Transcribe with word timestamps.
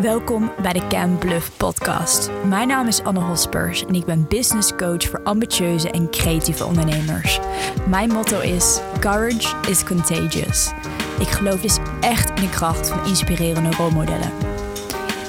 Welkom 0.00 0.52
bij 0.62 0.72
de 0.72 0.86
Can 0.86 1.18
Bluff 1.18 1.56
podcast. 1.56 2.30
Mijn 2.44 2.68
naam 2.68 2.86
is 2.86 3.02
Anne 3.02 3.20
Hospers 3.20 3.84
en 3.84 3.94
ik 3.94 4.04
ben 4.04 4.28
business 4.28 4.76
coach 4.76 5.02
voor 5.02 5.22
ambitieuze 5.22 5.90
en 5.90 6.10
creatieve 6.10 6.64
ondernemers. 6.64 7.40
Mijn 7.88 8.08
motto 8.08 8.40
is 8.40 8.80
Courage 9.00 9.56
is 9.68 9.84
contagious. 9.84 10.72
Ik 11.18 11.28
geloof 11.28 11.60
dus 11.60 11.78
echt 12.00 12.28
in 12.28 12.44
de 12.44 12.50
kracht 12.50 12.88
van 12.88 13.06
inspirerende 13.06 13.70
rolmodellen. 13.70 14.32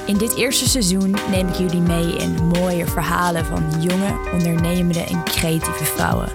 In 0.06 0.16
dit 0.16 0.36
eerste 0.36 0.68
seizoen 0.68 1.16
neem 1.30 1.48
ik 1.48 1.54
jullie 1.54 1.80
mee 1.80 2.16
in 2.16 2.46
mooie 2.46 2.86
verhalen 2.86 3.44
van 3.44 3.82
jonge, 3.82 4.30
ondernemende 4.32 5.04
en 5.04 5.24
creatieve 5.24 5.84
vrouwen. 5.84 6.28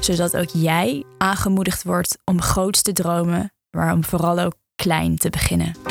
Zodat 0.00 0.36
ook 0.36 0.50
jij 0.52 1.04
aangemoedigd 1.18 1.82
wordt 1.82 2.18
om 2.24 2.42
groots 2.42 2.82
te 2.82 2.92
dromen, 2.92 3.52
maar 3.70 3.92
om 3.92 4.04
vooral 4.04 4.38
ook 4.38 4.54
klein 4.74 5.16
te 5.16 5.30
beginnen. 5.30 5.89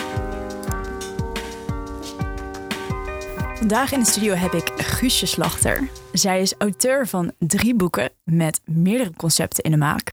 Vandaag 3.60 3.92
in 3.92 4.00
de 4.00 4.06
studio 4.06 4.34
heb 4.34 4.54
ik 4.54 4.72
Guusje 4.76 5.26
Slachter. 5.26 5.90
Zij 6.14 6.42
is 6.42 6.54
auteur 6.58 7.08
van 7.08 7.32
drie 7.40 7.76
boeken 7.76 8.10
met 8.24 8.62
meerdere 8.66 9.14
concepten 9.18 9.64
in 9.64 9.72
de 9.72 9.78
maak. 9.78 10.12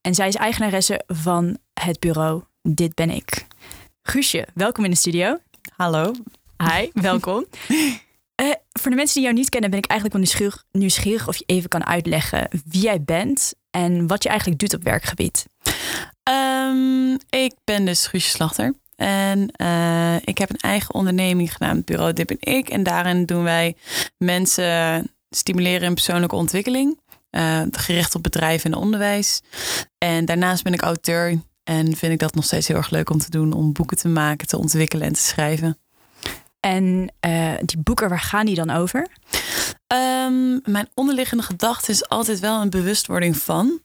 En 0.00 0.14
zij 0.14 0.28
is 0.28 0.34
eigenaresse 0.34 1.02
van 1.06 1.58
het 1.80 2.00
bureau 2.00 2.42
Dit 2.62 2.94
Ben 2.94 3.10
Ik. 3.10 3.46
Guusje, 4.02 4.46
welkom 4.54 4.84
in 4.84 4.90
de 4.90 4.96
studio. 4.96 5.38
Hallo. 5.76 6.12
Hi, 6.56 6.90
welkom. 7.10 7.46
Uh, 7.68 8.50
voor 8.72 8.90
de 8.90 8.96
mensen 8.96 9.14
die 9.14 9.22
jou 9.22 9.34
niet 9.34 9.48
kennen, 9.48 9.70
ben 9.70 9.78
ik 9.78 9.86
eigenlijk 9.86 10.12
wel 10.20 10.28
nieuwsgierig, 10.28 10.64
nieuwsgierig 10.72 11.28
of 11.28 11.36
je 11.36 11.44
even 11.46 11.68
kan 11.68 11.86
uitleggen 11.86 12.48
wie 12.64 12.82
jij 12.82 13.02
bent 13.02 13.54
en 13.70 14.06
wat 14.06 14.22
je 14.22 14.28
eigenlijk 14.28 14.60
doet 14.60 14.74
op 14.74 14.82
werkgebied. 14.82 15.46
Um, 16.30 17.18
ik 17.30 17.54
ben 17.64 17.84
dus 17.84 18.06
Guusje 18.06 18.30
Slachter. 18.30 18.74
En 19.02 19.52
uh, 19.62 20.16
ik 20.24 20.38
heb 20.38 20.50
een 20.50 20.56
eigen 20.56 20.94
onderneming 20.94 21.56
genaamd 21.56 21.84
Bureau 21.84 22.12
Dip 22.12 22.30
en 22.30 22.54
Ik. 22.54 22.68
En 22.68 22.82
daarin 22.82 23.26
doen 23.26 23.42
wij 23.42 23.76
mensen 24.18 25.06
stimuleren 25.30 25.88
in 25.88 25.94
persoonlijke 25.94 26.36
ontwikkeling. 26.36 27.00
Uh, 27.30 27.62
gericht 27.70 28.14
op 28.14 28.22
bedrijven 28.22 28.72
en 28.72 28.78
onderwijs. 28.78 29.42
En 29.98 30.24
daarnaast 30.24 30.62
ben 30.62 30.72
ik 30.72 30.82
auteur. 30.82 31.40
En 31.64 31.96
vind 31.96 32.12
ik 32.12 32.18
dat 32.18 32.34
nog 32.34 32.44
steeds 32.44 32.68
heel 32.68 32.76
erg 32.76 32.90
leuk 32.90 33.10
om 33.10 33.18
te 33.18 33.30
doen. 33.30 33.52
Om 33.52 33.72
boeken 33.72 33.96
te 33.96 34.08
maken, 34.08 34.46
te 34.46 34.58
ontwikkelen 34.58 35.06
en 35.06 35.12
te 35.12 35.20
schrijven. 35.20 35.78
En 36.66 37.12
uh, 37.26 37.52
die 37.64 37.78
boeken, 37.78 38.08
waar 38.08 38.20
gaan 38.20 38.46
die 38.46 38.54
dan 38.54 38.70
over? 38.70 39.06
Um, 39.92 40.60
mijn 40.64 40.88
onderliggende 40.94 41.42
gedachte 41.42 41.90
is 41.90 42.08
altijd 42.08 42.40
wel 42.40 42.60
een 42.60 42.70
bewustwording 42.70 43.36
van. 43.36 43.80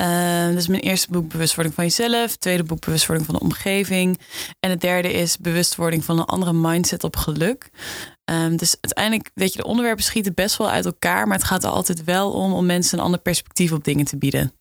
Uh, 0.00 0.46
dus 0.46 0.66
mijn 0.66 0.82
eerste 0.82 1.10
boek 1.10 1.28
bewustwording 1.28 1.74
van 1.74 1.84
jezelf. 1.84 2.36
Tweede 2.36 2.62
boek 2.62 2.84
bewustwording 2.84 3.26
van 3.26 3.34
de 3.34 3.44
omgeving. 3.44 4.20
En 4.60 4.70
het 4.70 4.80
derde 4.80 5.12
is 5.12 5.38
bewustwording 5.38 6.04
van 6.04 6.18
een 6.18 6.24
andere 6.24 6.52
mindset 6.52 7.04
op 7.04 7.16
geluk. 7.16 7.70
Um, 8.24 8.56
dus 8.56 8.76
uiteindelijk, 8.80 9.30
weet 9.34 9.52
je, 9.52 9.58
de 9.58 9.66
onderwerpen 9.66 10.04
schieten 10.04 10.34
best 10.34 10.56
wel 10.56 10.70
uit 10.70 10.84
elkaar. 10.84 11.26
Maar 11.26 11.36
het 11.36 11.46
gaat 11.46 11.64
er 11.64 11.70
altijd 11.70 12.04
wel 12.04 12.32
om 12.32 12.52
om 12.52 12.66
mensen 12.66 12.98
een 12.98 13.04
ander 13.04 13.20
perspectief 13.20 13.72
op 13.72 13.84
dingen 13.84 14.04
te 14.04 14.16
bieden. 14.16 14.52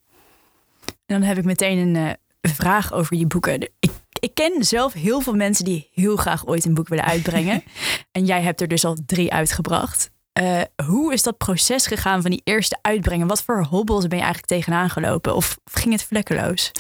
En 0.86 1.20
dan 1.20 1.22
heb 1.22 1.38
ik 1.38 1.44
meteen 1.44 1.78
een 1.78 1.96
uh, 1.96 2.12
vraag 2.42 2.94
over 2.94 3.18
je 3.18 3.28
boeken. 3.28 3.62
Ik 3.80 3.92
ik 4.22 4.34
ken 4.34 4.64
zelf 4.64 4.94
heel 4.94 5.22
veel 5.22 5.34
mensen 5.34 5.66
die 5.66 5.90
heel 5.94 6.16
graag 6.16 6.46
ooit 6.48 6.66
een 6.66 6.74
boek 6.74 6.88
willen 6.88 7.06
uitbrengen. 7.06 7.64
en 8.12 8.26
jij 8.26 8.42
hebt 8.42 8.62
er 8.62 8.68
dus 8.68 8.86
al 8.86 8.98
drie 9.06 9.34
uitgebracht. 9.34 10.10
Uh, 10.40 10.62
hoe 10.86 11.14
is 11.14 11.24
dat 11.24 11.38
proces 11.38 11.88
gegaan 11.88 12.22
van 12.22 12.32
die 12.32 12.42
eerste 12.44 12.78
uitbrengen? 12.82 13.28
Wat 13.28 13.44
voor 13.44 13.64
hobbels 13.64 14.08
ben 14.08 14.18
je 14.18 14.24
eigenlijk 14.24 14.54
tegenaan 14.54 14.90
gelopen? 14.90 15.36
Of 15.36 15.58
ging 15.72 15.94
het 15.94 16.04
vlekkeloos? 16.04 16.72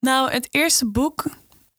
Nou, 0.00 0.30
het 0.30 0.48
eerste 0.50 0.90
boek 0.90 1.24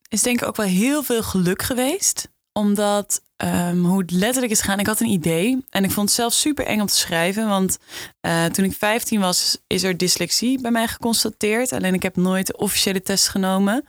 is 0.08 0.22
denk 0.22 0.42
ik 0.42 0.48
ook 0.48 0.56
wel 0.56 0.66
heel 0.66 1.04
veel 1.04 1.24
geluk 1.24 1.62
geweest. 1.62 2.30
Omdat 2.52 3.22
um, 3.38 3.86
hoe 3.86 4.02
het 4.02 4.12
letterlijk 4.12 4.52
is 4.52 4.62
gaan, 4.62 4.80
ik 4.80 4.88
had 4.88 5.00
een 5.00 5.08
idee. 5.08 5.66
En 5.70 5.84
ik 5.84 5.92
vond 5.92 6.08
het 6.08 6.18
zelf 6.18 6.34
super 6.34 6.66
eng 6.66 6.80
om 6.80 6.88
te 6.88 6.96
schrijven. 6.96 7.48
Want 7.48 7.78
uh, 8.22 8.46
toen 8.46 8.66
ik 8.66 8.74
15 8.74 9.20
was, 9.20 9.58
is 9.68 9.84
er 9.84 9.98
dyslexie 9.98 10.62
bij 10.62 10.72
mij 10.72 10.88
geconstateerd. 10.88 11.72
Alleen 11.72 11.94
ik 11.94 12.04
heb 12.04 12.16
nooit 12.16 12.48
de 12.48 12.58
officiële 12.58 13.02
test 13.02 13.28
genomen. 13.28 13.86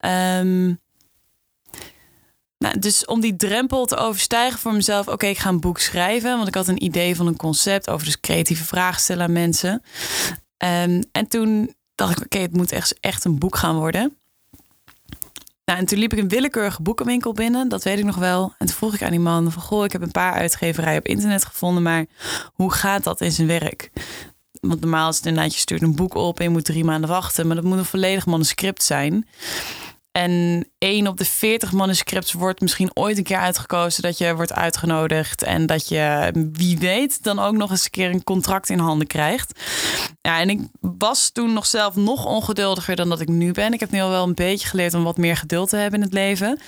Um, 0.00 0.80
nou, 2.58 2.78
dus 2.78 3.04
om 3.04 3.20
die 3.20 3.36
drempel 3.36 3.86
te 3.86 3.96
overstijgen 3.96 4.58
voor 4.58 4.72
mezelf, 4.72 5.08
oké, 5.08 5.26
ik 5.26 5.38
ga 5.38 5.48
een 5.48 5.60
boek 5.60 5.78
schrijven. 5.78 6.36
Want 6.36 6.48
ik 6.48 6.54
had 6.54 6.68
een 6.68 6.84
idee 6.84 7.16
van 7.16 7.26
een 7.26 7.36
concept 7.36 7.90
over 7.90 8.06
dus 8.06 8.20
creatieve 8.20 8.64
vragen 8.64 9.00
stellen 9.00 9.24
aan 9.24 9.32
mensen. 9.32 9.82
Um, 10.64 11.04
en 11.12 11.28
toen 11.28 11.74
dacht 11.94 12.18
ik, 12.18 12.24
oké, 12.24 12.38
het 12.38 12.56
moet 12.56 12.72
echt, 12.72 13.00
echt 13.00 13.24
een 13.24 13.38
boek 13.38 13.56
gaan 13.56 13.76
worden. 13.76 14.16
Nou, 15.64 15.80
en 15.80 15.86
toen 15.86 15.98
liep 15.98 16.12
ik 16.12 16.18
een 16.18 16.28
willekeurige 16.28 16.82
boekenwinkel 16.82 17.32
binnen, 17.32 17.68
dat 17.68 17.84
weet 17.84 17.98
ik 17.98 18.04
nog 18.04 18.16
wel. 18.16 18.54
En 18.58 18.66
toen 18.66 18.76
vroeg 18.76 18.94
ik 18.94 19.02
aan 19.02 19.10
die 19.10 19.20
man 19.20 19.52
van, 19.52 19.62
goh, 19.62 19.84
ik 19.84 19.92
heb 19.92 20.02
een 20.02 20.10
paar 20.10 20.32
uitgeverijen 20.32 20.98
op 20.98 21.06
internet 21.06 21.44
gevonden, 21.44 21.82
maar 21.82 22.06
hoe 22.54 22.72
gaat 22.72 23.04
dat 23.04 23.20
in 23.20 23.32
zijn 23.32 23.46
werk? 23.46 23.90
Want 24.60 24.80
normaal 24.80 25.08
is 25.08 25.16
het 25.16 25.26
inderdaad, 25.26 25.54
je 25.54 25.60
stuurt 25.60 25.82
een 25.82 25.96
boek 25.96 26.14
op 26.14 26.38
en 26.38 26.44
je 26.44 26.50
moet 26.50 26.64
drie 26.64 26.84
maanden 26.84 27.10
wachten, 27.10 27.46
maar 27.46 27.56
dat 27.56 27.64
moet 27.64 27.78
een 27.78 27.84
volledig 27.84 28.26
manuscript 28.26 28.82
zijn. 28.82 29.28
En 30.12 30.66
één 30.78 31.06
op 31.06 31.16
de 31.16 31.24
veertig 31.24 31.72
manuscripts 31.72 32.32
wordt 32.32 32.60
misschien 32.60 32.90
ooit 32.94 33.18
een 33.18 33.24
keer 33.24 33.38
uitgekozen 33.38 34.02
dat 34.02 34.18
je 34.18 34.34
wordt 34.34 34.52
uitgenodigd. 34.52 35.42
En 35.42 35.66
dat 35.66 35.88
je, 35.88 36.30
wie 36.52 36.78
weet, 36.78 37.22
dan 37.22 37.38
ook 37.38 37.54
nog 37.54 37.70
eens 37.70 37.84
een 37.84 37.90
keer 37.90 38.10
een 38.10 38.24
contract 38.24 38.68
in 38.68 38.78
handen 38.78 39.06
krijgt. 39.06 39.60
Ja, 40.20 40.40
en 40.40 40.50
ik 40.50 40.60
was 40.80 41.30
toen 41.30 41.52
nog 41.52 41.66
zelf 41.66 41.94
nog 41.94 42.26
ongeduldiger 42.26 42.96
dan 42.96 43.08
dat 43.08 43.20
ik 43.20 43.28
nu 43.28 43.52
ben. 43.52 43.72
Ik 43.72 43.80
heb 43.80 43.90
nu 43.90 44.00
al 44.00 44.10
wel 44.10 44.26
een 44.26 44.34
beetje 44.34 44.68
geleerd 44.68 44.94
om 44.94 45.04
wat 45.04 45.16
meer 45.16 45.36
geduld 45.36 45.68
te 45.68 45.76
hebben 45.76 46.00
in 46.00 46.04
het 46.04 46.14
leven. 46.14 46.58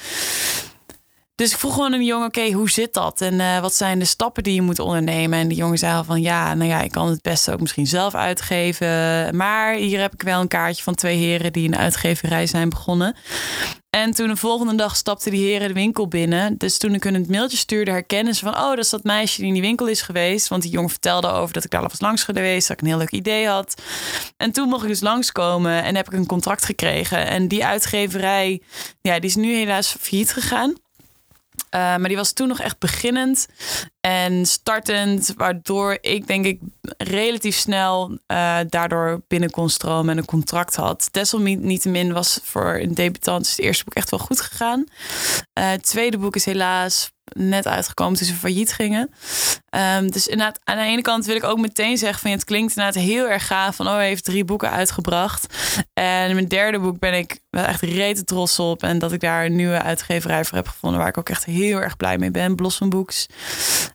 Dus 1.41 1.53
ik 1.53 1.59
vroeg 1.59 1.75
gewoon 1.75 1.91
de 1.91 2.05
jongen, 2.05 2.27
oké, 2.27 2.51
hoe 2.51 2.71
zit 2.71 2.95
dat? 2.95 3.21
En 3.21 3.35
uh, 3.35 3.61
wat 3.61 3.75
zijn 3.75 3.99
de 3.99 4.05
stappen 4.05 4.43
die 4.43 4.55
je 4.55 4.63
moet 4.63 4.79
ondernemen? 4.79 5.39
En 5.39 5.49
die 5.49 5.57
jongen 5.57 5.79
zei 5.79 5.95
al 5.95 6.05
van, 6.05 6.21
ja, 6.21 6.55
nou 6.55 6.71
ja, 6.71 6.81
ik 6.81 6.91
kan 6.91 7.09
het 7.09 7.23
beste 7.23 7.53
ook 7.53 7.61
misschien 7.61 7.87
zelf 7.87 8.15
uitgeven. 8.15 8.89
Maar 9.37 9.75
hier 9.75 10.01
heb 10.01 10.13
ik 10.13 10.23
wel 10.23 10.41
een 10.41 10.49
kaartje 10.49 10.83
van 10.83 10.95
twee 10.95 11.17
heren 11.17 11.53
die 11.53 11.69
een 11.69 11.77
uitgeverij 11.77 12.47
zijn 12.47 12.69
begonnen. 12.69 13.17
En 13.91 14.11
toen 14.15 14.29
de 14.29 14.37
volgende 14.37 14.75
dag 14.75 14.97
stapte 14.97 15.31
die 15.31 15.45
heren 15.45 15.69
de 15.69 15.75
winkel 15.75 16.09
binnen. 16.09 16.59
Dus 16.59 16.79
toen 16.79 16.95
ik 16.95 17.03
hun 17.03 17.15
het 17.15 17.29
mailtje 17.29 17.57
stuurde, 17.57 17.91
herkennen 17.91 18.35
ze 18.35 18.45
van... 18.45 18.55
oh, 18.55 18.69
dat 18.69 18.79
is 18.79 18.91
dat 18.91 19.05
meisje 19.05 19.37
die 19.39 19.47
in 19.47 19.53
die 19.53 19.63
winkel 19.63 19.87
is 19.87 20.03
geweest. 20.03 20.49
Want 20.49 20.63
die 20.63 20.71
jongen 20.71 20.91
vertelde 20.91 21.29
over 21.29 21.55
dat 21.55 21.65
ik 21.65 21.71
daar 21.71 21.83
al 21.83 21.89
was 21.89 22.01
langs 22.01 22.25
geweest. 22.25 22.69
Dat 22.69 22.77
ik 22.77 22.83
een 22.83 22.89
heel 22.89 22.99
leuk 22.99 23.11
idee 23.11 23.47
had. 23.47 23.83
En 24.37 24.53
toen 24.53 24.69
mocht 24.69 24.83
ik 24.83 24.89
dus 24.89 25.01
langskomen 25.01 25.83
en 25.85 25.97
heb 25.97 26.07
ik 26.07 26.13
een 26.13 26.27
contract 26.27 26.65
gekregen. 26.65 27.27
En 27.27 27.49
die 27.49 27.65
uitgeverij, 27.65 28.63
ja, 29.01 29.19
die 29.19 29.31
is 29.31 29.37
nu 29.37 29.55
helaas 29.55 29.97
failliet 30.01 30.33
gegaan. 30.33 30.75
Uh, 31.75 31.81
maar 31.81 32.09
die 32.09 32.17
was 32.17 32.33
toen 32.33 32.49
nog 32.49 32.61
echt 32.61 32.79
beginnend 32.79 33.49
en 34.01 34.47
startend, 34.47 35.33
waardoor 35.37 35.99
ik 36.01 36.27
denk 36.27 36.45
ik 36.45 36.61
relatief 36.99 37.57
snel 37.57 38.11
uh, 38.11 38.59
daardoor 38.69 39.23
binnen 39.29 39.51
kon 39.51 39.71
stromen 39.71 40.11
en 40.11 40.19
een 40.19 40.25
contract 40.25 40.77
had. 40.77 41.09
Desalniettemin 41.11 42.13
was 42.13 42.41
voor 42.43 42.79
een 42.81 42.95
debutant 42.95 43.49
het 43.49 43.59
eerste 43.59 43.85
boek 43.85 43.95
echt 43.95 44.11
wel 44.11 44.21
goed 44.21 44.41
gegaan. 44.41 44.85
Uh, 45.59 45.69
het 45.71 45.83
tweede 45.83 46.19
boek 46.19 46.37
is 46.37 46.45
helaas 46.45 47.11
net 47.35 47.67
uitgekomen 47.67 48.19
toen 48.19 48.27
ze 48.27 48.35
failliet 48.35 48.73
gingen. 48.73 49.11
Um, 49.97 50.11
dus 50.11 50.27
inderdaad, 50.27 50.61
aan 50.65 50.77
de 50.77 50.83
ene 50.83 51.03
kant 51.03 51.27
wil 51.27 51.37
ik 51.37 51.45
ook 51.45 51.59
meteen 51.59 51.99
zeggen 51.99 52.21
van 52.21 52.31
het 52.31 52.45
klinkt 52.45 52.77
inderdaad 52.77 53.03
heel 53.03 53.29
erg 53.29 53.47
gaaf 53.47 53.77
van 53.77 53.87
oh, 53.87 53.95
hij 53.95 54.07
heeft 54.07 54.25
drie 54.25 54.45
boeken 54.45 54.71
uitgebracht. 54.71 55.55
En 55.93 56.35
mijn 56.35 56.49
derde 56.49 56.79
boek 56.79 56.99
ben 56.99 57.15
ik 57.15 57.41
wel 57.51 57.65
echt 57.65 57.83
rete 57.83 58.25
trots 58.25 58.59
op 58.59 58.83
en 58.83 58.99
dat 58.99 59.13
ik 59.13 59.21
daar 59.21 59.45
een 59.45 59.57
nieuwe 59.57 59.83
uitgeverij 59.83 60.45
voor 60.45 60.57
heb 60.57 60.69
gevonden 60.69 60.99
waar 60.99 61.09
ik 61.09 61.19
ook 61.19 61.29
echt 61.29 61.45
heel 61.45 61.81
erg 61.81 61.97
blij 61.97 62.19
mee 62.19 62.31
ben, 62.31 62.57
Blossom 62.57 62.89
Books. 62.89 63.27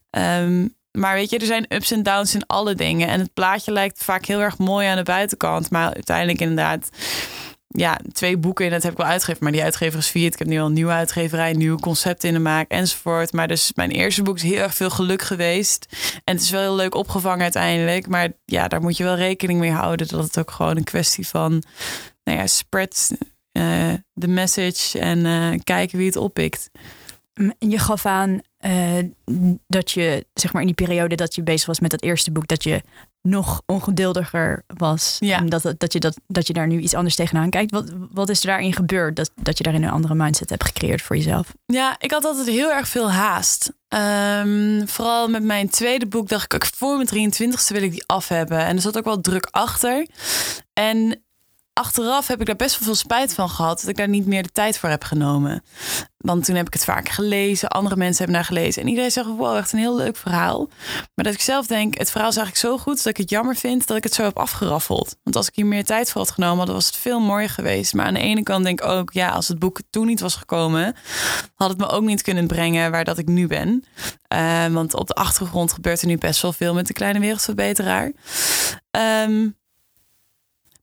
Um, 0.10 0.76
maar 0.96 1.14
weet 1.14 1.30
je, 1.30 1.38
er 1.38 1.46
zijn 1.46 1.66
ups 1.70 1.92
en 1.92 2.04
downs 2.04 2.36
in 2.36 2.48
alle 2.48 2.76
dingen. 2.76 3.08
En 3.08 3.20
het 3.20 3.34
plaatje 3.34 3.72
lijkt 3.72 4.04
vaak 4.04 4.26
heel 4.26 4.40
erg 4.40 4.58
mooi 4.58 4.88
aan 4.88 4.98
de 4.98 5.04
buitenkant. 5.04 5.70
Maar 5.70 5.94
uiteindelijk 5.94 6.40
inderdaad 6.40 6.90
ja, 7.76 8.00
twee 8.12 8.38
boeken 8.38 8.66
en 8.66 8.72
dat 8.72 8.84
heb 8.84 8.92
ik 8.92 8.98
wel 8.98 9.08
uitgegeven. 9.08 9.44
Maar 9.44 9.52
die 9.52 9.64
uitgever 9.64 10.00
is. 10.00 10.14
Ik 10.14 10.40
heb 10.40 10.48
nu 10.48 10.60
al 10.60 10.66
een 10.66 10.74
nieuwe 10.74 10.92
uitgeverij, 10.92 11.54
nieuwe 11.54 11.80
concepten 11.80 12.28
in 12.28 12.34
de 12.34 12.42
maak 12.42 12.70
enzovoort. 12.70 13.34
Maar 13.34 13.48
dus 13.48 13.72
mijn 13.76 13.92
eerste 13.92 14.22
boek 14.22 14.36
is 14.36 14.44
heel 14.44 14.62
erg 14.62 14.76
veel 14.76 14.90
geluk 14.90 15.22
geweest. 15.22 15.86
En 16.24 16.34
het 16.34 16.44
is 16.44 16.50
wel 16.50 16.62
heel 16.62 16.76
leuk 16.76 16.96
opgevangen 16.96 17.42
uiteindelijk. 17.42 18.08
Maar 18.08 18.32
ja, 18.46 18.68
daar 18.68 18.82
moet 18.82 18.98
je 18.98 19.04
wel 19.04 19.16
rekening 19.16 19.60
mee 19.60 19.72
houden. 19.72 20.08
Dat 20.08 20.24
het 20.24 20.40
ook 20.40 20.52
gewoon 20.52 20.78
een 20.78 20.84
kwestie 20.84 21.28
van, 21.28 21.64
nou 22.24 22.38
ja, 22.38 22.48
spread 22.48 23.12
uh, 23.58 23.94
the 24.14 24.28
message 24.28 25.00
en 25.00 25.26
uh, 25.26 25.60
kijken 25.64 25.98
wie 25.98 26.08
het 26.08 26.16
oppikt. 26.16 26.70
Je 27.60 27.80
gaf 27.80 28.06
aan 28.06 28.40
uh, 28.66 29.04
dat 29.68 29.92
je, 29.92 30.26
zeg 30.34 30.54
maar 30.54 30.62
in 30.62 30.68
die 30.68 30.86
periode 30.86 31.16
dat 31.16 31.36
je 31.36 31.44
bezig 31.44 31.66
was 31.68 31.80
met 31.80 31.92
dat 31.92 32.02
eerste 32.02 32.32
boek, 32.32 32.48
dat 32.48 32.64
je 32.64 32.82
nog 33.26 33.62
ongeduldiger 33.66 34.64
was. 34.68 35.16
Ja. 35.20 35.38
En 35.38 35.50
dat, 35.50 35.74
dat, 35.78 35.94
je 35.94 36.00
dat, 36.00 36.20
dat 36.28 36.48
je 36.48 36.54
daar 36.54 36.68
nu 36.68 36.80
iets 36.80 36.94
anders 36.94 37.16
tegenaan 37.16 37.50
kijkt. 37.50 37.72
Wat, 37.72 37.92
wat 38.12 38.30
is 38.30 38.40
er 38.42 38.48
daarin 38.48 38.74
gebeurd 38.74 39.16
dat, 39.16 39.32
dat 39.36 39.58
je 39.58 39.64
daarin 39.64 39.84
een 39.84 39.90
andere 39.90 40.16
mindset 40.16 40.50
hebt 40.50 40.64
gecreëerd 40.64 41.02
voor 41.02 41.16
jezelf? 41.16 41.54
Ja, 41.66 41.96
ik 42.00 42.12
had 42.12 42.26
altijd 42.26 42.48
heel 42.48 42.72
erg 42.72 42.88
veel 42.88 43.12
haast. 43.12 43.74
Um, 43.90 44.88
vooral 44.88 45.28
met 45.28 45.44
mijn 45.44 45.70
tweede 45.70 46.08
boek 46.08 46.30
dacht 46.30 46.54
ik, 46.54 46.66
voor 46.66 46.98
mijn 46.98 47.32
23ste 47.34 47.68
wil 47.68 47.84
ik 47.84 47.92
die 47.92 48.04
af 48.06 48.28
hebben. 48.28 48.60
En 48.60 48.76
er 48.76 48.82
zat 48.82 48.98
ook 48.98 49.06
wel 49.06 49.22
druk 49.22 49.48
achter. 49.52 50.08
En 50.74 51.24
achteraf 51.80 52.28
heb 52.28 52.40
ik 52.40 52.46
daar 52.46 52.56
best 52.56 52.78
wel 52.78 52.86
veel 52.86 52.96
spijt 52.96 53.34
van 53.34 53.50
gehad 53.50 53.80
dat 53.80 53.90
ik 53.90 53.98
daar 53.98 54.08
niet 54.08 54.26
meer 54.26 54.44
de 54.44 54.52
tijd 54.52 54.78
voor 54.78 54.90
heb 54.90 55.04
genomen. 55.04 55.64
Want 56.18 56.46
toen 56.46 56.56
heb 56.56 56.68
ik 56.68 56.74
het 56.74 56.84
vaak 56.84 57.10
gelezen, 57.10 57.70
andere 57.70 57.96
mensen 57.96 58.18
hebben 58.18 58.36
naar 58.36 58.46
gelezen 58.46 58.82
en 58.82 58.88
iedereen 58.88 59.12
zegt: 59.12 59.28
Wow, 59.28 59.58
echt 59.58 59.74
een 59.74 59.80
heel 59.80 59.96
leuk 59.96 60.18
verhaal. 60.18 60.70
Maar 61.16 61.26
dat 61.26 61.34
ik 61.34 61.42
zelf 61.42 61.68
denk: 61.68 61.98
Het 61.98 62.12
verhaal 62.12 62.30
is 62.30 62.38
eigenlijk 62.38 62.68
zo 62.68 62.78
goed 62.84 62.98
dat 62.98 63.06
ik 63.06 63.18
het 63.18 63.30
jammer 63.30 63.56
vind 63.56 63.88
dat 63.88 63.98
ik 63.98 64.04
het 64.04 64.14
zo 64.14 64.24
heb 64.24 64.38
afgeraffeld. 64.38 65.16
Want 65.24 65.36
als 65.36 65.48
ik 65.48 65.56
hier 65.56 65.66
meer 65.66 65.86
tijd 65.86 66.12
voor 66.12 66.22
had 66.22 66.32
genomen, 66.32 66.66
dan 66.66 66.76
was 66.76 66.86
het 66.86 66.96
veel 66.96 67.20
mooier 67.20 67.50
geweest. 67.50 67.94
Maar 67.94 68.06
aan 68.06 68.14
de 68.14 68.20
ene 68.20 68.44
kant 68.44 68.64
denk 68.64 68.82
ik 68.82 68.88
ook: 68.88 69.14
Ja, 69.14 69.30
als 69.30 69.48
het 69.48 69.60
boek 69.60 69.80
toen 69.90 70.06
niet 70.06 70.20
was 70.20 70.36
gekomen, 70.36 70.96
had 71.56 71.70
het 71.70 71.78
me 71.78 71.88
ook 71.88 72.04
niet 72.04 72.22
kunnen 72.22 72.48
brengen 72.48 72.92
waar 72.92 73.04
dat 73.04 73.18
ik 73.18 73.28
nu 73.28 73.48
ben. 73.48 73.84
Uh, 74.34 74.66
want 74.66 74.94
op 74.94 75.08
de 75.08 75.14
achtergrond 75.14 75.74
gebeurt 75.74 76.02
er 76.02 76.08
nu 76.08 76.18
best 76.18 76.42
wel 76.42 76.54
veel 76.54 76.74
met 76.74 76.88
de 76.88 76.94
kleine 76.94 77.20
wereldverbeteraar. 77.20 78.12
Um, 79.26 79.56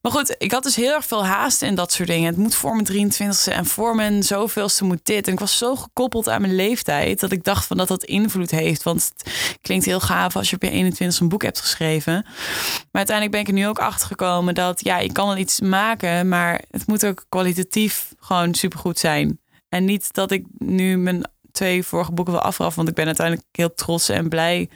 maar 0.02 0.12
goed, 0.12 0.34
ik 0.38 0.52
had 0.52 0.62
dus 0.62 0.76
heel 0.76 0.94
erg 0.94 1.04
veel 1.04 1.26
haast 1.26 1.62
in 1.62 1.74
dat 1.74 1.92
soort 1.92 2.08
dingen. 2.08 2.26
Het 2.26 2.36
moet 2.36 2.54
voor 2.54 2.76
mijn 2.76 3.12
23ste 3.12 3.52
en 3.52 3.66
voor 3.66 3.94
mijn 3.94 4.22
zoveelste 4.22 4.84
moet 4.84 5.00
dit. 5.02 5.26
En 5.26 5.32
ik 5.32 5.38
was 5.38 5.58
zo 5.58 5.76
gekoppeld 5.76 6.28
aan 6.28 6.40
mijn 6.40 6.54
leeftijd 6.54 7.20
dat 7.20 7.32
ik 7.32 7.44
dacht 7.44 7.66
van 7.66 7.76
dat 7.76 7.88
dat 7.88 8.04
invloed 8.04 8.50
heeft. 8.50 8.82
Want 8.82 9.12
het 9.14 9.58
klinkt 9.60 9.84
heel 9.84 10.00
gaaf 10.00 10.36
als 10.36 10.50
je 10.50 10.56
op 10.56 10.62
je 10.62 10.70
21 10.70 11.20
een 11.20 11.28
boek 11.28 11.42
hebt 11.42 11.60
geschreven. 11.60 12.12
Maar 12.12 12.88
uiteindelijk 12.92 13.30
ben 13.30 13.40
ik 13.40 13.48
er 13.48 13.62
nu 13.62 13.68
ook 13.68 13.78
achter 13.78 14.06
gekomen 14.06 14.54
dat 14.54 14.84
ja, 14.84 14.98
je 14.98 15.12
kan 15.12 15.26
wel 15.26 15.36
iets 15.36 15.60
maken, 15.60 16.28
maar 16.28 16.62
het 16.70 16.86
moet 16.86 17.06
ook 17.06 17.24
kwalitatief 17.28 18.14
gewoon 18.20 18.54
supergoed 18.54 18.98
zijn. 18.98 19.40
En 19.68 19.84
niet 19.84 20.14
dat 20.14 20.30
ik 20.30 20.44
nu 20.58 20.96
mijn 20.98 21.30
twee 21.52 21.82
vorige 21.82 22.12
boeken 22.12 22.34
wil 22.34 22.42
afraffen. 22.42 22.76
Want 22.76 22.88
ik 22.88 22.94
ben 22.94 23.06
uiteindelijk 23.06 23.46
heel 23.52 23.74
trots 23.74 24.08
en 24.08 24.28
blij 24.28 24.68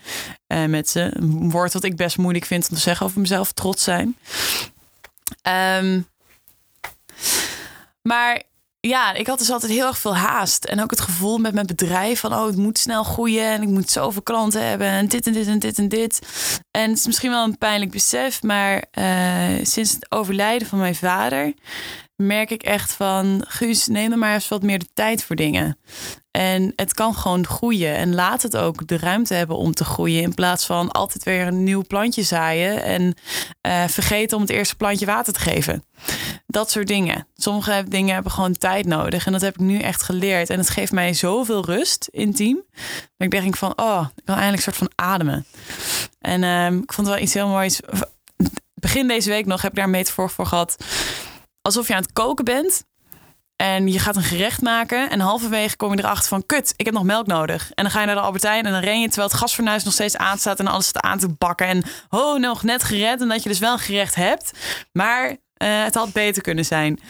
uh, 0.48 0.64
met 0.64 0.88
ze. 0.88 1.10
Een 1.12 1.50
woord 1.50 1.72
wat 1.72 1.84
ik 1.84 1.96
best 1.96 2.18
moeilijk 2.18 2.44
vind 2.44 2.68
om 2.68 2.76
te 2.76 2.82
zeggen 2.82 3.06
over 3.06 3.20
mezelf. 3.20 3.52
Trots 3.52 3.82
zijn. 3.84 4.16
Um, 5.48 6.08
maar 8.02 8.42
ja, 8.80 9.12
ik 9.12 9.26
had 9.26 9.38
dus 9.38 9.50
altijd 9.50 9.72
heel 9.72 9.86
erg 9.86 9.98
veel 9.98 10.16
haast. 10.16 10.64
En 10.64 10.82
ook 10.82 10.90
het 10.90 11.00
gevoel 11.00 11.38
met 11.38 11.54
mijn 11.54 11.66
bedrijf 11.66 12.20
van... 12.20 12.34
oh, 12.34 12.46
het 12.46 12.56
moet 12.56 12.78
snel 12.78 13.04
groeien 13.04 13.44
en 13.44 13.62
ik 13.62 13.68
moet 13.68 13.90
zoveel 13.90 14.22
klanten 14.22 14.66
hebben... 14.66 14.86
en 14.86 15.08
dit 15.08 15.26
en 15.26 15.32
dit 15.32 15.46
en 15.46 15.58
dit 15.58 15.78
en 15.78 15.88
dit. 15.88 16.20
En 16.70 16.88
het 16.88 16.98
is 16.98 17.06
misschien 17.06 17.30
wel 17.30 17.44
een 17.44 17.58
pijnlijk 17.58 17.90
besef... 17.90 18.42
maar 18.42 18.84
uh, 18.98 19.64
sinds 19.64 19.92
het 19.92 20.10
overlijden 20.10 20.68
van 20.68 20.78
mijn 20.78 20.94
vader 20.94 21.54
merk 22.16 22.50
ik 22.50 22.62
echt 22.62 22.92
van... 22.92 23.44
Guus, 23.48 23.86
neem 23.86 24.12
er 24.12 24.18
maar 24.18 24.34
eens 24.34 24.48
wat 24.48 24.62
meer 24.62 24.78
de 24.78 24.88
tijd 24.94 25.24
voor 25.24 25.36
dingen. 25.36 25.78
En 26.30 26.72
het 26.76 26.94
kan 26.94 27.14
gewoon 27.14 27.46
groeien. 27.46 27.96
En 27.96 28.14
laat 28.14 28.42
het 28.42 28.56
ook 28.56 28.86
de 28.86 28.98
ruimte 28.98 29.34
hebben 29.34 29.56
om 29.56 29.74
te 29.74 29.84
groeien. 29.84 30.22
In 30.22 30.34
plaats 30.34 30.66
van 30.66 30.90
altijd 30.90 31.24
weer 31.24 31.46
een 31.46 31.64
nieuw 31.64 31.84
plantje 31.86 32.22
zaaien. 32.22 32.82
En 32.82 33.14
uh, 33.66 33.84
vergeten 33.88 34.36
om 34.36 34.42
het 34.42 34.52
eerste 34.52 34.76
plantje 34.76 35.06
water 35.06 35.32
te 35.32 35.40
geven. 35.40 35.84
Dat 36.46 36.70
soort 36.70 36.86
dingen. 36.86 37.26
Sommige 37.36 37.84
dingen 37.88 38.14
hebben 38.14 38.32
gewoon 38.32 38.52
tijd 38.52 38.86
nodig. 38.86 39.26
En 39.26 39.32
dat 39.32 39.40
heb 39.40 39.54
ik 39.54 39.60
nu 39.60 39.78
echt 39.78 40.02
geleerd. 40.02 40.50
En 40.50 40.58
het 40.58 40.70
geeft 40.70 40.92
mij 40.92 41.14
zoveel 41.14 41.64
rust 41.64 42.08
intiem. 42.10 42.62
Dat 43.16 43.26
ik 43.26 43.30
denk 43.30 43.56
van, 43.56 43.72
oh, 43.76 44.06
ik 44.16 44.24
kan 44.24 44.34
eindelijk 44.34 44.62
soort 44.62 44.76
van 44.76 44.90
ademen. 44.94 45.46
En 46.20 46.42
uh, 46.42 46.66
ik 46.66 46.92
vond 46.92 47.06
het 47.06 47.16
wel 47.16 47.24
iets 47.24 47.34
heel 47.34 47.48
moois. 47.48 47.80
Begin 48.74 49.08
deze 49.08 49.30
week 49.30 49.46
nog 49.46 49.62
heb 49.62 49.70
ik 49.70 49.76
daar 49.76 49.86
een 49.86 49.90
metafoor 49.90 50.30
voor 50.30 50.46
gehad 50.46 50.76
alsof 51.66 51.88
je 51.88 51.94
aan 51.94 52.02
het 52.02 52.12
koken 52.12 52.44
bent. 52.44 52.84
En 53.56 53.88
je 53.88 53.98
gaat 53.98 54.16
een 54.16 54.22
gerecht 54.22 54.62
maken. 54.62 55.10
En 55.10 55.20
halverwege 55.20 55.76
kom 55.76 55.92
je 55.92 55.98
erachter 55.98 56.28
van... 56.28 56.46
kut, 56.46 56.74
ik 56.76 56.84
heb 56.84 56.94
nog 56.94 57.02
melk 57.02 57.26
nodig. 57.26 57.70
En 57.74 57.82
dan 57.84 57.92
ga 57.92 58.00
je 58.00 58.06
naar 58.06 58.14
de 58.14 58.20
Albertijn 58.20 58.66
en 58.66 58.72
dan 58.72 58.80
ren 58.80 59.00
je... 59.00 59.06
terwijl 59.06 59.28
het 59.28 59.38
gasfornuis 59.38 59.84
nog 59.84 59.92
steeds 59.92 60.16
aanstaat... 60.16 60.58
en 60.58 60.66
alles 60.66 60.94
aan 60.94 61.18
te 61.18 61.28
bakken. 61.38 61.66
En 61.66 61.82
oh, 62.10 62.38
nog 62.38 62.62
net 62.62 62.82
gered. 62.82 63.20
En 63.20 63.28
dat 63.28 63.42
je 63.42 63.48
dus 63.48 63.58
wel 63.58 63.72
een 63.72 63.78
gerecht 63.78 64.14
hebt. 64.14 64.50
Maar 64.92 65.30
uh, 65.30 65.36
het 65.58 65.94
had 65.94 66.12
beter 66.12 66.42
kunnen 66.42 66.64
zijn. 66.64 67.00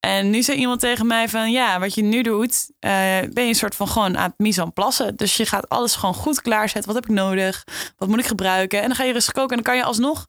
En 0.00 0.30
nu 0.30 0.42
zei 0.42 0.58
iemand 0.58 0.80
tegen 0.80 1.06
mij 1.06 1.28
van... 1.28 1.50
ja, 1.50 1.78
wat 1.78 1.94
je 1.94 2.02
nu 2.02 2.22
doet... 2.22 2.70
Uh, 2.80 2.90
ben 3.32 3.42
je 3.42 3.48
een 3.48 3.54
soort 3.54 3.74
van 3.74 3.88
gewoon 3.88 4.18
aan 4.18 4.30
het 4.30 4.38
mise 4.38 4.62
en 4.62 4.72
plassen. 4.72 5.16
Dus 5.16 5.36
je 5.36 5.46
gaat 5.46 5.68
alles 5.68 5.94
gewoon 5.94 6.14
goed 6.14 6.42
klaarzetten. 6.42 6.92
Wat 6.92 7.02
heb 7.02 7.10
ik 7.10 7.16
nodig? 7.16 7.64
Wat 7.96 8.08
moet 8.08 8.18
ik 8.18 8.26
gebruiken? 8.26 8.80
En 8.80 8.86
dan 8.86 8.96
ga 8.96 9.04
je 9.04 9.12
rustig 9.12 9.32
koken. 9.32 9.56
En 9.56 9.62
dan 9.62 9.72
kan 9.72 9.76
je 9.76 9.84
alsnog 9.84 10.26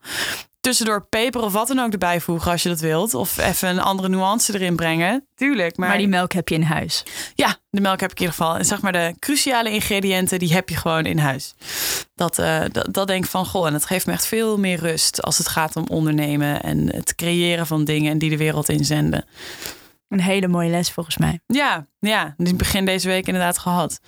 tussendoor 0.63 1.07
peper 1.09 1.41
of 1.41 1.53
wat 1.53 1.67
dan 1.67 1.79
ook 1.79 1.91
erbij 1.91 2.21
voegen 2.21 2.51
als 2.51 2.63
je 2.63 2.69
dat 2.69 2.79
wilt. 2.79 3.13
Of 3.13 3.37
even 3.37 3.69
een 3.69 3.79
andere 3.79 4.09
nuance 4.09 4.53
erin 4.53 4.75
brengen. 4.75 5.27
Tuurlijk. 5.35 5.77
Maar, 5.77 5.87
maar 5.87 5.97
die 5.97 6.07
melk 6.07 6.33
heb 6.33 6.49
je 6.49 6.55
in 6.55 6.61
huis. 6.61 7.03
Ja, 7.35 7.57
de 7.69 7.81
melk 7.81 7.99
heb 7.99 8.11
ik 8.11 8.19
in 8.19 8.25
ieder 8.25 8.37
geval. 8.37 8.57
En 8.57 8.65
zeg 8.65 8.81
maar 8.81 8.91
de 8.91 9.15
cruciale 9.19 9.69
ingrediënten, 9.69 10.39
die 10.39 10.53
heb 10.53 10.69
je 10.69 10.75
gewoon 10.75 11.05
in 11.05 11.17
huis. 11.17 11.55
Dat, 12.15 12.39
uh, 12.39 12.63
dat, 12.71 12.93
dat 12.93 13.07
denk 13.07 13.23
ik 13.23 13.29
van, 13.29 13.45
goh, 13.45 13.67
en 13.67 13.73
het 13.73 13.85
geeft 13.85 14.05
me 14.05 14.13
echt 14.13 14.25
veel 14.25 14.57
meer 14.57 14.79
rust 14.79 15.21
als 15.21 15.37
het 15.37 15.47
gaat 15.47 15.75
om 15.75 15.85
ondernemen 15.87 16.61
en 16.61 16.95
het 16.95 17.15
creëren 17.15 17.67
van 17.67 17.83
dingen 17.83 18.11
en 18.11 18.17
die 18.17 18.29
de 18.29 18.37
wereld 18.37 18.69
inzenden. 18.69 19.25
Een 20.07 20.21
hele 20.21 20.47
mooie 20.47 20.69
les 20.69 20.91
volgens 20.91 21.17
mij. 21.17 21.39
Ja, 21.45 21.87
ja. 21.99 22.33
Die 22.37 22.55
begin 22.55 22.85
deze 22.85 23.07
week 23.07 23.27
inderdaad 23.27 23.57
gehad. 23.57 23.99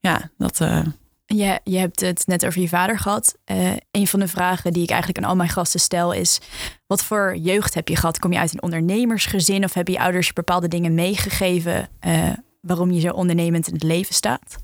Ja, 0.00 0.30
dat... 0.38 0.60
Uh, 0.60 0.80
je, 1.26 1.60
je 1.64 1.78
hebt 1.78 2.00
het 2.00 2.26
net 2.26 2.46
over 2.46 2.60
je 2.60 2.68
vader 2.68 2.98
gehad. 2.98 3.36
Uh, 3.50 3.72
een 3.90 4.06
van 4.06 4.20
de 4.20 4.28
vragen 4.28 4.72
die 4.72 4.82
ik 4.82 4.90
eigenlijk 4.90 5.24
aan 5.24 5.30
al 5.30 5.36
mijn 5.36 5.48
gasten 5.48 5.80
stel 5.80 6.12
is: 6.12 6.40
wat 6.86 7.04
voor 7.04 7.36
jeugd 7.36 7.74
heb 7.74 7.88
je 7.88 7.96
gehad? 7.96 8.18
Kom 8.18 8.32
je 8.32 8.38
uit 8.38 8.52
een 8.52 8.62
ondernemersgezin 8.62 9.64
of 9.64 9.74
hebben 9.74 9.94
je 9.94 10.00
ouders 10.00 10.26
je 10.26 10.32
bepaalde 10.32 10.68
dingen 10.68 10.94
meegegeven 10.94 11.88
uh, 12.06 12.32
waarom 12.60 12.90
je 12.90 13.00
zo 13.00 13.12
ondernemend 13.12 13.66
in 13.66 13.74
het 13.74 13.82
leven 13.82 14.14
staat? 14.14 14.56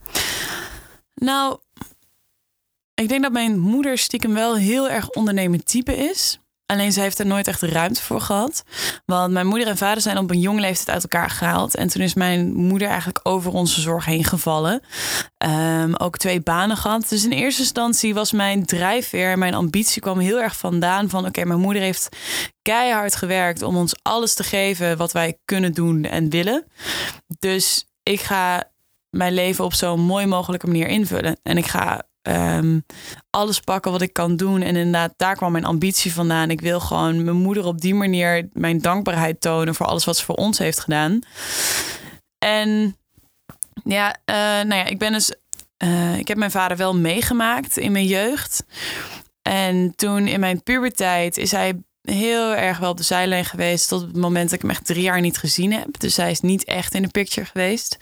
Nou, 1.14 1.58
ik 2.94 3.08
denk 3.08 3.22
dat 3.22 3.32
mijn 3.32 3.58
moeder 3.58 3.98
stiekem 3.98 4.34
wel 4.34 4.56
heel 4.56 4.88
erg 4.88 5.10
ondernemend 5.10 5.66
type 5.66 5.96
is. 5.96 6.41
Alleen 6.72 6.92
ze 6.92 7.00
heeft 7.00 7.18
er 7.18 7.26
nooit 7.26 7.46
echt 7.46 7.62
ruimte 7.62 8.02
voor 8.02 8.20
gehad. 8.20 8.64
Want 9.04 9.32
mijn 9.32 9.46
moeder 9.46 9.68
en 9.68 9.76
vader 9.76 10.02
zijn 10.02 10.18
op 10.18 10.30
een 10.30 10.40
jonge 10.40 10.60
leeftijd 10.60 10.90
uit 10.90 11.02
elkaar 11.02 11.30
gehaald. 11.30 11.74
En 11.74 11.88
toen 11.88 12.02
is 12.02 12.14
mijn 12.14 12.52
moeder 12.52 12.88
eigenlijk 12.88 13.20
over 13.22 13.52
onze 13.52 13.80
zorg 13.80 14.04
heen 14.04 14.24
gevallen. 14.24 14.82
Um, 15.46 15.96
ook 15.96 16.16
twee 16.16 16.40
banen 16.40 16.76
gehad. 16.76 17.08
Dus 17.08 17.24
in 17.24 17.30
eerste 17.30 17.60
instantie 17.60 18.14
was 18.14 18.32
mijn 18.32 18.66
drijfveer, 18.66 19.38
mijn 19.38 19.54
ambitie 19.54 20.02
kwam 20.02 20.18
heel 20.18 20.40
erg 20.40 20.56
vandaan 20.56 21.08
van... 21.08 21.26
oké, 21.26 21.44
mijn 21.44 21.60
moeder 21.60 21.82
heeft 21.82 22.08
keihard 22.62 23.16
gewerkt 23.16 23.62
om 23.62 23.76
ons 23.76 23.94
alles 24.02 24.34
te 24.34 24.44
geven 24.44 24.96
wat 24.96 25.12
wij 25.12 25.38
kunnen 25.44 25.72
doen 25.72 26.04
en 26.04 26.30
willen. 26.30 26.64
Dus 27.38 27.86
ik 28.02 28.20
ga 28.20 28.70
mijn 29.10 29.34
leven 29.34 29.64
op 29.64 29.74
zo'n 29.74 30.00
mooi 30.00 30.26
mogelijke 30.26 30.66
manier 30.66 30.86
invullen. 30.86 31.36
En 31.42 31.56
ik 31.56 31.66
ga 31.66 32.02
um, 32.22 32.84
alles 33.30 33.60
pakken 33.60 33.92
wat 33.92 34.02
ik 34.02 34.12
kan 34.12 34.36
doen. 34.36 34.62
En 34.62 34.76
inderdaad, 34.76 35.14
daar 35.16 35.36
kwam 35.36 35.52
mijn 35.52 35.64
ambitie 35.64 36.12
vandaan. 36.12 36.50
Ik 36.50 36.60
wil 36.60 36.80
gewoon 36.80 37.24
mijn 37.24 37.36
moeder 37.36 37.64
op 37.64 37.80
die 37.80 37.94
manier 37.94 38.48
mijn 38.52 38.78
dankbaarheid 38.78 39.40
tonen 39.40 39.74
voor 39.74 39.86
alles 39.86 40.04
wat 40.04 40.16
ze 40.16 40.24
voor 40.24 40.34
ons 40.34 40.58
heeft 40.58 40.80
gedaan. 40.80 41.18
En 42.38 42.96
ja, 43.84 44.16
uh, 44.30 44.36
nou 44.36 44.74
ja, 44.74 44.84
ik 44.84 44.98
ben 44.98 45.12
dus. 45.12 45.34
Uh, 45.84 46.18
ik 46.18 46.28
heb 46.28 46.36
mijn 46.36 46.50
vader 46.50 46.76
wel 46.76 46.96
meegemaakt 46.96 47.76
in 47.76 47.92
mijn 47.92 48.06
jeugd. 48.06 48.64
En 49.42 49.92
toen 49.96 50.26
in 50.26 50.40
mijn 50.40 50.62
puberteit 50.62 51.36
is 51.36 51.50
hij 51.50 51.82
heel 52.02 52.54
erg 52.54 52.78
wel 52.78 52.90
op 52.90 52.96
de 52.96 53.02
zijlijn 53.02 53.44
geweest. 53.44 53.88
Tot 53.88 54.00
het 54.00 54.16
moment 54.16 54.44
dat 54.44 54.54
ik 54.54 54.60
hem 54.60 54.70
echt 54.70 54.86
drie 54.86 55.02
jaar 55.02 55.20
niet 55.20 55.38
gezien 55.38 55.72
heb. 55.72 55.98
Dus 55.98 56.16
hij 56.16 56.30
is 56.30 56.40
niet 56.40 56.64
echt 56.64 56.94
in 56.94 57.02
de 57.02 57.08
picture 57.08 57.46
geweest. 57.46 57.98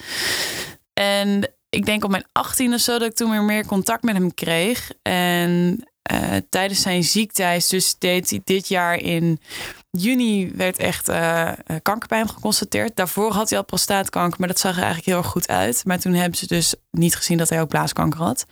En 0.93 1.53
ik 1.71 1.87
denk 1.87 2.05
op 2.05 2.11
mijn 2.11 2.27
18 2.33 2.75
of 2.75 2.81
zo 2.81 2.99
dat 2.99 3.09
ik 3.09 3.17
toen 3.17 3.31
weer 3.31 3.43
meer 3.43 3.67
contact 3.67 4.03
met 4.03 4.15
hem 4.15 4.35
kreeg. 4.35 4.93
En 5.03 5.85
uh, 6.13 6.37
tijdens 6.49 6.81
zijn 6.81 7.05
ziekte, 7.05 7.65
dus 7.69 7.99
deed 7.99 8.31
hij 8.31 8.41
dit 8.45 8.69
jaar 8.69 8.99
in 8.99 9.41
juni 9.91 10.53
werd 10.55 10.79
echt 10.79 11.09
uh, 11.09 11.53
kanker 11.83 12.09
bij 12.09 12.19
hem 12.19 12.29
geconstateerd. 12.29 12.97
Daarvoor 12.97 13.33
had 13.33 13.49
hij 13.49 13.59
al 13.59 13.65
prostaatkanker, 13.65 14.39
maar 14.39 14.49
dat 14.49 14.59
zag 14.59 14.71
er 14.71 14.83
eigenlijk 14.83 15.07
heel 15.07 15.17
erg 15.17 15.27
goed 15.27 15.49
uit. 15.49 15.83
Maar 15.85 15.99
toen 15.99 16.13
hebben 16.13 16.39
ze 16.39 16.47
dus 16.47 16.75
niet 16.91 17.17
gezien 17.17 17.39
dat 17.39 17.49
hij 17.49 17.61
ook 17.61 17.69
blaaskanker 17.69 18.21
had. 18.21 18.47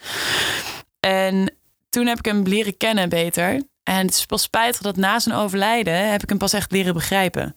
En 1.00 1.54
toen 1.88 2.06
heb 2.06 2.18
ik 2.18 2.24
hem 2.24 2.42
leren 2.42 2.76
kennen 2.76 3.08
beter. 3.08 3.62
En 3.88 4.06
het 4.06 4.14
is 4.14 4.26
pas 4.26 4.42
spijtig 4.42 4.80
dat 4.80 4.96
na 4.96 5.18
zijn 5.18 5.34
overlijden 5.34 6.10
heb 6.10 6.22
ik 6.22 6.28
hem 6.28 6.38
pas 6.38 6.52
echt 6.52 6.72
leren 6.72 6.94
begrijpen. 6.94 7.56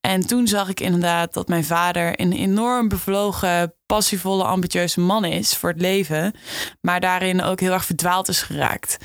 En 0.00 0.26
toen 0.26 0.46
zag 0.46 0.68
ik 0.68 0.80
inderdaad 0.80 1.34
dat 1.34 1.48
mijn 1.48 1.64
vader 1.64 2.20
een 2.20 2.32
enorm 2.32 2.88
bevlogen, 2.88 3.74
passievolle, 3.86 4.44
ambitieuze 4.44 5.00
man 5.00 5.24
is 5.24 5.56
voor 5.56 5.68
het 5.68 5.80
leven. 5.80 6.34
Maar 6.80 7.00
daarin 7.00 7.42
ook 7.42 7.60
heel 7.60 7.72
erg 7.72 7.84
verdwaald 7.84 8.28
is 8.28 8.42
geraakt. 8.42 8.96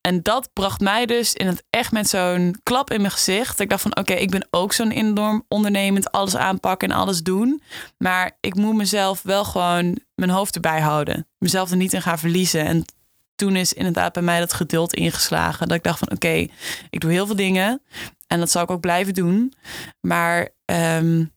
En 0.00 0.22
dat 0.22 0.50
bracht 0.52 0.80
mij 0.80 1.06
dus 1.06 1.34
in 1.34 1.46
het 1.46 1.64
echt 1.70 1.92
met 1.92 2.08
zo'n 2.08 2.56
klap 2.62 2.90
in 2.90 3.00
mijn 3.00 3.12
gezicht. 3.12 3.60
Ik 3.60 3.70
dacht 3.70 3.82
van 3.82 3.96
oké, 3.96 4.12
ik 4.12 4.30
ben 4.30 4.46
ook 4.50 4.72
zo'n 4.72 4.90
enorm 4.90 5.44
ondernemend, 5.48 6.12
alles 6.12 6.36
aanpakken 6.36 6.88
en 6.88 6.96
alles 6.96 7.22
doen. 7.22 7.62
Maar 7.98 8.36
ik 8.40 8.54
moet 8.54 8.74
mezelf 8.74 9.22
wel 9.22 9.44
gewoon 9.44 9.98
mijn 10.14 10.30
hoofd 10.30 10.54
erbij 10.54 10.80
houden. 10.80 11.28
Mezelf 11.38 11.70
er 11.70 11.76
niet 11.76 11.92
in 11.92 12.02
gaan 12.02 12.18
verliezen. 12.18 12.64
En 12.64 12.84
toen 13.40 13.56
is 13.56 13.72
inderdaad 13.72 14.12
bij 14.12 14.22
mij 14.22 14.38
dat 14.38 14.52
geduld 14.52 14.94
ingeslagen. 14.94 15.68
Dat 15.68 15.76
ik 15.76 15.82
dacht 15.82 15.98
van 15.98 16.10
oké, 16.10 16.46
ik 16.90 17.00
doe 17.00 17.10
heel 17.10 17.26
veel 17.26 17.36
dingen. 17.36 17.82
En 18.26 18.38
dat 18.38 18.50
zal 18.50 18.62
ik 18.62 18.70
ook 18.70 18.80
blijven 18.80 19.14
doen. 19.14 19.52
Maar 20.00 20.48
um, 20.64 21.32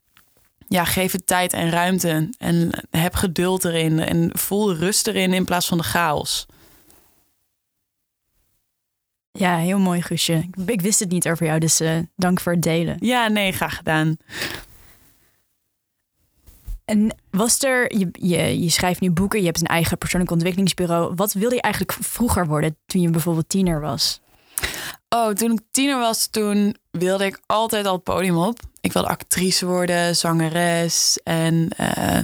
ja, 0.67 0.85
geef 0.85 1.11
het 1.11 1.27
tijd 1.27 1.53
en 1.53 1.69
ruimte. 1.69 2.29
En 2.37 2.69
heb 2.89 3.15
geduld 3.15 3.65
erin. 3.65 3.99
En 3.99 4.29
voel 4.33 4.75
rust 4.75 5.07
erin 5.07 5.33
in 5.33 5.45
plaats 5.45 5.67
van 5.67 5.77
de 5.77 5.83
chaos. 5.83 6.45
Ja, 9.31 9.57
heel 9.57 9.79
mooi, 9.79 10.01
Guusje. 10.01 10.33
Ik, 10.33 10.69
ik 10.69 10.81
wist 10.81 10.99
het 10.99 11.09
niet 11.09 11.29
over 11.29 11.45
jou, 11.45 11.59
dus 11.59 11.81
uh, 11.81 11.97
dank 12.15 12.39
voor 12.39 12.51
het 12.51 12.61
delen. 12.61 12.97
Ja, 12.99 13.27
nee, 13.27 13.51
graag 13.51 13.75
gedaan. 13.75 14.17
En 16.85 17.15
was 17.29 17.61
er, 17.63 17.97
je, 17.97 18.07
je, 18.11 18.63
je 18.63 18.69
schrijft 18.69 18.99
nu 18.99 19.11
boeken, 19.11 19.39
je 19.39 19.45
hebt 19.45 19.61
een 19.61 19.67
eigen 19.67 19.97
persoonlijk 19.97 20.31
ontwikkelingsbureau. 20.31 21.13
Wat 21.15 21.33
wilde 21.33 21.55
je 21.55 21.61
eigenlijk 21.61 21.97
vroeger 21.99 22.47
worden 22.47 22.77
toen 22.85 23.01
je 23.01 23.09
bijvoorbeeld 23.09 23.49
tiener 23.49 23.81
was? 23.81 24.21
Oh, 25.09 25.29
toen 25.29 25.51
ik 25.51 25.59
tiener 25.71 25.99
was, 25.99 26.27
toen 26.27 26.75
wilde 26.91 27.25
ik 27.25 27.39
altijd 27.45 27.85
al 27.85 27.93
het 27.93 28.03
podium 28.03 28.37
op. 28.37 28.59
Ik 28.81 28.93
wilde 28.93 29.07
actrice 29.07 29.65
worden, 29.65 30.15
zangeres 30.15 31.19
en 31.23 31.67
uh, 31.79 32.19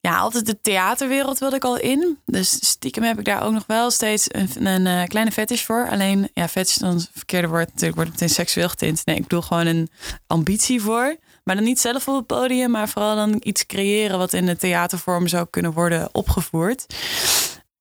ja, 0.00 0.18
altijd 0.18 0.46
de 0.46 0.60
theaterwereld 0.60 1.38
wilde 1.38 1.56
ik 1.56 1.64
al 1.64 1.78
in. 1.78 2.18
Dus 2.24 2.68
stiekem 2.68 3.02
heb 3.02 3.18
ik 3.18 3.24
daar 3.24 3.42
ook 3.42 3.52
nog 3.52 3.66
wel 3.66 3.90
steeds 3.90 4.26
een, 4.28 4.66
een 4.66 4.86
uh, 4.86 5.04
kleine 5.04 5.32
fetish 5.32 5.62
voor. 5.62 5.88
Alleen, 5.90 6.30
ja, 6.34 6.48
fetish 6.48 6.76
dan 6.76 6.94
het 6.94 7.10
verkeerde 7.12 7.48
woord. 7.48 7.66
Natuurlijk 7.66 7.94
wordt 7.94 8.10
het 8.10 8.20
meteen 8.20 8.34
seksueel 8.34 8.68
getint. 8.68 9.02
Nee, 9.04 9.16
ik 9.16 9.22
bedoel 9.22 9.42
gewoon 9.42 9.66
een 9.66 9.88
ambitie 10.26 10.80
voor. 10.80 11.16
Maar 11.44 11.54
dan 11.54 11.64
niet 11.64 11.80
zelf 11.80 12.08
op 12.08 12.16
het 12.16 12.26
podium, 12.26 12.70
maar 12.70 12.88
vooral 12.88 13.16
dan 13.16 13.36
iets 13.40 13.66
creëren 13.66 14.18
wat 14.18 14.32
in 14.32 14.46
de 14.46 14.56
theatervorm 14.56 15.28
zou 15.28 15.46
kunnen 15.50 15.72
worden 15.72 16.08
opgevoerd. 16.12 16.86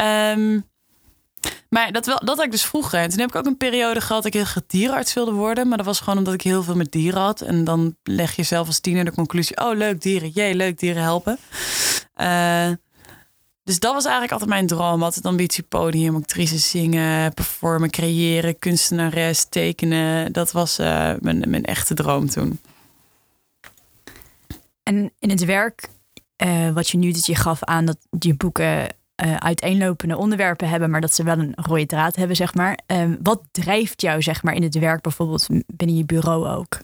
Um, 0.03 0.69
maar 1.69 1.91
dat, 1.91 2.05
wel, 2.05 2.19
dat 2.23 2.35
had 2.35 2.45
ik 2.45 2.51
dus 2.51 2.65
vroeger. 2.65 2.99
En 2.99 3.09
toen 3.09 3.19
heb 3.19 3.29
ik 3.29 3.35
ook 3.35 3.45
een 3.45 3.57
periode 3.57 4.01
gehad 4.01 4.23
dat 4.23 4.33
ik 4.33 4.41
heel 4.41 4.61
dierenarts 4.67 5.13
wilde 5.13 5.31
worden. 5.31 5.67
Maar 5.67 5.77
dat 5.77 5.85
was 5.85 5.99
gewoon 5.99 6.17
omdat 6.17 6.33
ik 6.33 6.41
heel 6.41 6.63
veel 6.63 6.75
met 6.75 6.91
dieren 6.91 7.21
had. 7.21 7.41
En 7.41 7.63
dan 7.63 7.95
leg 8.03 8.35
je 8.35 8.43
zelf 8.43 8.67
als 8.67 8.79
tiener 8.79 9.05
de 9.05 9.11
conclusie... 9.11 9.57
oh, 9.57 9.77
leuk 9.77 10.01
dieren. 10.01 10.29
Jee, 10.29 10.55
leuk 10.55 10.79
dieren 10.79 11.01
helpen. 11.01 11.37
Uh, 12.21 12.69
dus 13.63 13.79
dat 13.79 13.93
was 13.93 14.03
eigenlijk 14.03 14.31
altijd 14.31 14.49
mijn 14.49 14.67
droom. 14.67 15.03
Altijd 15.03 15.25
ambitie, 15.25 15.63
podium, 15.63 16.15
actrice 16.15 16.57
zingen, 16.57 17.33
performen, 17.33 17.89
creëren, 17.89 18.59
kunstenares, 18.59 19.45
tekenen. 19.49 20.31
Dat 20.31 20.51
was 20.51 20.79
uh, 20.79 21.11
mijn, 21.19 21.43
mijn 21.47 21.65
echte 21.65 21.93
droom 21.93 22.29
toen. 22.29 22.59
En 24.83 25.11
in 25.19 25.29
het 25.29 25.45
werk, 25.45 25.87
uh, 26.43 26.69
wat 26.69 26.89
je 26.89 26.97
nu 26.97 27.11
dat 27.11 27.25
je 27.25 27.35
gaf 27.35 27.63
aan 27.63 27.85
dat 27.85 27.97
je 28.19 28.35
boeken 28.35 28.87
uh, 29.25 29.35
uiteenlopende 29.35 30.17
onderwerpen 30.17 30.69
hebben, 30.69 30.89
maar 30.89 31.01
dat 31.01 31.13
ze 31.13 31.23
wel 31.23 31.37
een 31.37 31.53
rode 31.55 31.85
draad 31.85 32.15
hebben, 32.15 32.35
zeg 32.35 32.53
maar. 32.53 32.79
Uh, 32.87 33.13
wat 33.21 33.41
drijft 33.51 34.01
jou, 34.01 34.21
zeg 34.21 34.43
maar, 34.43 34.53
in 34.53 34.63
het 34.63 34.79
werk, 34.79 35.01
bijvoorbeeld 35.01 35.47
binnen 35.67 35.97
je 35.97 36.05
bureau 36.05 36.47
ook? 36.47 36.79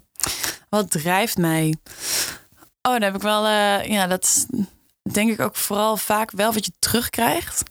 Wat 0.70 0.92
drijft 0.92 1.38
mij? 1.38 1.76
Oh, 2.82 2.94
dan 2.94 3.02
heb 3.02 3.16
ik 3.16 3.22
wel, 3.22 3.46
uh, 3.46 3.86
ja, 3.86 4.08
dat 4.08 4.48
denk 5.12 5.32
ik 5.32 5.40
ook 5.40 5.56
vooral 5.56 5.98
vaak 5.98 6.32
wel 6.32 6.54
wat 6.54 6.66
je 6.66 6.72
terugkrijgt. 6.80 7.64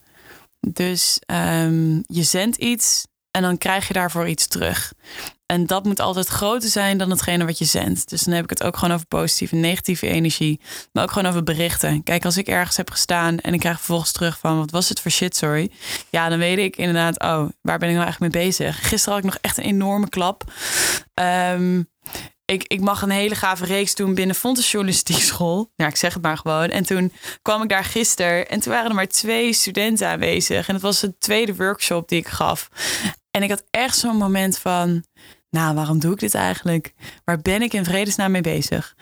Dus 0.60 1.20
um, 1.26 2.04
je 2.06 2.22
zendt 2.22 2.56
iets 2.56 3.06
en 3.30 3.42
dan 3.42 3.58
krijg 3.58 3.88
je 3.88 3.94
daarvoor 3.94 4.28
iets 4.28 4.46
terug. 4.46 4.92
En 5.46 5.66
dat 5.66 5.84
moet 5.84 6.00
altijd 6.00 6.26
groter 6.26 6.68
zijn 6.68 6.98
dan 6.98 7.10
hetgene 7.10 7.44
wat 7.44 7.58
je 7.58 7.64
zendt. 7.64 8.08
Dus 8.08 8.22
dan 8.22 8.34
heb 8.34 8.44
ik 8.44 8.50
het 8.50 8.62
ook 8.62 8.76
gewoon 8.76 8.94
over 8.94 9.06
positieve 9.06 9.54
en 9.54 9.60
negatieve 9.60 10.06
energie. 10.06 10.60
Maar 10.92 11.02
ook 11.02 11.10
gewoon 11.10 11.28
over 11.28 11.42
berichten. 11.42 12.02
Kijk, 12.02 12.24
als 12.24 12.36
ik 12.36 12.48
ergens 12.48 12.76
heb 12.76 12.90
gestaan 12.90 13.38
en 13.38 13.54
ik 13.54 13.60
krijg 13.60 13.76
vervolgens 13.76 14.12
terug 14.12 14.38
van... 14.38 14.58
wat 14.58 14.70
was 14.70 14.88
het 14.88 15.00
voor 15.00 15.10
shit, 15.10 15.36
sorry. 15.36 15.70
Ja, 16.10 16.28
dan 16.28 16.38
weet 16.38 16.58
ik 16.58 16.76
inderdaad, 16.76 17.20
oh, 17.20 17.48
waar 17.62 17.78
ben 17.78 17.88
ik 17.88 17.94
nou 17.94 18.04
eigenlijk 18.04 18.34
mee 18.34 18.44
bezig? 18.44 18.88
Gisteren 18.88 19.14
had 19.14 19.24
ik 19.24 19.30
nog 19.30 19.38
echt 19.40 19.56
een 19.56 19.64
enorme 19.64 20.08
klap. 20.08 20.44
Um, 21.14 21.88
ik, 22.46 22.64
ik 22.66 22.80
mag 22.80 23.02
een 23.02 23.10
hele 23.10 23.34
gave 23.34 23.64
reeks 23.64 23.94
doen 23.94 24.14
binnen 24.14 24.36
Fontes 24.36 24.70
Journalistiek 24.70 25.18
School. 25.18 25.72
Ja, 25.76 25.86
ik 25.94 25.96
zeg 25.96 26.14
het 26.14 26.22
maar 26.22 26.38
gewoon. 26.38 26.68
En 26.68 26.84
toen 26.86 27.12
kwam 27.42 27.62
ik 27.62 27.68
daar 27.68 27.84
gisteren 27.84 28.48
en 28.48 28.60
toen 28.60 28.72
waren 28.72 28.88
er 28.88 28.94
maar 28.94 29.08
twee 29.08 29.52
studenten 29.52 30.08
aanwezig. 30.08 30.68
En 30.68 30.74
het 30.74 30.82
was 30.82 31.00
de 31.00 31.18
tweede 31.18 31.54
workshop 31.54 32.08
die 32.08 32.18
ik 32.18 32.28
gaf. 32.28 32.68
En 33.30 33.42
ik 33.42 33.50
had 33.50 33.64
echt 33.70 33.98
zo'n 33.98 34.16
moment 34.16 34.58
van 34.58 35.04
nou, 35.50 35.74
waarom 35.74 35.98
doe 35.98 36.12
ik 36.12 36.18
dit 36.18 36.34
eigenlijk? 36.34 36.92
Waar 37.24 37.38
ben 37.38 37.62
ik 37.62 37.72
in 37.72 37.84
vredesnaam 37.84 38.30
mee 38.30 38.40
bezig? 38.40 38.96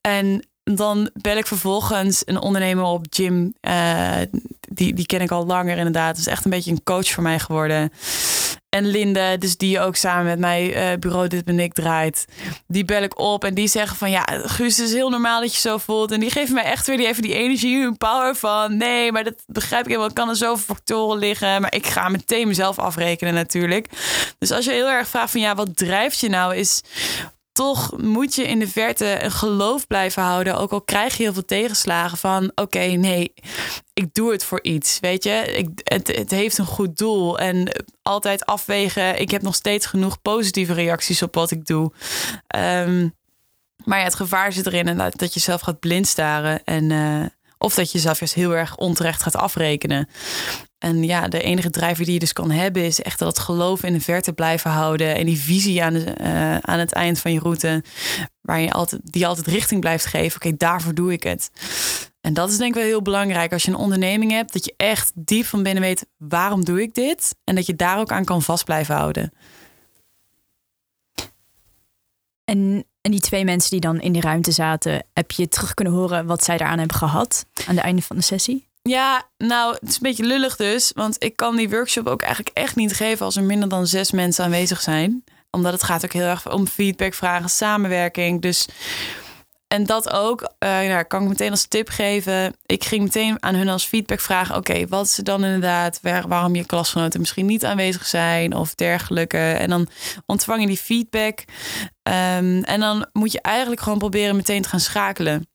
En 0.00 0.48
dan 0.64 1.10
bel 1.12 1.36
ik 1.36 1.46
vervolgens 1.46 2.22
een 2.24 2.40
ondernemer 2.40 2.84
op, 2.84 3.06
Jim. 3.08 3.54
Uh, 3.60 4.16
die, 4.60 4.94
die 4.94 5.06
ken 5.06 5.20
ik 5.20 5.30
al 5.30 5.46
langer 5.46 5.76
inderdaad. 5.76 6.16
Het 6.16 6.26
is 6.26 6.32
echt 6.32 6.44
een 6.44 6.50
beetje 6.50 6.70
een 6.70 6.82
coach 6.82 7.08
voor 7.08 7.22
mij 7.22 7.38
geworden. 7.38 7.92
En 8.70 8.86
Linde, 8.86 9.38
dus 9.38 9.56
die 9.56 9.80
ook 9.80 9.96
samen 9.96 10.24
met 10.24 10.38
mij 10.38 10.92
uh, 10.92 10.98
bureau 10.98 11.28
Dit 11.28 11.44
Ben 11.44 11.58
Ik 11.58 11.72
draait. 11.72 12.24
Die 12.66 12.84
bel 12.84 13.02
ik 13.02 13.18
op 13.18 13.44
en 13.44 13.54
die 13.54 13.68
zeggen 13.68 13.96
van... 13.96 14.10
ja, 14.10 14.22
Guus, 14.26 14.76
het 14.76 14.86
is 14.86 14.92
heel 14.92 15.10
normaal 15.10 15.40
dat 15.40 15.54
je 15.54 15.60
zo 15.60 15.78
voelt. 15.78 16.10
En 16.10 16.20
die 16.20 16.30
geven 16.30 16.54
mij 16.54 16.64
echt 16.64 16.86
weer 16.86 16.96
die, 16.96 17.06
even 17.06 17.22
die 17.22 17.34
energie 17.34 17.82
en 17.82 17.96
power 17.96 18.36
van... 18.36 18.76
nee, 18.76 19.12
maar 19.12 19.24
dat 19.24 19.42
begrijp 19.46 19.82
ik 19.82 19.88
helemaal. 19.88 20.12
Kan 20.12 20.28
er 20.28 20.36
zoveel 20.36 20.74
factoren 20.74 21.18
liggen. 21.18 21.60
Maar 21.60 21.74
ik 21.74 21.86
ga 21.86 22.08
meteen 22.08 22.48
mezelf 22.48 22.78
afrekenen 22.78 23.34
natuurlijk. 23.34 23.86
Dus 24.38 24.50
als 24.50 24.64
je 24.64 24.70
heel 24.70 24.88
erg 24.88 25.08
vraagt 25.08 25.30
van... 25.30 25.40
ja, 25.40 25.54
wat 25.54 25.76
drijft 25.76 26.20
je 26.20 26.28
nou? 26.28 26.56
Is 26.56 26.82
toch 27.60 27.98
moet 27.98 28.34
je 28.34 28.46
in 28.46 28.58
de 28.58 28.68
verte 28.68 29.24
een 29.24 29.30
geloof 29.30 29.86
blijven 29.86 30.22
houden. 30.22 30.56
Ook 30.56 30.72
al 30.72 30.82
krijg 30.82 31.16
je 31.16 31.22
heel 31.22 31.32
veel 31.32 31.44
tegenslagen 31.44 32.18
van 32.18 32.52
oké, 32.54 32.78
nee, 32.78 33.32
ik 33.92 34.14
doe 34.14 34.32
het 34.32 34.44
voor 34.44 34.62
iets. 34.62 35.00
Weet 35.00 35.24
je, 35.24 35.30
ik, 35.30 35.68
het, 35.84 36.06
het 36.16 36.30
heeft 36.30 36.58
een 36.58 36.66
goed 36.66 36.96
doel. 36.96 37.38
En 37.38 37.84
altijd 38.02 38.46
afwegen. 38.46 39.20
Ik 39.20 39.30
heb 39.30 39.42
nog 39.42 39.54
steeds 39.54 39.86
genoeg 39.86 40.22
positieve 40.22 40.72
reacties 40.72 41.22
op 41.22 41.34
wat 41.34 41.50
ik 41.50 41.66
doe. 41.66 41.92
Um, 42.56 43.14
maar 43.84 43.98
ja, 43.98 44.04
het 44.04 44.14
gevaar 44.14 44.52
zit 44.52 44.66
erin 44.66 45.12
dat 45.16 45.34
je 45.34 45.40
zelf 45.40 45.60
gaat 45.60 45.80
blind 45.80 46.06
staren. 46.06 46.64
En, 46.64 46.90
uh, 46.90 47.26
of 47.58 47.74
dat 47.74 47.86
je 47.90 47.98
jezelf 47.98 48.18
juist 48.18 48.34
heel 48.34 48.56
erg 48.56 48.76
onterecht 48.76 49.22
gaat 49.22 49.36
afrekenen. 49.36 50.08
En 50.80 51.04
ja, 51.04 51.28
de 51.28 51.42
enige 51.42 51.70
drijver 51.70 52.04
die 52.04 52.14
je 52.14 52.20
dus 52.20 52.32
kan 52.32 52.50
hebben 52.50 52.84
is 52.84 53.02
echt 53.02 53.18
dat 53.18 53.38
geloof 53.38 53.82
in 53.82 53.92
de 53.92 54.00
verte 54.00 54.32
blijven 54.32 54.70
houden. 54.70 55.14
En 55.14 55.26
die 55.26 55.40
visie 55.40 55.82
aan, 55.82 55.92
de, 55.92 56.14
uh, 56.20 56.56
aan 56.58 56.78
het 56.78 56.92
eind 56.92 57.18
van 57.18 57.32
je 57.32 57.38
route, 57.38 57.84
waar 58.40 58.60
je 58.60 58.72
altijd, 58.72 59.00
die 59.04 59.26
altijd 59.26 59.46
richting 59.46 59.80
blijft 59.80 60.06
geven. 60.06 60.36
Oké, 60.36 60.56
daarvoor 60.56 60.94
doe 60.94 61.12
ik 61.12 61.22
het. 61.22 61.50
En 62.20 62.34
dat 62.34 62.50
is 62.50 62.56
denk 62.56 62.74
ik 62.74 62.80
wel 62.80 62.88
heel 62.88 63.02
belangrijk 63.02 63.52
als 63.52 63.64
je 63.64 63.70
een 63.70 63.76
onderneming 63.76 64.30
hebt, 64.30 64.52
dat 64.52 64.64
je 64.64 64.74
echt 64.76 65.12
diep 65.14 65.44
van 65.44 65.62
binnen 65.62 65.82
weet 65.82 66.06
waarom 66.16 66.64
doe 66.64 66.82
ik 66.82 66.94
dit. 66.94 67.36
En 67.44 67.54
dat 67.54 67.66
je 67.66 67.76
daar 67.76 67.98
ook 67.98 68.12
aan 68.12 68.24
kan 68.24 68.42
vast 68.42 68.64
blijven 68.64 68.94
houden. 68.94 69.32
En, 72.44 72.84
en 73.00 73.10
die 73.10 73.20
twee 73.20 73.44
mensen 73.44 73.70
die 73.70 73.80
dan 73.80 74.00
in 74.00 74.12
die 74.12 74.22
ruimte 74.22 74.52
zaten, 74.52 75.06
heb 75.12 75.30
je 75.30 75.48
terug 75.48 75.74
kunnen 75.74 75.94
horen 75.94 76.26
wat 76.26 76.44
zij 76.44 76.56
daaraan 76.56 76.78
hebben 76.78 76.96
gehad 76.96 77.44
aan 77.66 77.74
het 77.74 77.84
einde 77.84 78.02
van 78.02 78.16
de 78.16 78.22
sessie? 78.22 78.69
Ja, 78.82 79.28
nou, 79.38 79.76
het 79.80 79.88
is 79.88 79.94
een 79.94 80.02
beetje 80.02 80.24
lullig 80.24 80.56
dus. 80.56 80.92
Want 80.94 81.24
ik 81.24 81.36
kan 81.36 81.56
die 81.56 81.70
workshop 81.70 82.06
ook 82.06 82.22
eigenlijk 82.22 82.56
echt 82.56 82.76
niet 82.76 82.94
geven 82.94 83.24
als 83.24 83.36
er 83.36 83.42
minder 83.42 83.68
dan 83.68 83.86
zes 83.86 84.10
mensen 84.10 84.44
aanwezig 84.44 84.80
zijn. 84.80 85.24
Omdat 85.50 85.72
het 85.72 85.82
gaat 85.82 86.04
ook 86.04 86.12
heel 86.12 86.26
erg 86.26 86.52
om 86.52 86.66
feedback, 86.66 87.14
vragen, 87.14 87.50
samenwerking. 87.50 88.42
Dus 88.42 88.68
en 89.74 89.84
dat 89.84 90.10
ook, 90.12 90.52
nou, 90.58 91.02
kan 91.02 91.22
ik 91.22 91.28
meteen 91.28 91.50
als 91.50 91.66
tip 91.66 91.88
geven. 91.88 92.56
Ik 92.66 92.84
ging 92.84 93.02
meteen 93.02 93.42
aan 93.42 93.54
hun 93.54 93.68
als 93.68 93.84
feedback 93.84 94.20
vragen: 94.20 94.56
oké, 94.56 94.86
wat 94.86 95.04
is 95.04 95.18
er 95.18 95.24
dan 95.24 95.44
inderdaad? 95.44 95.98
Waar, 96.02 96.28
waarom 96.28 96.54
je 96.54 96.66
klasgenoten 96.66 97.20
misschien 97.20 97.46
niet 97.46 97.64
aanwezig 97.64 98.06
zijn 98.06 98.54
of 98.54 98.74
dergelijke. 98.74 99.38
En 99.38 99.68
dan 99.68 99.88
ontvang 100.26 100.60
je 100.60 100.66
die 100.66 100.76
feedback. 100.76 101.38
Um, 102.02 102.62
en 102.62 102.80
dan 102.80 103.06
moet 103.12 103.32
je 103.32 103.40
eigenlijk 103.40 103.80
gewoon 103.80 103.98
proberen 103.98 104.36
meteen 104.36 104.62
te 104.62 104.68
gaan 104.68 104.80
schakelen 104.80 105.49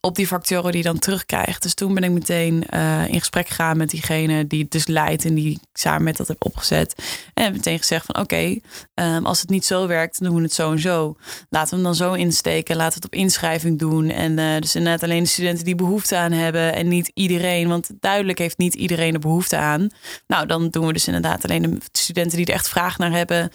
op 0.00 0.14
die 0.14 0.26
factoren 0.26 0.72
die 0.72 0.82
je 0.82 0.88
dan 0.88 0.98
terugkrijgt. 0.98 1.62
Dus 1.62 1.74
toen 1.74 1.94
ben 1.94 2.04
ik 2.04 2.10
meteen 2.10 2.64
uh, 2.74 3.08
in 3.08 3.18
gesprek 3.18 3.48
gegaan 3.48 3.76
met 3.76 3.90
diegene 3.90 4.46
die 4.46 4.62
het 4.62 4.70
dus 4.70 4.86
leidt 4.86 5.24
en 5.24 5.34
die 5.34 5.60
samen 5.72 6.02
met 6.02 6.16
dat 6.16 6.28
heb 6.28 6.44
opgezet. 6.44 6.94
En 7.34 7.44
heb 7.44 7.52
meteen 7.52 7.78
gezegd 7.78 8.06
van 8.06 8.18
oké, 8.22 8.58
um, 8.94 9.26
als 9.26 9.40
het 9.40 9.50
niet 9.50 9.64
zo 9.64 9.86
werkt, 9.86 10.18
dan 10.18 10.28
doen 10.28 10.36
we 10.36 10.42
het 10.42 10.52
zo 10.52 10.72
en 10.72 10.78
zo. 10.78 11.16
Laten 11.48 11.68
we 11.68 11.74
hem 11.74 11.84
dan 11.84 11.94
zo 11.94 12.12
insteken, 12.12 12.76
laten 12.76 13.00
we 13.00 13.06
het 13.06 13.14
op 13.14 13.20
inschrijving 13.20 13.78
doen. 13.78 14.10
En 14.10 14.38
uh, 14.38 14.58
dus 14.58 14.74
inderdaad 14.74 15.02
alleen 15.02 15.22
de 15.22 15.28
studenten 15.28 15.64
die 15.64 15.74
behoefte 15.74 16.16
aan 16.16 16.32
hebben 16.32 16.74
en 16.74 16.88
niet 16.88 17.10
iedereen, 17.14 17.68
want 17.68 17.90
duidelijk 18.00 18.38
heeft 18.38 18.58
niet 18.58 18.74
iedereen 18.74 19.14
er 19.14 19.20
behoefte 19.20 19.56
aan. 19.56 19.88
Nou, 20.26 20.46
dan 20.46 20.68
doen 20.68 20.86
we 20.86 20.92
dus 20.92 21.06
inderdaad 21.06 21.44
alleen 21.44 21.62
de 21.62 21.80
studenten 21.92 22.36
die 22.36 22.46
er 22.46 22.54
echt 22.54 22.68
vraag 22.68 22.98
naar 22.98 23.12
hebben 23.12 23.52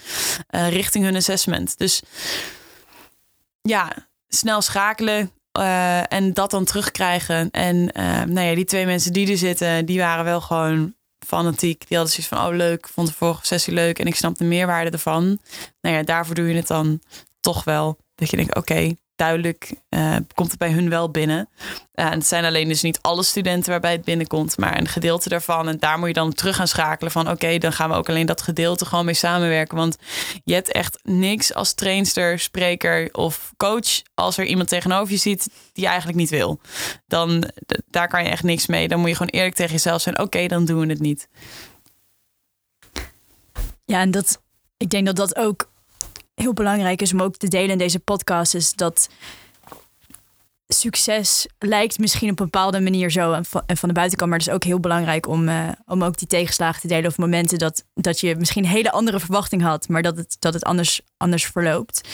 uh, 0.55 0.69
richting 0.69 1.03
hun 1.03 1.15
assessment. 1.15 1.77
Dus 1.77 2.01
ja, 3.61 4.09
snel 4.27 4.61
schakelen. 4.61 5.31
Uh, 5.59 6.13
en 6.13 6.33
dat 6.33 6.51
dan 6.51 6.65
terugkrijgen. 6.65 7.51
En 7.51 7.75
uh, 7.75 8.23
nou 8.23 8.47
ja, 8.47 8.55
die 8.55 8.65
twee 8.65 8.85
mensen 8.85 9.13
die 9.13 9.31
er 9.31 9.37
zitten, 9.37 9.85
die 9.85 9.99
waren 9.99 10.25
wel 10.25 10.41
gewoon 10.41 10.93
fanatiek. 11.19 11.87
Die 11.87 11.97
hadden 11.97 12.15
zoiets 12.15 12.33
van, 12.33 12.47
oh 12.47 12.55
leuk, 12.55 12.87
vond 12.87 13.07
de 13.07 13.13
vorige 13.13 13.45
sessie 13.45 13.73
leuk. 13.73 13.99
En 13.99 14.05
ik 14.05 14.15
snap 14.15 14.37
de 14.37 14.43
meerwaarde 14.43 14.91
ervan. 14.91 15.39
Nou 15.81 15.95
ja, 15.95 16.03
daarvoor 16.03 16.35
doe 16.35 16.47
je 16.47 16.55
het 16.55 16.67
dan 16.67 17.01
toch 17.39 17.63
wel. 17.63 17.97
Dat 18.15 18.29
je 18.29 18.37
denkt, 18.37 18.55
oké, 18.55 18.95
duidelijk 19.21 19.73
uh, 19.89 20.15
komt 20.33 20.49
het 20.49 20.59
bij 20.59 20.71
hun 20.71 20.89
wel 20.89 21.11
binnen. 21.11 21.49
Uh, 21.95 22.05
en 22.05 22.11
het 22.11 22.27
zijn 22.27 22.45
alleen 22.45 22.67
dus 22.67 22.81
niet 22.81 23.01
alle 23.01 23.23
studenten 23.23 23.71
waarbij 23.71 23.91
het 23.91 24.03
binnenkomt, 24.03 24.57
maar 24.57 24.77
een 24.77 24.87
gedeelte 24.87 25.29
daarvan. 25.29 25.67
En 25.67 25.77
daar 25.79 25.99
moet 25.99 26.07
je 26.07 26.13
dan 26.13 26.33
terug 26.33 26.55
gaan 26.55 26.67
schakelen 26.67 27.11
van 27.11 27.29
oké, 27.29 27.57
dan 27.57 27.73
gaan 27.73 27.89
we 27.89 27.95
ook 27.95 28.09
alleen 28.09 28.25
dat 28.25 28.41
gedeelte 28.41 28.85
gewoon 28.85 29.05
mee 29.05 29.13
samenwerken. 29.13 29.77
Want 29.77 29.97
je 30.43 30.53
hebt 30.53 30.71
echt 30.71 30.99
niks 31.03 31.53
als 31.53 31.73
trainster, 31.73 32.39
spreker 32.39 33.09
of 33.11 33.53
coach 33.57 34.01
als 34.13 34.37
er 34.37 34.45
iemand 34.45 34.69
tegenover 34.69 35.13
je 35.13 35.19
ziet 35.19 35.43
die 35.73 35.83
je 35.83 35.89
eigenlijk 35.89 36.17
niet 36.17 36.29
wil. 36.29 36.59
Dan 37.07 37.43
daar 37.89 38.07
kan 38.07 38.23
je 38.23 38.29
echt 38.29 38.43
niks 38.43 38.67
mee. 38.67 38.87
Dan 38.87 38.99
moet 38.99 39.09
je 39.09 39.15
gewoon 39.15 39.31
eerlijk 39.31 39.55
tegen 39.55 39.71
jezelf 39.71 40.01
zijn. 40.01 40.19
Oké, 40.19 40.47
dan 40.47 40.65
doen 40.65 40.79
we 40.79 40.87
het 40.87 40.99
niet. 40.99 41.27
Ja, 43.85 43.99
en 43.99 44.11
dat, 44.11 44.41
ik 44.77 44.89
denk 44.89 45.05
dat 45.05 45.15
dat 45.15 45.35
ook 45.35 45.70
heel 46.33 46.53
belangrijk 46.53 47.01
is 47.01 47.13
om 47.13 47.21
ook 47.21 47.35
te 47.35 47.47
delen 47.47 47.69
in 47.69 47.77
deze 47.77 47.99
podcast. 47.99 48.55
Is 48.55 48.73
dat 48.73 49.09
succes 50.73 51.47
lijkt 51.59 51.99
misschien 51.99 52.31
op 52.31 52.39
een 52.39 52.45
bepaalde 52.45 52.79
manier 52.79 53.11
zo 53.11 53.33
en 53.33 53.45
van, 53.45 53.63
van 53.67 53.89
de 53.89 53.95
buitenkant, 53.95 54.29
maar 54.29 54.39
het 54.39 54.47
is 54.47 54.53
ook 54.53 54.63
heel 54.63 54.79
belangrijk 54.79 55.27
om, 55.27 55.49
uh, 55.49 55.69
om 55.85 56.03
ook 56.03 56.17
die 56.17 56.27
tegenslagen 56.27 56.81
te 56.81 56.87
delen 56.87 57.09
of 57.09 57.17
momenten 57.17 57.57
dat, 57.57 57.85
dat 57.93 58.19
je 58.19 58.35
misschien 58.35 58.63
een 58.63 58.69
hele 58.69 58.91
andere 58.91 59.19
verwachting 59.19 59.61
had, 59.61 59.87
maar 59.87 60.01
dat 60.01 60.17
het, 60.17 60.35
dat 60.39 60.53
het 60.53 60.63
anders, 60.63 61.01
anders 61.17 61.45
verloopt. 61.45 62.09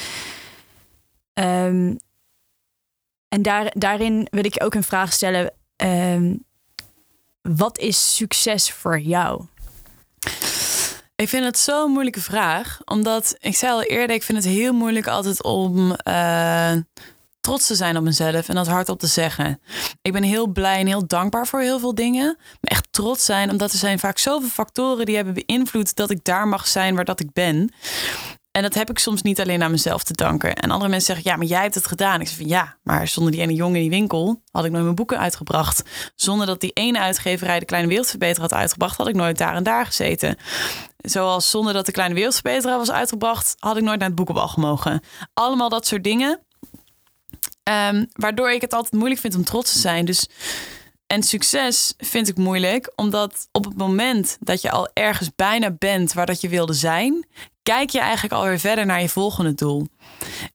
Um, 1.34 1.98
en 3.28 3.42
daar, 3.42 3.72
daarin 3.74 4.28
wil 4.30 4.46
ik 4.46 4.64
ook 4.64 4.74
een 4.74 4.84
vraag 4.84 5.14
stellen. 5.14 5.54
Um, 5.84 6.44
wat 7.42 7.78
is 7.78 8.16
succes 8.16 8.72
voor 8.72 9.00
jou? 9.00 9.46
Ik 11.18 11.30
vind 11.30 11.46
het 11.46 11.58
zo'n 11.58 11.92
moeilijke 11.92 12.22
vraag. 12.22 12.80
Omdat, 12.86 13.36
ik 13.40 13.56
zei 13.56 13.72
al 13.72 13.84
eerder, 13.84 14.16
ik 14.16 14.24
vind 14.24 14.44
het 14.44 14.54
heel 14.54 14.74
moeilijk 14.74 15.08
altijd 15.08 15.44
om 15.44 15.96
uh, 16.08 16.72
trots 17.40 17.68
te 17.68 17.76
zijn 17.76 17.98
op 17.98 18.04
mezelf 18.04 18.50
en 18.50 18.56
dat 18.56 18.68
hardop 18.68 19.00
te 19.00 19.08
zeggen. 19.08 19.62
Ik 20.02 20.14
ben 20.14 20.24
heel 20.24 20.48
blij 20.48 20.80
en 20.80 20.88
heel 20.88 21.08
dankbaar 21.08 21.48
voor 21.48 21.62
heel 21.62 21.80
veel 21.80 21.96
dingen. 21.96 22.36
Maar 22.38 22.72
echt 22.72 22.88
trots 22.92 23.26
zijn, 23.26 23.50
omdat 23.50 23.72
er 23.72 23.78
zijn 23.78 24.00
vaak 24.00 24.18
zoveel 24.18 24.50
factoren 24.50 25.06
die 25.06 25.16
hebben 25.16 25.44
beïnvloed 25.46 25.96
dat 25.96 26.10
ik 26.10 26.24
daar 26.24 26.48
mag 26.48 26.68
zijn 26.68 26.96
waar 26.96 27.06
dat 27.06 27.20
ik 27.20 27.34
ben. 27.34 27.74
En 28.58 28.64
dat 28.64 28.74
heb 28.74 28.90
ik 28.90 29.00
soms 29.00 29.22
niet 29.22 29.40
alleen 29.40 29.64
aan 29.64 29.72
mezelf 29.72 30.04
te 30.04 30.14
danken. 30.14 30.56
En 30.56 30.72
andere 30.72 30.90
mensen 30.90 31.14
zeggen, 31.14 31.32
ja, 31.32 31.38
maar 31.38 31.48
jij 31.48 31.62
hebt 31.62 31.76
het 31.76 31.88
gedaan. 31.88 32.22
Ik 32.22 32.28
zeg 32.28 32.38
van 32.38 32.48
ja, 32.48 32.78
maar 32.84 33.08
zonder 33.08 33.32
die 33.32 33.42
ene 33.42 33.54
jongen 33.54 33.76
in 33.76 33.82
die 33.82 34.00
winkel 34.00 34.42
had 34.52 34.66
ik 34.66 34.72
nooit 34.72 34.84
mijn 34.84 34.96
boeken 34.96 35.20
uitgebracht. 35.20 35.84
Zonder 36.16 36.48
dat 36.48 36.62
die 36.62 36.72
ene 36.72 37.00
uitgeverij 37.00 37.60
de 37.60 37.66
Kleine 37.66 37.88
Wereldverbeter 37.88 38.42
had 38.42 38.54
uitgebracht, 38.54 38.98
had 38.98 39.08
ik 39.08 39.16
nooit 39.16 39.38
daar 39.38 39.56
en 39.56 39.64
daar 39.64 39.86
gezeten. 39.86 40.38
Zoals 40.98 41.50
zonder 41.50 41.74
dat 41.74 41.86
de 41.86 41.92
Kleine 41.92 42.16
Wereldverbeteraar 42.16 42.78
was 42.78 42.92
uitgebracht, 42.92 43.56
had 43.60 43.78
ik 43.78 43.84
nooit 43.84 44.00
naar 44.00 44.08
het 44.08 44.18
boekenbal 44.18 44.48
gemogen. 44.48 45.02
Allemaal 45.34 45.70
dat 45.70 45.88
soort 45.88 46.04
dingen. 46.04 46.40
Um, 47.64 48.08
waardoor 48.12 48.52
ik 48.52 48.62
het 48.62 48.74
altijd 48.74 48.94
moeilijk 48.94 49.22
vind 49.22 49.36
om 49.36 49.44
trots 49.44 49.74
te 49.74 49.80
zijn. 49.80 50.06
Dus 50.06 50.28
en 51.08 51.24
succes 51.24 51.94
vind 51.98 52.28
ik 52.28 52.38
moeilijk, 52.38 52.92
omdat 52.96 53.48
op 53.52 53.66
het 53.66 53.78
moment 53.78 54.38
dat 54.40 54.62
je 54.62 54.72
al 54.72 54.90
ergens 54.94 55.30
bijna 55.36 55.72
bent 55.72 56.14
waar 56.14 56.26
dat 56.26 56.42
je 56.42 56.50
wilde 56.50 56.74
zijn, 56.74 57.26
kijk 57.74 57.90
je 57.90 58.00
eigenlijk 58.00 58.34
alweer 58.34 58.60
verder 58.60 58.86
naar 58.86 59.02
je 59.02 59.10
volgende 59.10 59.54
doel. 59.54 59.88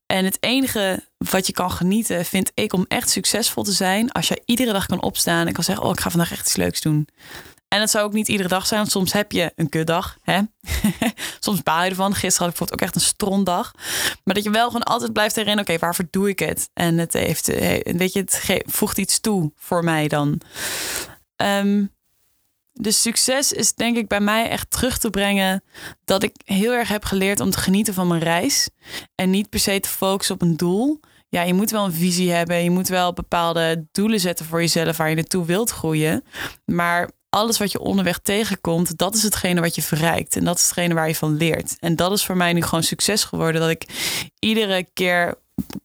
En 0.05 0.25
het 0.25 0.37
enige 0.39 1.07
wat 1.17 1.47
je 1.47 1.53
kan 1.53 1.71
genieten, 1.71 2.25
vind 2.25 2.51
ik, 2.53 2.73
om 2.73 2.85
echt 2.87 3.09
succesvol 3.09 3.63
te 3.63 3.71
zijn, 3.71 4.11
als 4.11 4.27
je 4.27 4.41
iedere 4.45 4.71
dag 4.71 4.85
kan 4.85 5.01
opstaan 5.01 5.47
en 5.47 5.53
kan 5.53 5.63
zeggen: 5.63 5.85
Oh, 5.85 5.91
ik 5.91 5.99
ga 5.99 6.09
vandaag 6.09 6.31
echt 6.31 6.45
iets 6.45 6.55
leuks 6.55 6.81
doen. 6.81 7.07
En 7.67 7.79
het 7.79 7.89
zou 7.89 8.05
ook 8.05 8.13
niet 8.13 8.27
iedere 8.27 8.49
dag 8.49 8.67
zijn, 8.67 8.79
want 8.79 8.91
soms 8.91 9.13
heb 9.13 9.31
je 9.31 9.51
een 9.55 9.69
kutdag. 9.69 10.17
Hè? 10.21 10.41
soms 11.39 11.63
baal 11.63 11.83
je 11.83 11.89
ervan. 11.89 12.13
Gisteren 12.13 12.37
had 12.37 12.47
ik 12.47 12.57
bijvoorbeeld 12.57 12.81
ook 12.81 12.87
echt 12.87 12.95
een 12.95 13.09
strontdag. 13.15 13.71
Maar 14.23 14.35
dat 14.35 14.43
je 14.43 14.49
wel 14.49 14.67
gewoon 14.67 14.83
altijd 14.83 15.13
blijft 15.13 15.35
herinneren, 15.35 15.69
oké, 15.69 15.79
waarvoor 15.79 16.05
doe 16.09 16.29
ik 16.29 16.39
het? 16.39 16.69
En 16.73 16.97
het 16.97 17.13
heeft, 17.13 17.49
eh, 17.49 17.93
weet 17.95 18.13
je, 18.13 18.19
het 18.19 18.63
voegt 18.65 18.97
iets 18.97 19.19
toe 19.19 19.51
voor 19.55 19.83
mij 19.83 20.07
dan. 20.07 20.41
Um, 21.35 21.92
dus 22.73 23.01
succes 23.01 23.51
is 23.51 23.73
denk 23.73 23.97
ik 23.97 24.07
bij 24.07 24.19
mij 24.19 24.49
echt 24.49 24.71
terug 24.71 24.97
te 24.97 25.09
brengen 25.09 25.63
dat 26.05 26.23
ik 26.23 26.35
heel 26.45 26.71
erg 26.71 26.87
heb 26.87 27.05
geleerd 27.05 27.39
om 27.39 27.49
te 27.49 27.57
genieten 27.57 27.93
van 27.93 28.07
mijn 28.07 28.21
reis. 28.21 28.69
En 29.15 29.29
niet 29.29 29.49
per 29.49 29.59
se 29.59 29.79
te 29.79 29.89
focussen 29.89 30.35
op 30.35 30.41
een 30.41 30.57
doel. 30.57 30.99
Ja, 31.29 31.41
je 31.41 31.53
moet 31.53 31.71
wel 31.71 31.85
een 31.85 31.93
visie 31.93 32.31
hebben. 32.31 32.63
Je 32.63 32.69
moet 32.69 32.87
wel 32.87 33.13
bepaalde 33.13 33.87
doelen 33.91 34.19
zetten 34.19 34.45
voor 34.45 34.59
jezelf 34.59 34.97
waar 34.97 35.09
je 35.09 35.15
naartoe 35.15 35.45
wilt 35.45 35.69
groeien. 35.69 36.23
Maar 36.65 37.09
alles 37.29 37.57
wat 37.57 37.71
je 37.71 37.79
onderweg 37.79 38.19
tegenkomt, 38.19 38.97
dat 38.97 39.15
is 39.15 39.23
hetgene 39.23 39.61
wat 39.61 39.75
je 39.75 39.81
verrijkt. 39.81 40.35
En 40.35 40.43
dat 40.43 40.57
is 40.57 40.63
hetgene 40.63 40.93
waar 40.93 41.07
je 41.07 41.15
van 41.15 41.37
leert. 41.37 41.75
En 41.79 41.95
dat 41.95 42.11
is 42.11 42.25
voor 42.25 42.37
mij 42.37 42.53
nu 42.53 42.61
gewoon 42.61 42.83
succes 42.83 43.23
geworden. 43.23 43.61
Dat 43.61 43.69
ik 43.69 43.85
iedere 44.39 44.87
keer 44.93 45.35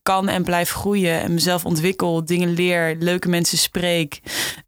kan 0.02 0.28
en 0.28 0.44
blijf 0.44 0.70
groeien 0.70 1.20
en 1.20 1.34
mezelf 1.34 1.64
ontwikkel, 1.64 2.24
dingen 2.24 2.52
leer, 2.52 2.96
leuke 2.98 3.28
mensen 3.28 3.58
spreek 3.58 4.20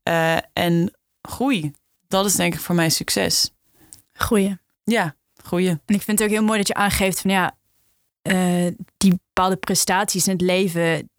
uh, 0.09 0.37
en 0.53 0.92
groei. 1.29 1.73
Dat 2.11 2.27
is 2.27 2.35
denk 2.35 2.55
ik 2.55 2.61
voor 2.61 2.75
mij 2.75 2.90
succes. 2.90 3.51
Groeien. 4.12 4.61
Ja, 4.85 5.16
groeien. 5.42 5.83
En 5.87 5.94
ik 5.94 6.03
vind 6.03 6.18
het 6.18 6.29
ook 6.29 6.35
heel 6.35 6.44
mooi 6.44 6.59
dat 6.59 6.68
je 6.68 6.75
aangeeft 6.75 7.20
van 7.20 7.31
ja, 7.31 7.57
uh, 8.23 8.73
die 8.96 9.11
bepaalde 9.11 9.57
prestaties 9.57 10.27
in 10.27 10.33
het 10.33 10.40
leven, 10.40 11.11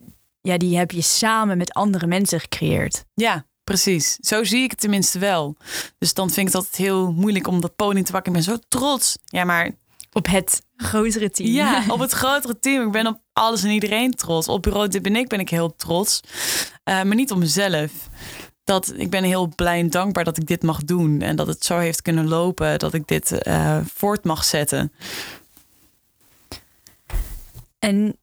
ja, 0.41 0.57
die 0.57 0.77
heb 0.77 0.91
je 0.91 1.01
samen 1.01 1.57
met 1.57 1.73
andere 1.73 2.07
mensen 2.07 2.39
gecreëerd. 2.39 3.05
Ja, 3.13 3.45
Precies, 3.63 4.17
zo 4.21 4.43
zie 4.43 4.63
ik 4.63 4.71
het 4.71 4.79
tenminste 4.79 5.19
wel. 5.19 5.55
Dus 5.97 6.13
dan 6.13 6.27
vind 6.27 6.39
ik 6.39 6.45
het 6.45 6.55
altijd 6.55 6.75
heel 6.75 7.11
moeilijk 7.11 7.47
om 7.47 7.61
dat 7.61 7.75
podium 7.75 8.03
te 8.03 8.11
pakken. 8.11 8.35
Ik 8.35 8.45
ben 8.45 8.55
zo 8.55 8.59
trots. 8.67 9.17
Ja, 9.25 9.43
maar 9.43 9.71
op 10.11 10.27
het 10.27 10.61
grotere 10.75 11.31
team. 11.31 11.49
Ja, 11.49 11.83
op 11.93 11.99
het 11.99 12.11
grotere 12.11 12.59
team. 12.59 12.85
Ik 12.85 12.91
ben 12.91 13.07
op 13.07 13.19
alles 13.33 13.63
en 13.63 13.69
iedereen 13.69 14.11
trots. 14.11 14.47
Op 14.47 14.61
bureau 14.61 14.87
Dit 14.87 15.01
Ben 15.01 15.15
Ik 15.15 15.27
ben 15.27 15.39
ik 15.39 15.49
heel 15.49 15.75
trots. 15.75 16.19
Uh, 16.85 17.03
maar 17.03 17.15
niet 17.15 17.31
op 17.31 17.37
mezelf. 17.37 17.91
Dat, 18.63 18.93
ik 18.95 19.09
ben 19.09 19.23
heel 19.23 19.53
blij 19.55 19.79
en 19.79 19.89
dankbaar 19.89 20.23
dat 20.23 20.37
ik 20.37 20.47
dit 20.47 20.63
mag 20.63 20.83
doen. 20.83 21.21
En 21.21 21.35
dat 21.35 21.47
het 21.47 21.65
zo 21.65 21.77
heeft 21.77 22.01
kunnen 22.01 22.27
lopen. 22.27 22.79
Dat 22.79 22.93
ik 22.93 23.07
dit 23.07 23.47
uh, 23.47 23.77
voort 23.93 24.23
mag 24.23 24.43
zetten. 24.43 24.91
En 27.79 28.15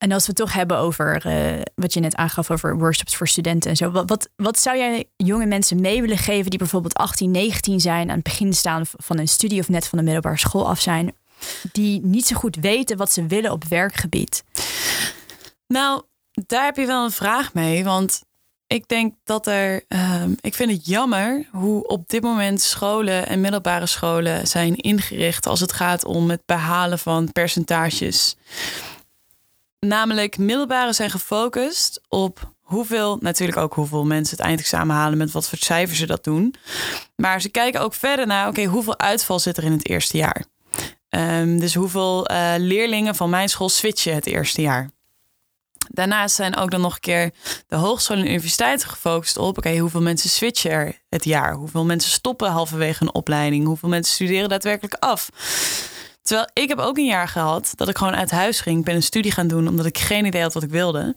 en 0.00 0.12
als 0.12 0.22
we 0.22 0.28
het 0.28 0.36
toch 0.36 0.52
hebben 0.52 0.76
over 0.76 1.26
uh, 1.26 1.60
wat 1.74 1.94
je 1.94 2.00
net 2.00 2.14
aangaf 2.14 2.50
over 2.50 2.78
workshops 2.78 3.16
voor 3.16 3.28
studenten 3.28 3.70
en 3.70 3.76
zo. 3.76 3.90
Wat, 3.90 4.08
wat, 4.08 4.28
wat, 4.36 4.58
zou 4.58 4.76
jij 4.76 5.04
jonge 5.16 5.46
mensen 5.46 5.80
mee 5.80 6.00
willen 6.00 6.18
geven 6.18 6.50
die 6.50 6.58
bijvoorbeeld 6.58 6.94
18, 6.94 7.30
19 7.30 7.80
zijn, 7.80 8.08
aan 8.08 8.14
het 8.14 8.24
begin 8.24 8.52
staan 8.52 8.82
van 8.86 9.18
een 9.18 9.28
studie 9.28 9.60
of 9.60 9.68
net 9.68 9.86
van 9.86 9.98
de 9.98 10.04
middelbare 10.04 10.38
school 10.38 10.68
af 10.68 10.80
zijn, 10.80 11.16
die 11.72 12.00
niet 12.04 12.26
zo 12.26 12.36
goed 12.36 12.56
weten 12.56 12.96
wat 12.96 13.12
ze 13.12 13.26
willen 13.26 13.52
op 13.52 13.64
werkgebied? 13.64 14.44
Nou, 15.66 16.02
daar 16.46 16.64
heb 16.64 16.76
je 16.76 16.86
wel 16.86 17.04
een 17.04 17.10
vraag 17.10 17.54
mee. 17.54 17.84
Want 17.84 18.22
ik 18.72 18.88
denk 18.88 19.14
dat 19.24 19.46
er. 19.46 19.84
Uh, 19.88 20.22
ik 20.40 20.54
vind 20.54 20.70
het 20.70 20.86
jammer 20.86 21.48
hoe 21.52 21.86
op 21.86 22.08
dit 22.08 22.22
moment 22.22 22.60
scholen 22.60 23.26
en 23.26 23.40
middelbare 23.40 23.86
scholen 23.86 24.46
zijn 24.46 24.76
ingericht 24.76 25.46
als 25.46 25.60
het 25.60 25.72
gaat 25.72 26.04
om 26.04 26.30
het 26.30 26.42
behalen 26.46 26.98
van 26.98 27.32
percentages. 27.32 28.36
Namelijk, 29.78 30.38
middelbare 30.38 30.92
zijn 30.92 31.10
gefocust 31.10 32.00
op 32.08 32.52
hoeveel, 32.60 33.18
natuurlijk 33.20 33.58
ook 33.58 33.74
hoeveel 33.74 34.04
mensen 34.04 34.36
het 34.36 34.46
eindexamen 34.46 34.96
halen, 34.96 35.18
met 35.18 35.30
wat 35.30 35.48
voor 35.48 35.58
cijfers 35.58 35.98
ze 35.98 36.06
dat 36.06 36.24
doen. 36.24 36.54
Maar 37.16 37.40
ze 37.40 37.48
kijken 37.48 37.80
ook 37.80 37.94
verder 37.94 38.26
naar, 38.26 38.48
oké, 38.48 38.64
hoeveel 38.64 38.98
uitval 38.98 39.38
zit 39.38 39.56
er 39.56 39.64
in 39.64 39.72
het 39.72 39.88
eerste 39.88 40.16
jaar? 40.16 40.44
Um, 41.08 41.60
dus 41.60 41.74
hoeveel 41.74 42.30
uh, 42.30 42.54
leerlingen 42.56 43.14
van 43.14 43.30
mijn 43.30 43.48
school 43.48 43.68
switchen 43.68 44.14
het 44.14 44.26
eerste 44.26 44.60
jaar? 44.60 44.90
Daarnaast 45.92 46.34
zijn 46.34 46.56
ook 46.56 46.70
dan 46.70 46.80
nog 46.80 46.94
een 46.94 47.00
keer 47.00 47.30
de 47.66 47.76
hogescholen 47.76 48.24
en 48.24 48.30
universiteiten 48.30 48.88
gefocust 48.88 49.36
op, 49.36 49.58
oké, 49.58 49.78
hoeveel 49.78 50.02
mensen 50.02 50.30
switchen 50.30 50.70
er 50.70 51.00
het 51.08 51.24
jaar? 51.24 51.54
Hoeveel 51.54 51.84
mensen 51.84 52.10
stoppen 52.10 52.50
halverwege 52.50 53.02
een 53.02 53.14
opleiding? 53.14 53.66
Hoeveel 53.66 53.88
mensen 53.88 54.14
studeren 54.14 54.48
daadwerkelijk 54.48 54.94
af? 54.94 55.28
Terwijl 56.22 56.48
ik 56.52 56.68
heb 56.68 56.78
ook 56.78 56.98
een 56.98 57.06
jaar 57.06 57.28
gehad 57.28 57.72
dat 57.74 57.88
ik 57.88 57.98
gewoon 57.98 58.16
uit 58.16 58.30
huis 58.30 58.60
ging. 58.60 58.78
Ik 58.78 58.84
ben 58.84 58.94
een 58.94 59.02
studie 59.02 59.32
gaan 59.32 59.48
doen 59.48 59.68
omdat 59.68 59.86
ik 59.86 59.98
geen 59.98 60.24
idee 60.24 60.42
had 60.42 60.54
wat 60.54 60.62
ik 60.62 60.70
wilde. 60.70 61.16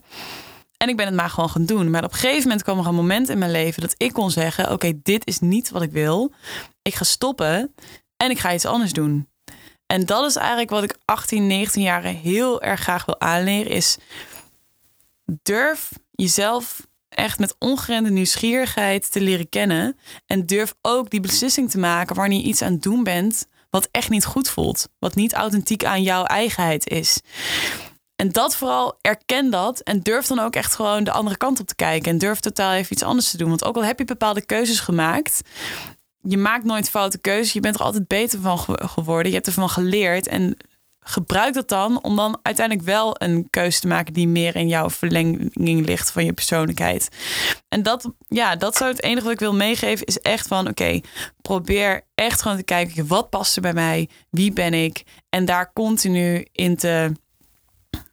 En 0.76 0.88
ik 0.88 0.96
ben 0.96 1.06
het 1.06 1.14
maar 1.14 1.30
gewoon 1.30 1.50
gaan 1.50 1.66
doen. 1.66 1.90
Maar 1.90 2.04
op 2.04 2.12
een 2.12 2.18
gegeven 2.18 2.42
moment 2.42 2.62
kwam 2.62 2.78
er 2.78 2.86
een 2.86 2.94
moment 2.94 3.28
in 3.28 3.38
mijn 3.38 3.50
leven 3.50 3.82
dat 3.82 3.94
ik 3.96 4.12
kon 4.12 4.30
zeggen: 4.30 4.72
Oké, 4.72 4.92
dit 5.02 5.26
is 5.26 5.38
niet 5.38 5.70
wat 5.70 5.82
ik 5.82 5.92
wil. 5.92 6.32
Ik 6.82 6.94
ga 6.94 7.04
stoppen 7.04 7.74
en 8.16 8.30
ik 8.30 8.38
ga 8.38 8.54
iets 8.54 8.66
anders 8.66 8.92
doen. 8.92 9.28
En 9.86 10.06
dat 10.06 10.24
is 10.24 10.36
eigenlijk 10.36 10.70
wat 10.70 10.82
ik 10.82 10.96
18, 11.04 11.46
19 11.46 11.82
jaar 11.82 12.02
heel 12.02 12.62
erg 12.62 12.80
graag 12.80 13.04
wil 13.04 13.20
aanleren: 13.20 13.72
is 13.72 13.98
durf 15.24 15.90
jezelf 16.10 16.86
echt 17.08 17.38
met 17.38 17.56
ongerende 17.58 18.10
nieuwsgierigheid 18.10 19.12
te 19.12 19.20
leren 19.20 19.48
kennen. 19.48 19.98
En 20.26 20.46
durf 20.46 20.74
ook 20.82 21.10
die 21.10 21.20
beslissing 21.20 21.70
te 21.70 21.78
maken 21.78 22.16
wanneer 22.16 22.38
je 22.38 22.44
iets 22.44 22.62
aan 22.62 22.72
het 22.72 22.82
doen 22.82 23.02
bent 23.02 23.46
wat 23.70 23.88
echt 23.90 24.10
niet 24.10 24.24
goed 24.24 24.48
voelt. 24.48 24.88
Wat 24.98 25.14
niet 25.14 25.32
authentiek 25.32 25.84
aan 25.84 26.02
jouw 26.02 26.24
eigenheid 26.24 26.88
is. 26.88 27.20
En 28.16 28.28
dat 28.28 28.56
vooral, 28.56 28.98
erken 29.00 29.50
dat 29.50 29.80
en 29.80 30.00
durf 30.00 30.26
dan 30.26 30.38
ook 30.38 30.54
echt 30.56 30.74
gewoon 30.74 31.04
de 31.04 31.12
andere 31.12 31.36
kant 31.36 31.60
op 31.60 31.66
te 31.66 31.74
kijken. 31.74 32.12
En 32.12 32.18
durf 32.18 32.40
totaal 32.40 32.72
even 32.72 32.92
iets 32.92 33.02
anders 33.02 33.30
te 33.30 33.36
doen. 33.36 33.48
Want 33.48 33.64
ook 33.64 33.76
al 33.76 33.84
heb 33.84 33.98
je 33.98 34.04
bepaalde 34.04 34.46
keuzes 34.46 34.80
gemaakt, 34.80 35.40
je 36.28 36.38
maakt 36.38 36.64
nooit 36.64 36.90
foute 36.90 37.18
keuzes. 37.18 37.52
Je 37.52 37.60
bent 37.60 37.74
er 37.74 37.82
altijd 37.82 38.06
beter 38.06 38.40
van 38.40 38.58
geworden. 38.68 39.28
Je 39.28 39.34
hebt 39.34 39.46
ervan 39.46 39.68
geleerd. 39.68 40.26
En 40.26 40.56
gebruik 41.04 41.54
dat 41.54 41.68
dan 41.68 42.02
om 42.02 42.16
dan 42.16 42.38
uiteindelijk 42.42 42.86
wel 42.86 43.14
een 43.18 43.46
keuze 43.50 43.80
te 43.80 43.86
maken 43.86 44.12
die 44.12 44.28
meer 44.28 44.56
in 44.56 44.68
jouw 44.68 44.90
verlenging 44.90 45.86
ligt 45.86 46.10
van 46.10 46.24
je 46.24 46.32
persoonlijkheid. 46.32 47.08
En 47.68 47.82
dat, 47.82 48.12
ja, 48.28 48.56
dat 48.56 48.76
zou 48.76 48.90
het 48.90 49.02
enige 49.02 49.24
wat 49.24 49.32
ik 49.32 49.38
wil 49.38 49.54
meegeven 49.54 50.06
is 50.06 50.20
echt 50.20 50.46
van 50.46 50.68
oké, 50.68 51.00
probeer 51.42 52.06
echt 52.14 52.42
gewoon 52.42 52.56
te 52.56 52.64
kijken 52.64 53.06
wat 53.06 53.30
past 53.30 53.56
er 53.56 53.62
bij 53.62 53.72
mij, 53.72 54.08
wie 54.30 54.52
ben 54.52 54.74
ik 54.74 55.02
en 55.28 55.44
daar 55.44 55.72
continu 55.72 56.46
in 56.52 56.76
te, 56.76 57.12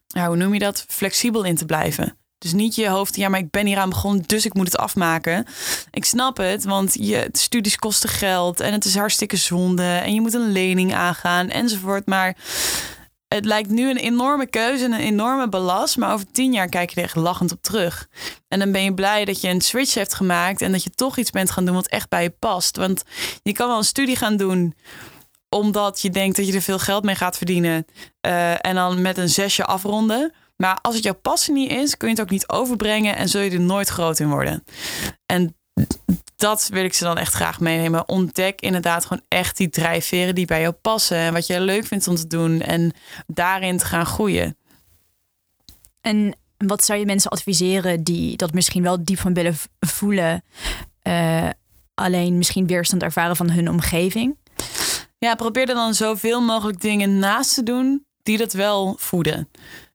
ja, 0.07 0.27
hoe 0.27 0.35
noem 0.35 0.53
je 0.53 0.59
dat, 0.59 0.85
flexibel 0.87 1.43
in 1.43 1.55
te 1.55 1.65
blijven. 1.65 2.20
Dus 2.41 2.53
niet 2.53 2.75
je 2.75 2.87
hoofd, 2.87 3.15
ja, 3.15 3.29
maar 3.29 3.39
ik 3.39 3.51
ben 3.51 3.65
hier 3.65 3.77
aan 3.77 3.89
begonnen, 3.89 4.23
dus 4.27 4.45
ik 4.45 4.53
moet 4.53 4.65
het 4.65 4.77
afmaken. 4.77 5.45
Ik 5.91 6.05
snap 6.05 6.37
het, 6.37 6.63
want 6.63 6.93
je 6.93 7.29
studies 7.31 7.75
kosten 7.75 8.09
geld 8.09 8.59
en 8.59 8.73
het 8.73 8.85
is 8.85 8.95
hartstikke 8.95 9.35
zonde 9.35 9.83
en 9.83 10.13
je 10.13 10.21
moet 10.21 10.33
een 10.33 10.51
lening 10.51 10.93
aangaan 10.93 11.49
enzovoort. 11.49 12.05
Maar 12.05 12.37
het 13.27 13.45
lijkt 13.45 13.69
nu 13.69 13.89
een 13.89 13.97
enorme 13.97 14.47
keuze 14.47 14.85
en 14.85 14.91
een 14.91 14.99
enorme 14.99 15.49
belast. 15.49 15.97
Maar 15.97 16.13
over 16.13 16.31
tien 16.31 16.53
jaar 16.53 16.69
kijk 16.69 16.89
je 16.89 16.95
er 16.95 17.03
echt 17.05 17.15
lachend 17.15 17.51
op 17.51 17.61
terug. 17.61 18.07
En 18.47 18.59
dan 18.59 18.71
ben 18.71 18.83
je 18.83 18.93
blij 18.93 19.25
dat 19.25 19.41
je 19.41 19.49
een 19.49 19.61
switch 19.61 19.93
hebt 19.93 20.13
gemaakt. 20.13 20.61
En 20.61 20.71
dat 20.71 20.83
je 20.83 20.89
toch 20.89 21.17
iets 21.17 21.31
bent 21.31 21.51
gaan 21.51 21.65
doen 21.65 21.75
wat 21.75 21.87
echt 21.87 22.09
bij 22.09 22.23
je 22.23 22.35
past. 22.39 22.77
Want 22.77 23.03
je 23.43 23.51
kan 23.51 23.67
wel 23.67 23.77
een 23.77 23.83
studie 23.83 24.15
gaan 24.15 24.37
doen 24.37 24.75
omdat 25.49 26.01
je 26.01 26.09
denkt 26.09 26.35
dat 26.35 26.47
je 26.47 26.53
er 26.53 26.61
veel 26.61 26.79
geld 26.79 27.03
mee 27.03 27.15
gaat 27.15 27.37
verdienen. 27.37 27.85
Uh, 28.27 28.65
en 28.65 28.75
dan 28.75 29.01
met 29.01 29.17
een 29.17 29.29
zesje 29.29 29.65
afronden. 29.65 30.33
Maar 30.61 30.79
als 30.81 30.95
het 30.95 31.03
jouw 31.03 31.19
passie 31.21 31.53
niet 31.53 31.71
is, 31.71 31.97
kun 31.97 32.07
je 32.07 32.13
het 32.13 32.23
ook 32.23 32.29
niet 32.29 32.47
overbrengen 32.47 33.15
en 33.15 33.29
zul 33.29 33.41
je 33.41 33.49
er 33.49 33.59
nooit 33.59 33.87
groot 33.87 34.19
in 34.19 34.29
worden. 34.29 34.63
En 35.25 35.55
dat 36.35 36.69
wil 36.73 36.83
ik 36.83 36.93
ze 36.93 37.03
dan 37.03 37.17
echt 37.17 37.33
graag 37.33 37.59
meenemen. 37.59 38.07
Ontdek 38.07 38.61
inderdaad 38.61 39.05
gewoon 39.05 39.23
echt 39.27 39.57
die 39.57 39.69
drijfveren 39.69 40.35
die 40.35 40.45
bij 40.45 40.61
jou 40.61 40.73
passen. 40.73 41.17
En 41.17 41.33
wat 41.33 41.47
je 41.47 41.61
leuk 41.61 41.85
vindt 41.85 42.07
om 42.07 42.15
te 42.15 42.27
doen. 42.27 42.61
En 42.61 42.93
daarin 43.27 43.77
te 43.77 43.85
gaan 43.85 44.05
groeien. 44.05 44.57
En 46.01 46.35
wat 46.57 46.83
zou 46.83 46.99
je 46.99 47.05
mensen 47.05 47.31
adviseren 47.31 48.03
die 48.03 48.37
dat 48.37 48.53
misschien 48.53 48.83
wel 48.83 49.03
diep 49.03 49.19
van 49.19 49.33
willen 49.33 49.55
voelen. 49.79 50.43
Uh, 51.03 51.49
alleen 51.93 52.37
misschien 52.37 52.67
weerstand 52.67 53.03
ervaren 53.03 53.35
van 53.35 53.49
hun 53.49 53.69
omgeving? 53.69 54.37
Ja, 55.17 55.35
probeer 55.35 55.69
er 55.69 55.75
dan 55.75 55.93
zoveel 55.93 56.41
mogelijk 56.41 56.81
dingen 56.81 57.19
naast 57.19 57.53
te 57.53 57.63
doen 57.63 58.05
die 58.23 58.37
dat 58.37 58.53
wel 58.53 58.95
voeden. 58.99 59.49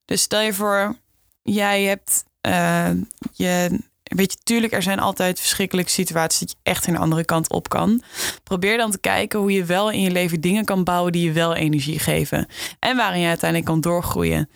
Dus 0.06 0.22
stel 0.22 0.40
je 0.40 0.52
voor, 0.52 0.96
jij 1.42 1.82
hebt 1.82 2.24
uh, 2.42 2.90
je 3.32 3.78
Weet 4.14 4.32
je, 4.32 4.38
tuurlijk, 4.42 4.72
er 4.72 4.82
zijn 4.82 4.98
altijd 4.98 5.40
verschrikkelijke 5.40 5.90
situaties 5.90 6.40
dat 6.40 6.50
je 6.50 6.56
echt 6.62 6.86
een 6.86 6.98
andere 6.98 7.24
kant 7.24 7.50
op 7.50 7.68
kan. 7.68 8.02
Probeer 8.42 8.76
dan 8.76 8.90
te 8.90 8.98
kijken 8.98 9.38
hoe 9.38 9.52
je 9.52 9.64
wel 9.64 9.90
in 9.90 10.00
je 10.00 10.10
leven 10.10 10.40
dingen 10.40 10.64
kan 10.64 10.84
bouwen 10.84 11.12
die 11.12 11.24
je 11.24 11.32
wel 11.32 11.54
energie 11.54 11.98
geven. 11.98 12.46
En 12.78 12.96
waarin 12.96 13.20
je 13.20 13.28
uiteindelijk 13.28 13.70
kan 13.70 13.80
doorgroeien. 13.80 14.50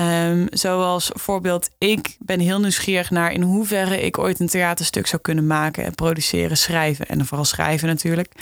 Um, 0.00 0.46
zoals 0.50 1.10
voorbeeld, 1.14 1.68
ik 1.78 2.16
ben 2.18 2.40
heel 2.40 2.60
nieuwsgierig 2.60 3.10
naar 3.10 3.32
in 3.32 3.42
hoeverre 3.42 4.00
ik 4.00 4.18
ooit 4.18 4.40
een 4.40 4.48
theaterstuk 4.48 5.06
zou 5.06 5.22
kunnen 5.22 5.46
maken 5.46 5.84
en 5.84 5.94
produceren, 5.94 6.56
schrijven. 6.56 7.06
En 7.06 7.26
vooral 7.26 7.44
schrijven 7.44 7.88
natuurlijk. 7.88 8.32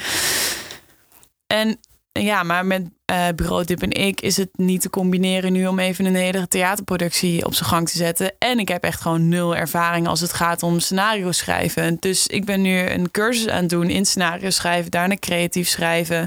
En 1.46 1.78
ja, 2.12 2.42
maar 2.42 2.66
met 2.66 2.88
uh, 3.12 3.26
Bureau 3.36 3.64
Dip 3.64 3.82
en 3.82 3.90
ik 3.90 4.20
is 4.20 4.36
het 4.36 4.48
niet 4.52 4.80
te 4.80 4.90
combineren 4.90 5.52
nu 5.52 5.66
om 5.66 5.78
even 5.78 6.04
een 6.04 6.14
hele 6.14 6.48
theaterproductie 6.48 7.44
op 7.44 7.54
zijn 7.54 7.68
gang 7.68 7.88
te 7.88 7.96
zetten. 7.96 8.32
En 8.38 8.58
ik 8.58 8.68
heb 8.68 8.84
echt 8.84 9.00
gewoon 9.00 9.28
nul 9.28 9.56
ervaring 9.56 10.06
als 10.06 10.20
het 10.20 10.32
gaat 10.32 10.62
om 10.62 10.80
scenario 10.80 11.32
schrijven. 11.32 11.96
Dus 12.00 12.26
ik 12.26 12.44
ben 12.44 12.60
nu 12.60 12.78
een 12.78 13.10
cursus 13.10 13.48
aan 13.48 13.60
het 13.60 13.68
doen 13.68 13.90
in 13.90 14.04
scenario 14.04 14.50
schrijven, 14.50 14.90
daarna 14.90 15.16
creatief 15.18 15.68
schrijven. 15.68 16.18
Um, 16.18 16.26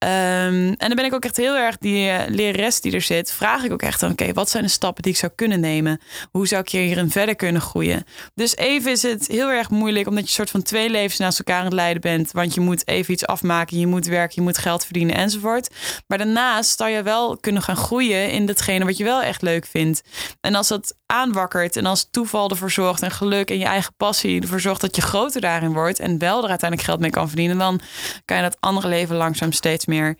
en 0.00 0.76
dan 0.78 0.94
ben 0.94 1.04
ik 1.04 1.14
ook 1.14 1.24
echt 1.24 1.36
heel 1.36 1.56
erg 1.56 1.78
die 1.78 2.08
uh, 2.08 2.18
lerares 2.28 2.80
die 2.80 2.92
er 2.92 3.00
zit. 3.00 3.32
Vraag 3.32 3.64
ik 3.64 3.72
ook 3.72 3.82
echt 3.82 4.00
van, 4.00 4.10
oké, 4.10 4.32
wat 4.32 4.50
zijn 4.50 4.62
de 4.62 4.68
stappen 4.68 5.02
die 5.02 5.12
ik 5.12 5.18
zou 5.18 5.32
kunnen 5.34 5.60
nemen? 5.60 6.00
Hoe 6.30 6.46
zou 6.46 6.62
ik 6.62 6.68
hierin 6.68 7.10
verder 7.10 7.36
kunnen 7.36 7.62
groeien? 7.62 8.04
Dus 8.34 8.56
even 8.56 8.90
is 8.90 9.02
het 9.02 9.26
heel 9.26 9.48
erg 9.48 9.70
moeilijk, 9.70 10.08
omdat 10.08 10.26
je 10.26 10.32
soort 10.32 10.50
van 10.50 10.62
twee 10.62 10.90
levens 10.90 11.18
naast 11.18 11.38
elkaar 11.38 11.58
aan 11.58 11.64
het 11.64 11.72
leiden 11.72 12.02
bent. 12.02 12.32
Want 12.32 12.54
je 12.54 12.60
moet 12.60 12.88
even 12.88 13.12
iets 13.12 13.26
afmaken, 13.26 13.78
je 13.78 13.86
moet 13.86 14.06
werken, 14.06 14.34
je 14.34 14.42
moet 14.42 14.58
geld 14.58 14.84
verdienen 14.84 15.14
enzovoort. 15.14 15.68
Maar 16.08 16.18
daarnaast 16.18 16.78
zou 16.78 16.90
je 16.90 17.02
wel 17.02 17.36
kunnen 17.36 17.62
gaan 17.62 17.76
groeien 17.76 18.30
in 18.30 18.46
datgene 18.46 18.84
wat 18.84 18.96
je 18.96 19.04
wel 19.04 19.22
echt 19.22 19.42
leuk 19.42 19.66
vindt. 19.66 20.02
En 20.40 20.54
als 20.54 20.68
dat 20.68 20.96
aanwakkert 21.06 21.76
en 21.76 21.86
als 21.86 22.08
toeval 22.10 22.50
ervoor 22.50 22.70
zorgt 22.70 23.02
en 23.02 23.10
geluk 23.10 23.50
en 23.50 23.58
je 23.58 23.64
eigen 23.64 23.94
passie 23.96 24.40
ervoor 24.40 24.60
zorgt 24.60 24.80
dat 24.80 24.96
je 24.96 25.02
groter 25.02 25.40
daarin 25.40 25.72
wordt 25.72 25.98
en 25.98 26.18
wel 26.18 26.42
er 26.42 26.48
uiteindelijk 26.48 26.88
geld 26.88 27.00
mee 27.00 27.10
kan 27.10 27.28
verdienen, 27.28 27.58
dan 27.58 27.80
kan 28.24 28.36
je 28.36 28.42
dat 28.42 28.56
andere 28.60 28.88
leven 28.88 29.16
langzaam 29.16 29.52
steeds 29.52 29.86
meer 29.86 30.16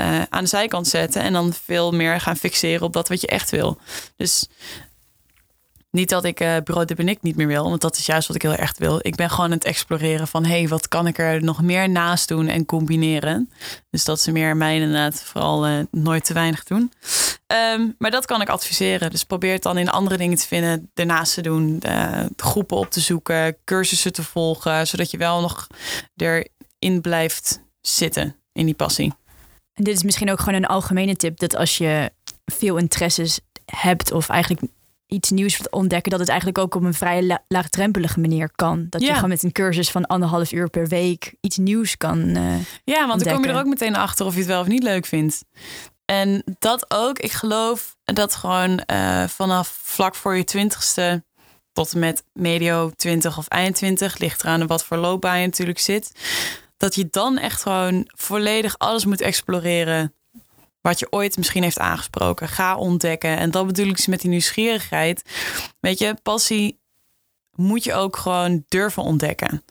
uh, 0.00 0.22
aan 0.28 0.42
de 0.42 0.48
zijkant 0.48 0.88
zetten 0.88 1.22
en 1.22 1.32
dan 1.32 1.52
veel 1.64 1.92
meer 1.92 2.20
gaan 2.20 2.36
fixeren 2.36 2.86
op 2.86 2.92
dat 2.92 3.08
wat 3.08 3.20
je 3.20 3.26
echt 3.26 3.50
wil. 3.50 3.78
Dus 4.16 4.48
niet 5.96 6.08
dat 6.08 6.24
ik 6.24 6.40
uh, 6.40 6.56
bureau 6.64 6.86
de 6.86 7.04
ik 7.04 7.22
niet 7.22 7.36
meer 7.36 7.46
wil, 7.46 7.68
want 7.68 7.80
dat 7.80 7.96
is 7.96 8.06
juist 8.06 8.26
wat 8.26 8.36
ik 8.36 8.42
heel 8.42 8.54
erg 8.54 8.72
wil. 8.78 8.98
Ik 9.02 9.14
ben 9.14 9.30
gewoon 9.30 9.44
aan 9.44 9.50
het 9.50 9.64
exploreren 9.64 10.28
van, 10.28 10.44
hey, 10.44 10.68
wat 10.68 10.88
kan 10.88 11.06
ik 11.06 11.18
er 11.18 11.42
nog 11.42 11.62
meer 11.62 11.90
naast 11.90 12.28
doen 12.28 12.48
en 12.48 12.64
combineren. 12.64 13.50
Dus 13.90 14.04
dat 14.04 14.20
ze 14.20 14.32
meer 14.32 14.56
mij 14.56 14.74
inderdaad 14.74 15.22
vooral 15.22 15.68
uh, 15.68 15.78
nooit 15.90 16.24
te 16.24 16.32
weinig 16.32 16.64
doen. 16.64 16.92
Um, 17.72 17.94
maar 17.98 18.10
dat 18.10 18.26
kan 18.26 18.40
ik 18.40 18.48
adviseren. 18.48 19.10
Dus 19.10 19.24
probeer 19.24 19.52
het 19.52 19.62
dan 19.62 19.78
in 19.78 19.90
andere 19.90 20.16
dingen 20.16 20.36
te 20.36 20.46
vinden, 20.46 20.90
ernaast 20.94 21.34
te 21.34 21.42
doen, 21.42 21.82
uh, 21.86 22.24
groepen 22.36 22.76
op 22.76 22.90
te 22.90 23.00
zoeken, 23.00 23.56
cursussen 23.64 24.12
te 24.12 24.22
volgen, 24.22 24.86
zodat 24.86 25.10
je 25.10 25.16
wel 25.16 25.40
nog 25.40 25.66
erin 26.16 27.00
blijft 27.00 27.60
zitten 27.80 28.36
in 28.52 28.64
die 28.64 28.74
passie. 28.74 29.14
En 29.72 29.84
dit 29.84 29.96
is 29.96 30.02
misschien 30.02 30.30
ook 30.30 30.38
gewoon 30.38 30.54
een 30.54 30.66
algemene 30.66 31.16
tip 31.16 31.38
dat 31.38 31.56
als 31.56 31.78
je 31.78 32.10
veel 32.44 32.76
interesses 32.76 33.40
hebt 33.64 34.12
of 34.12 34.28
eigenlijk 34.28 34.62
iets 35.06 35.30
nieuws 35.30 35.68
ontdekken, 35.70 36.10
dat 36.10 36.20
het 36.20 36.28
eigenlijk 36.28 36.58
ook 36.58 36.74
op 36.74 36.82
een 36.82 36.94
vrij 36.94 37.38
laagdrempelige 37.48 38.20
manier 38.20 38.50
kan. 38.54 38.86
Dat 38.88 39.02
je 39.02 39.14
gewoon 39.14 39.28
met 39.28 39.42
een 39.42 39.52
cursus 39.52 39.90
van 39.90 40.06
anderhalf 40.06 40.52
uur 40.52 40.70
per 40.70 40.88
week 40.88 41.34
iets 41.40 41.56
nieuws 41.56 41.96
kan. 41.96 42.18
Uh, 42.18 42.54
ja, 42.84 43.06
want 43.06 43.24
dan 43.24 43.34
kom 43.34 43.44
je 43.44 43.50
er 43.50 43.58
ook 43.58 43.66
meteen 43.66 43.96
achter 43.96 44.26
of 44.26 44.32
je 44.32 44.38
het 44.38 44.48
wel 44.48 44.60
of 44.60 44.66
niet 44.66 44.82
leuk 44.82 45.06
vindt. 45.06 45.44
En 46.04 46.56
dat 46.58 46.84
ook, 46.88 47.18
ik 47.18 47.32
geloof 47.32 47.96
dat 48.04 48.34
gewoon 48.34 48.82
uh, 48.92 49.24
vanaf 49.24 49.78
vlak 49.82 50.14
voor 50.14 50.36
je 50.36 50.44
twintigste 50.44 51.24
tot 51.72 51.92
en 51.92 51.98
met 51.98 52.24
medio 52.32 52.90
20 52.90 53.38
of 53.38 53.48
eind 53.48 53.74
20, 53.74 54.18
ligt 54.18 54.42
eraan 54.42 54.66
wat 54.66 54.84
voor 54.84 54.96
loopbaan 54.96 55.40
je 55.40 55.46
natuurlijk 55.46 55.78
zit. 55.78 56.12
Dat 56.76 56.94
je 56.94 57.08
dan 57.10 57.38
echt 57.38 57.62
gewoon 57.62 58.10
volledig 58.16 58.78
alles 58.78 59.04
moet 59.04 59.20
exploreren 59.20 60.14
wat 60.86 60.98
je 60.98 61.12
ooit 61.12 61.36
misschien 61.36 61.62
heeft 61.62 61.78
aangesproken. 61.78 62.48
Ga 62.48 62.76
ontdekken. 62.76 63.36
En 63.36 63.50
dat 63.50 63.66
bedoel 63.66 63.86
ik 63.86 63.96
dus 63.96 64.06
met 64.06 64.20
die 64.20 64.30
nieuwsgierigheid. 64.30 65.22
Weet 65.80 65.98
je, 65.98 66.16
passie 66.22 66.78
moet 67.52 67.84
je 67.84 67.94
ook 67.94 68.16
gewoon 68.16 68.64
durven 68.68 69.02
ontdekken. 69.02 69.64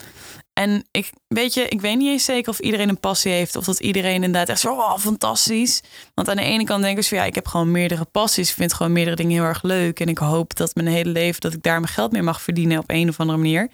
En 0.53 0.85
ik 0.91 1.09
weet 1.27 1.53
je, 1.53 1.67
ik 1.67 1.81
weet 1.81 1.97
niet 1.97 2.07
eens 2.07 2.25
zeker 2.25 2.51
of 2.51 2.59
iedereen 2.59 2.89
een 2.89 2.99
passie 2.99 3.31
heeft. 3.31 3.55
Of 3.55 3.65
dat 3.65 3.79
iedereen 3.79 4.13
inderdaad 4.13 4.49
echt 4.49 4.59
zo 4.59 4.73
oh, 4.73 4.97
fantastisch. 4.97 5.83
Want 6.13 6.29
aan 6.29 6.35
de 6.35 6.41
ene 6.41 6.63
kant 6.63 6.83
denk 6.83 6.97
ik 6.97 7.05
van 7.05 7.17
ja, 7.17 7.23
ik 7.23 7.35
heb 7.35 7.47
gewoon 7.47 7.71
meerdere 7.71 8.05
passies. 8.05 8.49
Ik 8.49 8.55
vind 8.55 8.73
gewoon 8.73 8.91
meerdere 8.91 9.15
dingen 9.15 9.31
heel 9.31 9.43
erg 9.43 9.63
leuk. 9.63 9.99
En 9.99 10.07
ik 10.07 10.17
hoop 10.17 10.55
dat 10.55 10.75
mijn 10.75 10.87
hele 10.87 11.09
leven 11.09 11.41
dat 11.41 11.53
ik 11.53 11.63
daar 11.63 11.79
mijn 11.79 11.93
geld 11.93 12.11
mee 12.11 12.21
mag 12.21 12.41
verdienen 12.41 12.79
op 12.79 12.89
een 12.89 13.09
of 13.09 13.19
andere 13.19 13.37
manier. 13.37 13.69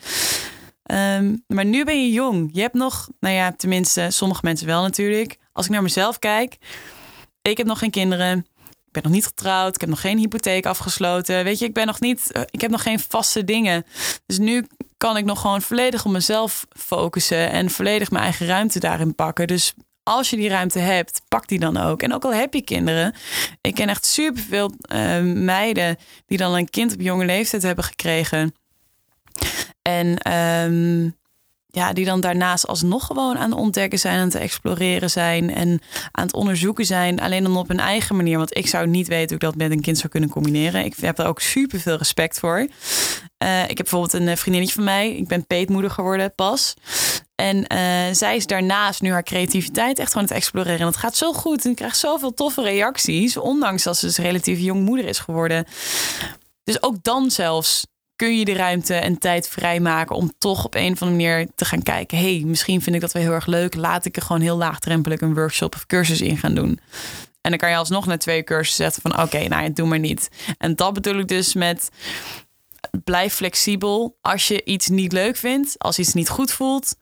Ehm, 0.83 1.35
maar 1.47 1.65
nu 1.65 1.83
ben 1.85 2.05
je 2.05 2.11
jong. 2.11 2.49
Je 2.53 2.61
hebt 2.61 2.73
nog, 2.73 3.09
nou 3.19 3.35
ja, 3.35 3.51
tenminste, 3.51 4.07
sommige 4.09 4.41
mensen 4.43 4.67
wel 4.67 4.81
natuurlijk. 4.81 5.37
Als 5.53 5.65
ik 5.65 5.71
naar 5.71 5.81
mezelf 5.81 6.19
kijk, 6.19 6.57
ik 7.41 7.57
heb 7.57 7.67
nog 7.67 7.79
geen 7.79 7.91
kinderen. 7.91 8.45
Ik 8.85 9.01
ben 9.01 9.03
nog 9.03 9.11
niet 9.11 9.25
getrouwd. 9.25 9.75
Ik 9.75 9.81
heb 9.81 9.89
nog 9.89 10.01
geen 10.01 10.17
hypotheek 10.17 10.65
afgesloten. 10.65 11.43
Weet 11.43 11.59
je, 11.59 11.65
ik 11.65 11.73
ben 11.73 11.85
nog 11.85 11.99
niet. 11.99 12.31
Eh, 12.31 12.41
ik 12.49 12.61
heb 12.61 12.71
nog 12.71 12.81
geen 12.81 12.99
vaste 12.99 13.43
dingen. 13.43 13.85
Dus 14.25 14.37
nu 14.37 14.67
kan 14.97 15.17
ik 15.17 15.25
nog 15.25 15.41
gewoon 15.41 15.61
volledig 15.61 16.05
op 16.05 16.11
mezelf 16.11 16.65
focussen 16.77 17.51
en 17.51 17.69
volledig 17.69 18.11
mijn 18.11 18.23
eigen 18.23 18.45
ruimte 18.45 18.79
daarin 18.79 19.15
pakken. 19.15 19.47
Dus 19.47 19.73
als 20.03 20.29
je 20.29 20.35
die 20.35 20.49
ruimte 20.49 20.79
hebt, 20.79 21.21
pak 21.27 21.47
die 21.47 21.59
dan 21.59 21.77
ook. 21.77 22.01
En 22.01 22.13
ook 22.13 22.23
al 22.23 22.33
heb 22.33 22.53
je 22.53 22.61
kinderen. 22.61 23.15
Ik 23.61 23.75
ken 23.75 23.89
echt 23.89 24.05
superveel 24.05 24.71
uh, 24.93 25.21
meiden 25.21 25.97
die 26.25 26.37
dan 26.37 26.53
een 26.53 26.69
kind 26.69 26.93
op 26.93 27.01
jonge 27.01 27.25
leeftijd 27.25 27.61
hebben 27.61 27.83
gekregen. 27.83 28.55
En 29.81 30.33
um, 30.33 31.15
ja, 31.71 31.93
die 31.93 32.05
dan 32.05 32.21
daarnaast 32.21 32.67
alsnog 32.67 33.05
gewoon 33.05 33.37
aan 33.37 33.49
het 33.49 33.59
ontdekken 33.59 33.99
zijn, 33.99 34.19
aan 34.19 34.25
het 34.25 34.35
exploreren 34.35 35.09
zijn 35.09 35.53
en 35.53 35.81
aan 36.11 36.25
het 36.25 36.33
onderzoeken 36.33 36.85
zijn. 36.85 37.19
Alleen 37.19 37.43
dan 37.43 37.57
op 37.57 37.67
hun 37.67 37.79
eigen 37.79 38.15
manier. 38.15 38.37
Want 38.37 38.57
ik 38.57 38.67
zou 38.67 38.87
niet 38.87 39.07
weten 39.07 39.27
hoe 39.27 39.35
ik 39.35 39.41
dat 39.41 39.55
met 39.55 39.71
een 39.71 39.81
kind 39.81 39.97
zou 39.97 40.09
kunnen 40.09 40.29
combineren. 40.29 40.85
Ik 40.85 40.95
heb 40.95 41.15
daar 41.15 41.27
ook 41.27 41.39
super 41.39 41.79
veel 41.79 41.97
respect 41.97 42.39
voor. 42.39 42.67
Uh, 43.43 43.61
ik 43.61 43.77
heb 43.77 43.77
bijvoorbeeld 43.77 44.13
een 44.13 44.27
eh, 44.27 44.35
vriendinnetje 44.35 44.75
van 44.75 44.83
mij. 44.83 45.15
Ik 45.15 45.27
ben 45.27 45.47
peetmoeder 45.47 45.91
geworden 45.91 46.35
pas. 46.35 46.73
En 47.35 47.57
uh, 47.57 47.67
zij 48.11 48.35
is 48.35 48.47
daarnaast 48.47 49.01
nu 49.01 49.11
haar 49.11 49.23
creativiteit 49.23 49.99
echt 49.99 50.11
gewoon 50.11 50.27
het 50.27 50.35
exploreren. 50.35 50.79
En 50.79 50.85
het 50.85 50.95
gaat 50.95 51.15
zo 51.15 51.33
goed. 51.33 51.65
En 51.65 51.75
krijgt 51.75 51.97
zoveel 51.97 52.33
toffe 52.33 52.61
reacties. 52.61 53.37
Ondanks 53.37 53.83
dat 53.83 53.97
ze 53.97 54.05
dus 54.05 54.17
relatief 54.17 54.59
jong 54.59 54.85
moeder 54.85 55.05
is 55.05 55.19
geworden. 55.19 55.65
Dus 56.63 56.83
ook 56.83 57.03
dan 57.03 57.31
zelfs 57.31 57.85
kun 58.21 58.37
je 58.37 58.45
de 58.45 58.53
ruimte 58.53 58.93
en 58.93 59.17
tijd 59.17 59.49
vrijmaken 59.49 60.15
om 60.15 60.31
toch 60.37 60.65
op 60.65 60.75
een 60.75 60.91
of 60.91 61.01
andere 61.01 61.23
manier 61.23 61.47
te 61.55 61.65
gaan 61.65 61.83
kijken. 61.83 62.17
hey, 62.17 62.43
misschien 62.45 62.81
vind 62.81 62.95
ik 62.95 63.01
dat 63.01 63.11
wel 63.11 63.21
heel 63.21 63.31
erg 63.31 63.45
leuk. 63.45 63.75
Laat 63.75 64.05
ik 64.05 64.15
er 64.15 64.21
gewoon 64.21 64.41
heel 64.41 64.57
laagdrempelig 64.57 65.21
een 65.21 65.33
workshop 65.33 65.75
of 65.75 65.85
cursus 65.85 66.21
in 66.21 66.37
gaan 66.37 66.55
doen. 66.55 66.79
En 67.41 67.49
dan 67.49 67.57
kan 67.57 67.69
je 67.69 67.75
alsnog 67.75 68.05
naar 68.05 68.17
twee 68.17 68.43
cursussen 68.43 68.83
zetten 68.83 69.01
van 69.01 69.21
oké, 69.21 69.47
nou 69.47 69.63
ja, 69.63 69.69
doe 69.69 69.87
maar 69.87 69.99
niet. 69.99 70.29
En 70.57 70.75
dat 70.75 70.93
bedoel 70.93 71.19
ik 71.19 71.27
dus 71.27 71.53
met 71.53 71.89
blijf 73.03 73.33
flexibel. 73.33 74.17
Als 74.21 74.47
je 74.47 74.63
iets 74.63 74.87
niet 74.87 75.11
leuk 75.11 75.35
vindt, 75.35 75.75
als 75.79 75.99
iets 75.99 76.13
niet 76.13 76.29
goed 76.29 76.51
voelt, 76.51 76.95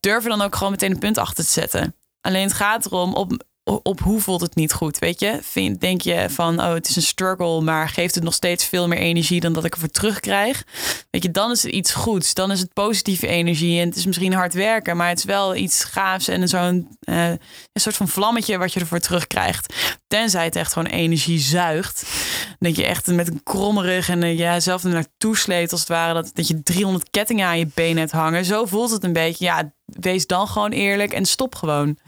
durf 0.00 0.24
er 0.24 0.30
dan 0.30 0.42
ook 0.42 0.56
gewoon 0.56 0.72
meteen 0.72 0.90
een 0.90 0.98
punt 0.98 1.18
achter 1.18 1.44
te 1.44 1.50
zetten. 1.50 1.94
Alleen 2.20 2.42
het 2.42 2.52
gaat 2.52 2.86
erom 2.86 3.14
op 3.14 3.44
op 3.82 4.00
hoe 4.00 4.20
voelt 4.20 4.40
het 4.40 4.54
niet 4.54 4.72
goed, 4.72 4.98
weet 4.98 5.20
je? 5.20 5.38
Vind, 5.42 5.80
denk 5.80 6.00
je 6.00 6.26
van, 6.30 6.60
oh, 6.60 6.72
het 6.72 6.88
is 6.88 6.96
een 6.96 7.02
struggle, 7.02 7.60
maar 7.60 7.88
geeft 7.88 8.14
het 8.14 8.24
nog 8.24 8.34
steeds 8.34 8.64
veel 8.64 8.88
meer 8.88 8.98
energie 8.98 9.40
dan 9.40 9.52
dat 9.52 9.64
ik 9.64 9.74
ervoor 9.74 9.88
terugkrijg? 9.88 10.64
Weet 11.10 11.22
je, 11.22 11.30
dan 11.30 11.50
is 11.50 11.62
het 11.62 11.72
iets 11.72 11.92
goeds. 11.94 12.34
Dan 12.34 12.50
is 12.50 12.60
het 12.60 12.72
positieve 12.72 13.26
energie 13.26 13.80
en 13.80 13.88
het 13.88 13.96
is 13.96 14.06
misschien 14.06 14.32
hard 14.32 14.54
werken, 14.54 14.96
maar 14.96 15.08
het 15.08 15.18
is 15.18 15.24
wel 15.24 15.56
iets 15.56 15.84
gaafs 15.84 16.28
en 16.28 16.48
zo'n 16.48 16.88
uh, 17.04 17.28
een 17.28 17.40
soort 17.80 17.96
van 17.96 18.08
vlammetje 18.08 18.58
wat 18.58 18.72
je 18.72 18.80
ervoor 18.80 18.98
terugkrijgt. 18.98 19.74
Tenzij 20.06 20.44
het 20.44 20.56
echt 20.56 20.72
gewoon 20.72 20.90
energie 20.92 21.38
zuigt. 21.38 22.04
Dat 22.58 22.76
je 22.76 22.84
echt 22.84 23.06
met 23.06 23.28
een 23.28 23.42
kromme 23.42 23.82
rug 23.82 24.08
en 24.08 24.22
uh, 24.22 24.38
ja, 24.38 24.60
zelf 24.60 24.84
er 24.84 24.90
naartoe 24.90 25.36
sleet 25.36 25.72
als 25.72 25.80
het 25.80 25.88
ware, 25.88 26.14
dat, 26.14 26.30
dat 26.34 26.48
je 26.48 26.62
300 26.62 27.10
kettingen 27.10 27.46
aan 27.46 27.58
je 27.58 27.68
been 27.74 27.98
hebt 27.98 28.10
hangen. 28.10 28.44
Zo 28.44 28.66
voelt 28.66 28.90
het 28.90 29.04
een 29.04 29.12
beetje. 29.12 29.44
Ja, 29.44 29.72
wees 29.84 30.26
dan 30.26 30.48
gewoon 30.48 30.70
eerlijk 30.70 31.12
en 31.12 31.24
stop 31.24 31.54
gewoon. 31.54 31.98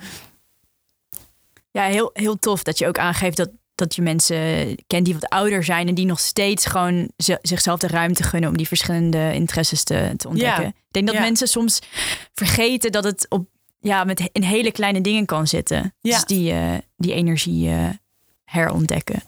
Ja, 1.73 1.85
heel, 1.85 2.11
heel 2.13 2.39
tof 2.39 2.63
dat 2.63 2.79
je 2.79 2.87
ook 2.87 2.99
aangeeft 2.99 3.37
dat, 3.37 3.51
dat 3.75 3.95
je 3.95 4.03
mensen 4.03 4.77
kent 4.87 5.05
die 5.05 5.15
wat 5.15 5.29
ouder 5.29 5.65
zijn 5.65 5.89
en 5.89 5.95
die 5.95 6.07
nog 6.07 6.21
steeds 6.21 6.67
gewoon 6.67 7.11
zichzelf 7.43 7.79
de 7.79 7.87
ruimte 7.87 8.23
gunnen 8.23 8.51
om 8.51 8.57
die 8.57 8.69
verschillende 8.69 9.35
interesses 9.35 9.85
te, 9.85 10.13
te 10.17 10.29
ontdekken. 10.29 10.67
Ik 10.67 10.75
denk 10.91 11.07
dat 11.07 11.19
mensen 11.19 11.49
soms 11.49 11.79
vergeten 12.35 12.93
dat 12.93 13.05
het 13.05 13.27
op, 13.29 13.49
ja, 13.81 14.05
met 14.05 14.31
in 14.33 14.43
hele 14.43 14.73
kleine 14.73 15.01
dingen 15.01 15.27
kan 15.27 15.47
zitten. 15.47 15.95
Ja. 16.01 16.15
Dus 16.15 16.25
die, 16.25 16.53
uh, 16.53 16.75
die 16.97 17.15
energie 17.15 17.69
uh, 17.69 17.89
herontdekken. 18.45 19.23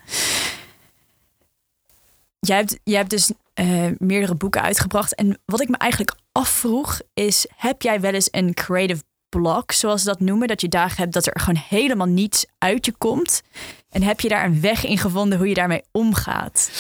Jij 2.41 2.57
hebt, 2.57 2.79
jij 2.85 2.97
hebt 2.97 3.11
dus 3.11 3.33
uh, 3.55 3.91
meerdere 3.99 4.35
boeken 4.35 4.63
uitgebracht. 4.63 5.15
En 5.15 5.41
wat 5.45 5.61
ik 5.61 5.69
me 5.69 5.77
eigenlijk 5.77 6.17
afvroeg 6.33 7.01
is: 7.15 7.47
heb 7.57 7.83
jij 7.83 8.01
wel 8.01 8.13
eens 8.13 8.29
een 8.31 8.55
creative 8.55 9.03
blok, 9.39 9.73
zoals 9.73 10.03
ze 10.03 10.09
dat 10.09 10.21
noemen. 10.21 10.49
Dat 10.49 10.61
je 10.61 10.69
dagen 10.69 10.97
hebt 10.97 11.13
dat 11.13 11.27
er 11.27 11.41
gewoon 11.41 11.63
helemaal 11.69 12.07
niets 12.07 12.47
uit 12.59 12.87
je 12.87 12.93
komt. 12.99 13.43
En 13.91 14.03
heb 14.03 14.21
je 14.21 14.29
daar 14.29 14.45
een 14.45 14.61
weg 14.61 14.85
in 14.85 14.99
gevonden 14.99 15.39
hoe 15.39 15.49
je 15.49 15.55
daarmee 15.55 15.83
omgaat? 15.93 16.71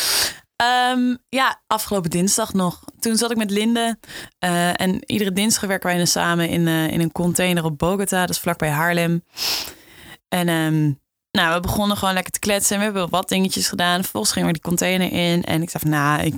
Um, 0.93 1.19
ja, 1.29 1.63
afgelopen 1.67 2.11
dinsdag 2.11 2.53
nog. 2.53 2.85
Toen 2.99 3.17
zat 3.17 3.31
ik 3.31 3.37
met 3.37 3.51
Linde. 3.51 3.99
Uh, 4.45 4.81
en 4.81 5.11
iedere 5.13 5.33
dinsdag 5.33 5.69
werken 5.69 5.97
wij 5.97 6.05
samen 6.05 6.49
in, 6.49 6.67
uh, 6.67 6.91
in 6.91 7.01
een 7.01 7.13
container 7.13 7.65
op 7.65 7.79
Bogota. 7.79 8.21
Dat 8.21 8.31
is 8.31 8.39
vlakbij 8.39 8.71
Haarlem. 8.71 9.25
En 10.29 10.49
um, 10.49 10.99
nou, 11.35 11.55
we 11.55 11.61
begonnen 11.61 11.97
gewoon 11.97 12.15
lekker 12.15 12.33
te 12.33 12.39
kletsen. 12.39 12.73
En 12.73 12.79
we 12.79 12.85
hebben 12.85 13.11
wat 13.11 13.29
dingetjes 13.29 13.69
gedaan. 13.69 14.03
Vervolgens 14.03 14.33
gingen 14.33 14.49
we 14.49 14.55
die 14.55 14.63
container 14.63 15.13
in. 15.13 15.45
En 15.45 15.63
ik 15.63 15.73
dacht, 15.73 15.85
nou, 15.85 16.23
ik 16.23 16.35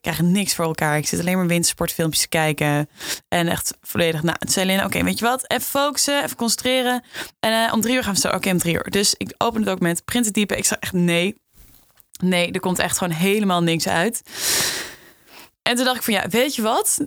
krijg 0.00 0.20
niks 0.20 0.54
voor 0.54 0.64
elkaar. 0.64 0.96
Ik 0.96 1.06
zit 1.06 1.20
alleen 1.20 1.36
maar 1.36 1.46
wintersportfilmpjes 1.46 2.22
te 2.22 2.28
kijken. 2.28 2.88
En 3.28 3.48
echt 3.48 3.76
volledig, 3.80 4.22
nou, 4.22 4.36
het 4.38 4.52
zei 4.52 4.84
oké, 4.84 5.04
weet 5.04 5.18
je 5.18 5.24
wat? 5.24 5.50
Even 5.50 5.66
focussen, 5.66 6.24
even 6.24 6.36
concentreren. 6.36 7.04
En 7.40 7.52
uh, 7.52 7.72
om 7.72 7.80
drie 7.80 7.94
uur 7.94 8.02
gaan 8.04 8.14
we 8.14 8.20
zo. 8.20 8.28
Oké, 8.28 8.50
om 8.50 8.58
drie 8.58 8.74
uur. 8.74 8.90
Dus 8.90 9.14
ik 9.16 9.34
open 9.38 9.60
het 9.60 9.68
document, 9.68 10.04
print 10.04 10.24
het 10.24 10.34
typen. 10.34 10.58
Ik 10.58 10.64
zeg 10.64 10.78
echt, 10.78 10.92
nee. 10.92 11.34
Nee, 12.22 12.50
er 12.52 12.60
komt 12.60 12.78
echt 12.78 12.98
gewoon 12.98 13.12
helemaal 13.12 13.62
niks 13.62 13.88
uit. 13.88 14.22
En 15.62 15.74
toen 15.76 15.84
dacht 15.84 15.96
ik 15.96 16.02
van, 16.02 16.14
ja, 16.14 16.28
weet 16.28 16.54
je 16.54 16.62
wat? 16.62 17.06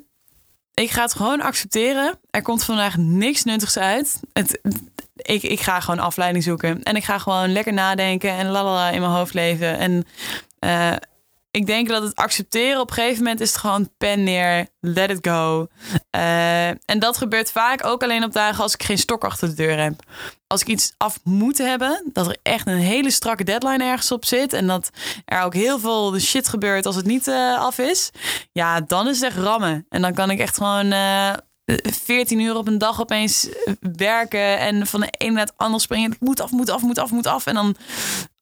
Ik 0.73 0.89
ga 0.89 1.01
het 1.01 1.13
gewoon 1.13 1.41
accepteren. 1.41 2.19
Er 2.29 2.41
komt 2.41 2.63
vandaag 2.63 2.97
niks 2.97 3.43
nuttigs 3.43 3.77
uit. 3.77 4.19
Het, 4.33 4.59
ik, 5.17 5.43
ik 5.43 5.59
ga 5.59 5.79
gewoon 5.79 5.99
afleiding 5.99 6.43
zoeken. 6.43 6.83
En 6.83 6.95
ik 6.95 7.03
ga 7.03 7.17
gewoon 7.17 7.51
lekker 7.51 7.73
nadenken 7.73 8.29
en 8.29 8.47
lalala 8.47 8.89
in 8.89 9.01
mijn 9.01 9.13
hoofd 9.13 9.33
leven. 9.33 9.77
En 9.77 10.05
uh, 10.59 10.95
ik 11.51 11.65
denk 11.65 11.87
dat 11.87 12.03
het 12.03 12.15
accepteren 12.15 12.81
op 12.81 12.89
een 12.89 12.95
gegeven 12.95 13.23
moment 13.23 13.41
is 13.41 13.49
het 13.49 13.57
gewoon 13.57 13.89
pen 13.97 14.23
neer, 14.23 14.67
let 14.79 15.09
it 15.09 15.27
go. 15.27 15.67
Uh, 16.15 16.67
en 16.67 16.99
dat 16.99 17.17
gebeurt 17.17 17.51
vaak 17.51 17.85
ook 17.85 18.03
alleen 18.03 18.23
op 18.23 18.33
dagen 18.33 18.63
als 18.63 18.73
ik 18.73 18.83
geen 18.83 18.97
stok 18.97 19.23
achter 19.23 19.47
de 19.47 19.53
deur 19.53 19.79
heb. 19.79 19.93
Als 20.47 20.61
ik 20.61 20.67
iets 20.67 20.93
af 20.97 21.19
moet 21.23 21.57
hebben, 21.57 22.03
dat 22.13 22.27
er 22.27 22.37
echt 22.43 22.67
een 22.67 22.77
hele 22.77 23.11
strakke 23.11 23.43
deadline 23.43 23.83
ergens 23.83 24.11
op 24.11 24.25
zit. 24.25 24.53
En 24.53 24.67
dat 24.67 24.89
er 25.25 25.41
ook 25.41 25.53
heel 25.53 25.79
veel 25.79 26.19
shit 26.19 26.47
gebeurt 26.47 26.85
als 26.85 26.95
het 26.95 27.05
niet 27.05 27.27
uh, 27.27 27.59
af 27.59 27.77
is. 27.77 28.11
Ja, 28.51 28.81
dan 28.81 29.07
is 29.07 29.19
het 29.19 29.29
echt 29.29 29.37
rammen. 29.43 29.85
En 29.89 30.01
dan 30.01 30.13
kan 30.13 30.29
ik 30.29 30.39
echt 30.39 30.57
gewoon 30.57 30.93
14 31.75 32.39
uur 32.39 32.55
op 32.55 32.67
een 32.67 32.77
dag 32.77 33.01
opeens 33.01 33.49
werken 33.95 34.59
en 34.59 34.87
van 34.87 34.99
de 34.99 35.13
ene 35.17 35.31
naar 35.31 35.45
het 35.45 35.57
ander 35.57 35.81
springen. 35.81 36.11
Het 36.11 36.19
moet 36.19 36.41
af, 36.41 36.51
moet 36.51 36.69
af, 36.69 36.81
moet 36.81 36.97
af, 36.97 37.11
moet 37.11 37.27
af. 37.27 37.45
En 37.45 37.53
dan 37.53 37.75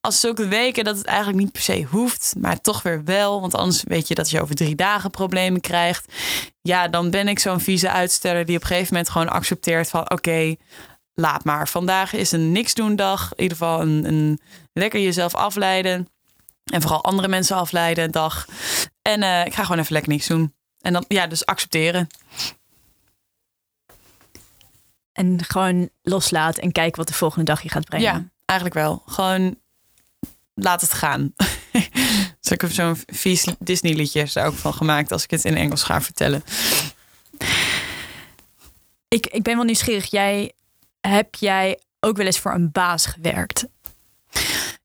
als 0.02 0.20
zulke 0.20 0.48
weken 0.48 0.84
dat 0.84 0.98
het 0.98 1.06
eigenlijk 1.06 1.38
niet 1.38 1.52
per 1.52 1.62
se 1.62 1.84
hoeft, 1.84 2.34
maar 2.38 2.62
toch 2.62 2.82
weer 2.82 3.04
wel. 3.04 3.42
Want 3.42 3.56
anders 3.56 3.84
weet 3.84 4.08
je 4.08 4.16
dat 4.16 4.30
je 4.30 4.42
over 4.42 4.56
drie 4.56 4.76
dagen 4.76 5.10
problemen 5.12 5.62
krijgt. 5.62 6.14
Ja, 6.62 6.88
dan 6.88 7.10
ben 7.10 7.28
ik 7.28 7.40
zo'n 7.40 7.60
vieze 7.60 7.92
uitsteller 7.92 8.46
die 8.46 8.56
op 8.56 8.62
een 8.62 8.68
gegeven 8.68 8.94
moment 8.94 9.12
gewoon 9.12 9.30
accepteert 9.30 9.90
van 9.90 10.12
oké, 10.12 10.56
laat 11.14 11.44
maar. 11.44 11.68
Vandaag 11.68 12.14
is 12.14 12.32
een 12.32 12.52
niks 12.52 12.74
doen 12.74 12.96
dag. 12.96 13.32
In 13.36 13.42
ieder 13.44 13.58
geval 13.58 13.82
een, 13.82 14.06
een 14.06 14.40
lekker 14.74 15.00
jezelf 15.00 15.36
afleiden. 15.36 16.10
En 16.66 16.82
vooral 16.82 17.04
andere 17.04 17.28
mensen 17.28 17.56
afleiden 17.56 18.12
dag. 18.12 18.46
En 19.02 19.22
uh, 19.22 19.46
ik 19.46 19.54
ga 19.54 19.64
gewoon 19.64 19.80
even 19.80 19.94
lekker 19.94 20.12
niks 20.12 20.28
doen. 20.28 20.54
En 20.82 20.94
dan, 20.94 21.06
ja, 21.08 21.28
dus 21.28 21.46
accepteren. 21.46 22.08
En 25.15 25.43
gewoon 25.43 25.89
loslaat 26.01 26.58
en 26.58 26.71
kijken 26.71 26.97
wat 26.97 27.08
de 27.08 27.13
volgende 27.13 27.45
dag 27.45 27.62
je 27.62 27.69
gaat 27.69 27.86
brengen. 27.86 28.08
Ja, 28.08 28.30
eigenlijk 28.45 28.80
wel. 28.80 29.04
Gewoon 29.06 29.58
laat 30.54 30.82
het 30.82 30.93
gaan. 30.93 31.34
dus 32.41 32.51
ik 32.51 32.62
heb 32.62 32.71
zo'n 32.71 32.97
vies 33.06 33.47
Disney 33.60 33.93
liedje 33.93 34.28
daar 34.34 34.45
ook 34.45 34.54
van 34.54 34.73
gemaakt 34.73 35.12
als 35.12 35.23
ik 35.23 35.32
het 35.32 35.45
in 35.45 35.58
Engels 35.58 35.84
ga 35.84 36.01
vertellen. 36.01 36.43
Ik, 39.08 39.28
ik 39.28 39.43
ben 39.43 39.56
wel 39.56 39.65
nieuwsgierig. 39.65 40.06
Jij, 40.06 40.51
heb 41.01 41.36
jij 41.36 41.80
ook 41.99 42.17
wel 42.17 42.25
eens 42.25 42.39
voor 42.39 42.54
een 42.54 42.71
baas 42.71 43.06
gewerkt? 43.06 43.65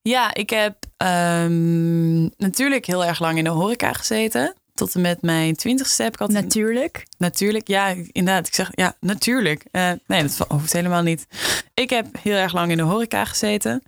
Ja, 0.03 0.35
ik 0.35 0.51
heb 0.51 0.77
um, 0.97 2.23
natuurlijk 2.37 2.87
heel 2.87 3.05
erg 3.05 3.19
lang 3.19 3.39
in 3.39 3.45
de 3.45 3.51
horeca 3.51 3.93
gezeten 3.93 4.55
tot 4.81 4.95
en 4.95 5.01
met 5.01 5.23
mijn 5.23 5.57
twintigste 5.57 6.03
heb 6.03 6.15
ik 6.15 6.21
altijd... 6.21 6.45
Natuurlijk? 6.45 7.07
Natuurlijk, 7.19 7.69
ja, 7.69 7.87
inderdaad. 7.89 8.47
Ik 8.47 8.55
zeg, 8.55 8.69
ja, 8.75 8.97
natuurlijk. 9.01 9.65
Uh, 9.73 9.93
nee, 10.07 10.23
dat 10.23 10.39
hoeft 10.49 10.73
helemaal 10.73 11.03
niet. 11.03 11.27
Ik 11.75 11.91
heb 11.91 12.07
heel 12.23 12.37
erg 12.37 12.53
lang 12.53 12.71
in 12.71 12.77
de 12.77 12.83
horeca 12.83 13.25
gezeten. 13.25 13.83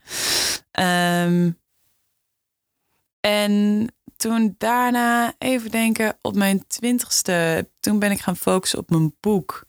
Um, 0.81 1.61
en 3.21 3.87
toen 4.17 4.55
daarna, 4.59 5.35
even 5.39 5.71
denken, 5.71 6.19
op 6.23 6.35
mijn 6.35 6.67
twintigste... 6.67 7.69
toen 7.81 7.99
ben 7.99 8.11
ik 8.11 8.21
gaan 8.21 8.37
focussen 8.37 8.79
op 8.79 8.91
mijn 8.91 9.15
boek. 9.21 9.65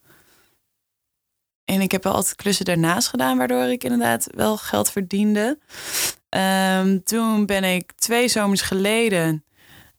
En 1.66 1.82
ik 1.82 1.92
heb 1.92 2.04
wel 2.04 2.14
altijd 2.14 2.36
klussen 2.36 2.66
daarnaast 2.66 3.08
gedaan... 3.08 3.38
waardoor 3.38 3.64
ik 3.64 3.84
inderdaad 3.84 4.28
wel 4.32 4.58
geld 4.58 4.92
verdiende. 4.92 5.60
Um, 6.30 7.04
toen 7.04 7.46
ben 7.46 7.64
ik 7.64 7.92
twee 7.92 8.28
zomers 8.28 8.62
geleden... 8.62 9.46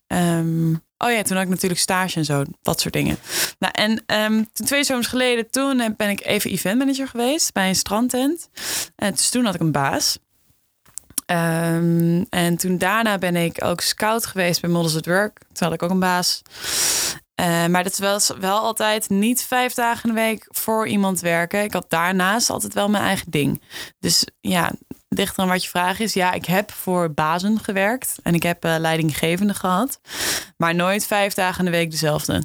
Um, 0.06 0.82
Oh 1.04 1.12
ja, 1.12 1.22
toen 1.22 1.36
had 1.36 1.44
ik 1.44 1.50
natuurlijk 1.50 1.80
stage 1.80 2.16
en 2.16 2.24
zo, 2.24 2.44
dat 2.62 2.80
soort 2.80 2.94
dingen. 2.94 3.18
Nou, 3.58 3.72
en 3.76 4.04
um, 4.06 4.48
twee 4.52 4.84
zomers 4.84 5.06
geleden, 5.06 5.50
toen 5.50 5.94
ben 5.96 6.08
ik 6.08 6.24
even 6.24 6.50
eventmanager 6.50 7.08
geweest 7.08 7.52
bij 7.52 7.68
een 7.68 7.74
strandtent. 7.74 8.48
En 8.96 9.10
dus 9.10 9.28
toen 9.28 9.44
had 9.44 9.54
ik 9.54 9.60
een 9.60 9.72
baas. 9.72 10.18
Um, 11.26 12.26
en 12.28 12.56
toen 12.56 12.78
daarna 12.78 13.18
ben 13.18 13.36
ik 13.36 13.64
ook 13.64 13.80
scout 13.80 14.26
geweest 14.26 14.60
bij 14.60 14.70
Models 14.70 14.96
at 14.96 15.06
Work. 15.06 15.38
Toen 15.38 15.66
had 15.66 15.72
ik 15.72 15.82
ook 15.82 15.90
een 15.90 16.00
baas. 16.00 16.42
Uh, 17.40 17.66
maar 17.66 17.82
dat 17.82 17.98
was 17.98 18.32
wel 18.40 18.58
altijd 18.58 19.08
niet 19.08 19.42
vijf 19.42 19.74
dagen 19.74 20.08
in 20.08 20.14
de 20.14 20.20
week 20.20 20.46
voor 20.48 20.88
iemand 20.88 21.20
werken. 21.20 21.62
Ik 21.62 21.72
had 21.72 21.90
daarnaast 21.90 22.50
altijd 22.50 22.74
wel 22.74 22.88
mijn 22.88 23.04
eigen 23.04 23.30
ding. 23.30 23.62
Dus 23.98 24.24
ja, 24.40 24.72
dichter 25.14 25.42
aan 25.42 25.48
wat 25.48 25.62
je 25.62 25.68
vraag 25.68 26.00
is. 26.00 26.12
Ja, 26.12 26.32
ik 26.32 26.44
heb 26.44 26.72
voor 26.72 27.12
bazen 27.12 27.60
gewerkt 27.60 28.16
en 28.22 28.34
ik 28.34 28.42
heb 28.42 28.64
uh, 28.64 28.74
leidinggevende 28.78 29.54
gehad, 29.54 30.00
maar 30.56 30.74
nooit 30.74 31.06
vijf 31.06 31.34
dagen 31.34 31.64
in 31.64 31.70
de 31.70 31.76
week 31.76 31.90
dezelfde. 31.90 32.42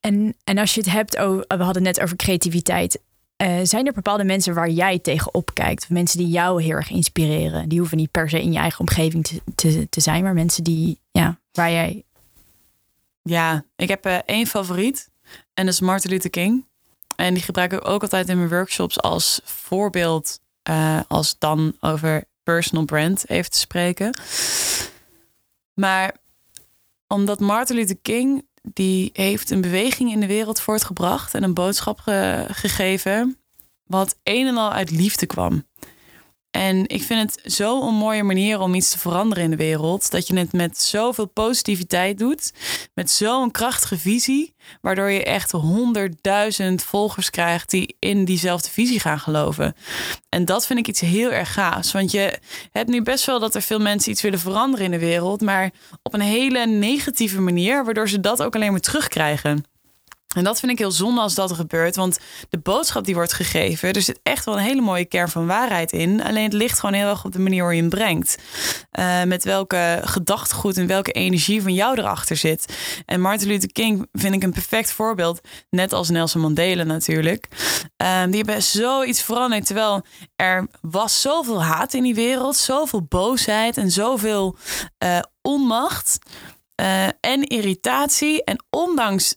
En, 0.00 0.36
en 0.44 0.58
als 0.58 0.74
je 0.74 0.80
het 0.80 0.90
hebt 0.90 1.16
over, 1.16 1.44
we 1.48 1.62
hadden 1.62 1.82
net 1.82 2.00
over 2.00 2.16
creativiteit. 2.16 3.00
Uh, 3.42 3.58
zijn 3.62 3.86
er 3.86 3.92
bepaalde 3.92 4.24
mensen 4.24 4.54
waar 4.54 4.70
jij 4.70 4.98
tegenop 4.98 5.54
kijkt? 5.54 5.88
Mensen 5.88 6.18
die 6.18 6.28
jou 6.28 6.62
heel 6.62 6.70
erg 6.70 6.90
inspireren? 6.90 7.68
Die 7.68 7.78
hoeven 7.78 7.96
niet 7.96 8.10
per 8.10 8.28
se 8.28 8.42
in 8.42 8.52
je 8.52 8.58
eigen 8.58 8.80
omgeving 8.80 9.24
te, 9.24 9.40
te, 9.54 9.88
te 9.88 10.00
zijn, 10.00 10.22
maar 10.22 10.34
mensen 10.34 10.64
die, 10.64 11.00
ja, 11.10 11.38
waar 11.52 11.70
jij. 11.70 12.04
Ja, 13.22 13.64
ik 13.76 13.88
heb 13.88 14.06
uh, 14.06 14.18
één 14.26 14.46
favoriet 14.46 15.10
en 15.54 15.64
dat 15.64 15.74
is 15.74 15.80
Martin 15.80 16.10
Luther 16.10 16.30
King. 16.30 16.66
En 17.16 17.34
die 17.34 17.42
gebruik 17.42 17.72
ik 17.72 17.88
ook 17.88 18.02
altijd 18.02 18.28
in 18.28 18.36
mijn 18.36 18.48
workshops 18.48 19.00
als 19.00 19.40
voorbeeld. 19.44 20.40
Uh, 20.68 21.00
als 21.08 21.38
dan 21.38 21.76
over 21.80 22.24
personal 22.42 22.84
brand 22.84 23.28
even 23.28 23.50
te 23.50 23.58
spreken. 23.58 24.18
Maar 25.74 26.16
omdat 27.08 27.40
Martin 27.40 27.76
Luther 27.76 27.98
King, 28.02 28.46
die 28.62 29.10
heeft 29.12 29.50
een 29.50 29.60
beweging 29.60 30.12
in 30.12 30.20
de 30.20 30.26
wereld 30.26 30.60
voortgebracht 30.60 31.34
en 31.34 31.42
een 31.42 31.54
boodschap 31.54 31.98
ge 31.98 32.46
gegeven. 32.50 33.38
Wat 33.84 34.16
een 34.22 34.46
en 34.46 34.56
al 34.56 34.72
uit 34.72 34.90
liefde 34.90 35.26
kwam. 35.26 35.66
En 36.54 36.88
ik 36.88 37.02
vind 37.02 37.20
het 37.20 37.52
zo 37.52 37.88
een 37.88 37.94
mooie 37.94 38.22
manier 38.22 38.60
om 38.60 38.74
iets 38.74 38.90
te 38.90 38.98
veranderen 38.98 39.44
in 39.44 39.50
de 39.50 39.56
wereld. 39.56 40.10
Dat 40.10 40.26
je 40.26 40.38
het 40.38 40.52
met 40.52 40.78
zoveel 40.78 41.26
positiviteit 41.26 42.18
doet. 42.18 42.52
Met 42.94 43.10
zo'n 43.10 43.50
krachtige 43.50 43.98
visie. 43.98 44.54
Waardoor 44.80 45.10
je 45.10 45.24
echt 45.24 45.50
honderdduizend 45.50 46.82
volgers 46.82 47.30
krijgt 47.30 47.70
die 47.70 47.96
in 47.98 48.24
diezelfde 48.24 48.70
visie 48.70 49.00
gaan 49.00 49.18
geloven. 49.18 49.74
En 50.28 50.44
dat 50.44 50.66
vind 50.66 50.78
ik 50.78 50.88
iets 50.88 51.00
heel 51.00 51.30
erg 51.30 51.52
gaafs. 51.52 51.92
Want 51.92 52.10
je 52.10 52.38
hebt 52.70 52.90
nu 52.90 53.02
best 53.02 53.24
wel 53.24 53.40
dat 53.40 53.54
er 53.54 53.62
veel 53.62 53.80
mensen 53.80 54.12
iets 54.12 54.22
willen 54.22 54.38
veranderen 54.38 54.84
in 54.84 54.90
de 54.90 54.98
wereld. 54.98 55.40
Maar 55.40 55.70
op 56.02 56.14
een 56.14 56.20
hele 56.20 56.66
negatieve 56.66 57.40
manier. 57.40 57.84
Waardoor 57.84 58.08
ze 58.08 58.20
dat 58.20 58.42
ook 58.42 58.54
alleen 58.54 58.70
maar 58.70 58.80
terugkrijgen. 58.80 59.64
En 60.34 60.44
dat 60.44 60.60
vind 60.60 60.72
ik 60.72 60.78
heel 60.78 60.90
zonde 60.90 61.20
als 61.20 61.34
dat 61.34 61.52
gebeurt. 61.52 61.96
Want 61.96 62.18
de 62.48 62.58
boodschap 62.58 63.04
die 63.04 63.14
wordt 63.14 63.32
gegeven, 63.32 63.92
er 63.92 64.02
zit 64.02 64.20
echt 64.22 64.44
wel 64.44 64.56
een 64.56 64.62
hele 64.62 64.80
mooie 64.80 65.04
kern 65.04 65.28
van 65.28 65.46
waarheid 65.46 65.92
in. 65.92 66.22
Alleen 66.22 66.44
het 66.44 66.52
ligt 66.52 66.78
gewoon 66.78 66.94
heel 66.94 67.08
erg 67.08 67.24
op 67.24 67.32
de 67.32 67.38
manier 67.38 67.62
hoe 67.62 67.74
je 67.74 67.80
hem 67.80 67.90
brengt. 67.90 68.36
Uh, 68.98 69.22
met 69.22 69.44
welke 69.44 70.00
gedachtegoed 70.04 70.76
en 70.76 70.86
welke 70.86 71.12
energie 71.12 71.62
van 71.62 71.74
jou 71.74 71.98
erachter 71.98 72.36
zit. 72.36 72.76
En 73.06 73.20
Martin 73.20 73.48
Luther 73.48 73.72
King 73.72 74.08
vind 74.12 74.34
ik 74.34 74.42
een 74.42 74.52
perfect 74.52 74.92
voorbeeld. 74.92 75.40
Net 75.70 75.92
als 75.92 76.10
Nelson 76.10 76.40
Mandela 76.40 76.82
natuurlijk. 76.82 77.48
Uh, 78.02 78.24
die 78.24 78.36
hebben 78.36 78.62
zoiets 78.62 79.22
veranderd. 79.22 79.66
Terwijl 79.66 80.02
er 80.36 80.66
was 80.80 81.20
zoveel 81.20 81.62
haat 81.62 81.94
in 81.94 82.02
die 82.02 82.14
wereld. 82.14 82.56
Zoveel 82.56 83.02
boosheid 83.02 83.76
en 83.76 83.90
zoveel 83.90 84.56
uh, 85.04 85.18
onmacht. 85.42 86.18
Uh, 86.80 87.06
en 87.06 87.42
irritatie. 87.46 88.44
En 88.44 88.64
ondanks 88.70 89.34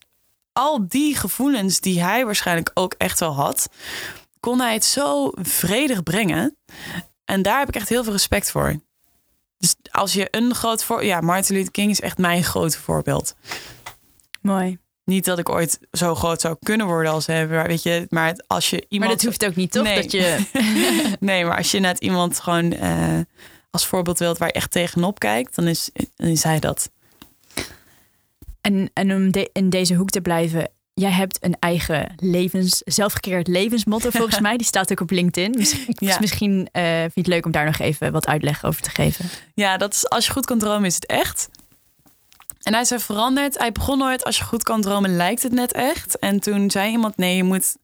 al 0.58 0.88
die 0.88 1.16
gevoelens 1.16 1.80
die 1.80 2.04
hij 2.04 2.26
waarschijnlijk 2.26 2.72
ook 2.74 2.94
echt 2.98 3.20
wel 3.20 3.36
had, 3.36 3.70
kon 4.40 4.60
hij 4.60 4.74
het 4.74 4.86
zo 4.86 5.32
vredig 5.36 6.04
brengen. 6.04 6.58
En 7.26 7.42
daar 7.42 7.60
heb 7.60 7.68
ik 7.68 7.76
echt 7.76 7.90
heel 7.90 8.04
veel 8.04 8.12
respect 8.12 8.52
voor. 8.52 8.76
Dus 9.58 9.76
als 9.92 10.14
je 10.14 10.28
een 10.32 10.56
groot 10.56 10.84
voor. 10.84 11.06
Ja, 11.06 11.22
Martin 11.22 11.56
Luther 11.56 11.72
King 11.72 11.92
is 11.92 12.02
echt 12.02 12.18
mijn 12.18 12.44
grote 12.44 12.80
voorbeeld. 12.80 13.36
Mooi. 14.42 14.78
Niet 15.04 15.26
dat 15.26 15.40
ik 15.40 15.50
ooit 15.50 15.80
zo 15.92 16.16
groot 16.16 16.42
zou 16.42 16.56
kunnen 16.60 16.86
worden 16.88 17.12
als 17.12 17.26
hem, 17.26 17.50
maar 17.50 17.68
weet 17.68 17.84
je, 17.84 18.06
maar 18.10 18.44
als 18.48 18.70
je 18.70 18.86
iemand. 18.88 19.12
Maar 19.12 19.20
dat 19.20 19.26
hoeft 19.26 19.46
ook 19.46 19.56
niet, 19.56 19.72
toch? 19.72 19.84
Nee, 19.84 20.02
dat 20.02 20.12
je... 20.12 20.46
nee 21.20 21.46
maar 21.46 21.58
als 21.58 21.72
je 21.72 21.80
net 21.80 22.00
iemand 22.00 22.40
gewoon 22.40 22.74
uh, 22.74 23.20
als 23.70 23.86
voorbeeld 23.86 24.20
wilt 24.20 24.38
waar 24.38 24.48
je 24.48 24.54
echt 24.54 24.72
tegenop 24.72 25.20
kijkt, 25.20 25.56
dan 25.56 25.68
is, 25.68 25.90
dan 26.16 26.28
is 26.28 26.44
hij 26.44 26.60
dat. 26.60 26.90
En, 28.68 28.90
en 28.94 29.14
om 29.14 29.32
de, 29.32 29.50
in 29.54 29.70
deze 29.70 29.96
hoek 29.96 30.10
te 30.10 30.22
blijven, 30.22 30.70
jij 30.94 31.12
hebt 31.12 31.38
een 31.44 31.56
eigen 31.60 32.14
levens, 32.16 32.82
zelfgecreëerd 32.86 33.48
levensmotto 33.48 34.10
volgens 34.20 34.40
mij. 34.40 34.58
Die 34.58 34.66
staat 34.66 34.92
ook 34.92 35.00
op 35.00 35.12
LinkedIn. 35.12 35.54
Misschien, 35.58 35.96
ja. 36.00 36.18
misschien 36.20 36.70
uh, 36.72 36.84
vind 37.00 37.14
je 37.14 37.22
het 37.22 37.28
leuk 37.28 37.46
om 37.46 37.52
daar 37.52 37.66
nog 37.66 37.80
even 37.80 38.12
wat 38.12 38.28
uitleg 38.28 38.66
over 38.66 38.82
te 38.82 38.90
geven. 38.90 39.26
Ja, 39.54 39.78
dat 39.78 39.94
is 39.94 40.10
als 40.10 40.26
je 40.26 40.32
goed 40.32 40.46
kan 40.46 40.60
dromen 40.60 40.86
is 40.86 40.96
het 40.96 41.06
echt. 41.06 41.50
En 42.62 42.74
hij 42.74 42.82
is 42.82 42.92
er 42.92 43.00
veranderd. 43.00 43.58
Hij 43.58 43.72
begon 43.72 43.98
nooit 43.98 44.24
als 44.24 44.38
je 44.38 44.44
goed 44.44 44.64
kan 44.64 44.82
dromen 44.82 45.16
lijkt 45.16 45.44
het 45.44 45.52
net 45.52 45.74
echt. 45.74 46.20
En 46.20 46.40
toen 46.40 46.72
zei 46.72 46.92
iemand 46.92 47.18
nee, 47.18 47.36
je 47.36 47.44
moet 47.44 47.76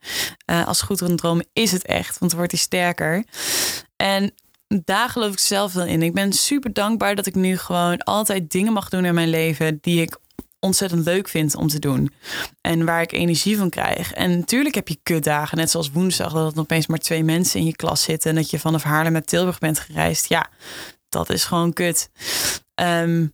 uh, 0.51 0.67
als 0.67 0.79
je 0.79 0.85
goed 0.85 0.99
kan 0.99 1.15
dromen 1.15 1.45
is 1.53 1.71
het 1.71 1.85
echt. 1.85 2.19
Want 2.19 2.31
dan 2.31 2.39
wordt 2.39 2.51
hij 2.51 2.61
sterker. 2.61 3.23
En 3.95 4.33
daar 4.83 5.09
geloof 5.09 5.31
ik 5.31 5.39
zelf 5.39 5.73
wel 5.73 5.85
in. 5.85 6.01
Ik 6.01 6.13
ben 6.13 6.33
super 6.33 6.73
dankbaar 6.73 7.15
dat 7.15 7.25
ik 7.25 7.35
nu 7.35 7.57
gewoon 7.57 7.97
altijd 7.97 8.51
dingen 8.51 8.73
mag 8.73 8.89
doen 8.89 9.05
in 9.05 9.13
mijn 9.13 9.29
leven 9.29 9.77
die 9.81 10.01
ik 10.01 10.17
ontzettend 10.63 11.05
leuk 11.05 11.27
vind 11.27 11.55
om 11.55 11.67
te 11.67 11.79
doen. 11.79 12.11
En 12.61 12.85
waar 12.85 13.01
ik 13.01 13.11
energie 13.11 13.57
van 13.57 13.69
krijg. 13.69 14.13
En 14.13 14.37
natuurlijk 14.37 14.75
heb 14.75 14.87
je 14.87 14.99
kutdagen. 15.03 15.57
Net 15.57 15.71
zoals 15.71 15.91
woensdag 15.91 16.33
dat 16.33 16.53
er 16.53 16.59
opeens 16.59 16.87
maar 16.87 16.97
twee 16.97 17.23
mensen 17.23 17.59
in 17.59 17.65
je 17.65 17.75
klas 17.75 18.03
zitten. 18.03 18.29
En 18.29 18.35
dat 18.35 18.49
je 18.49 18.59
vanaf 18.59 18.83
Haarlem 18.83 19.11
met 19.11 19.27
Tilburg 19.27 19.59
bent 19.59 19.79
gereisd. 19.79 20.29
Ja, 20.29 20.49
dat 21.09 21.29
is 21.29 21.43
gewoon 21.43 21.73
kut. 21.73 22.09
Um, 22.75 23.33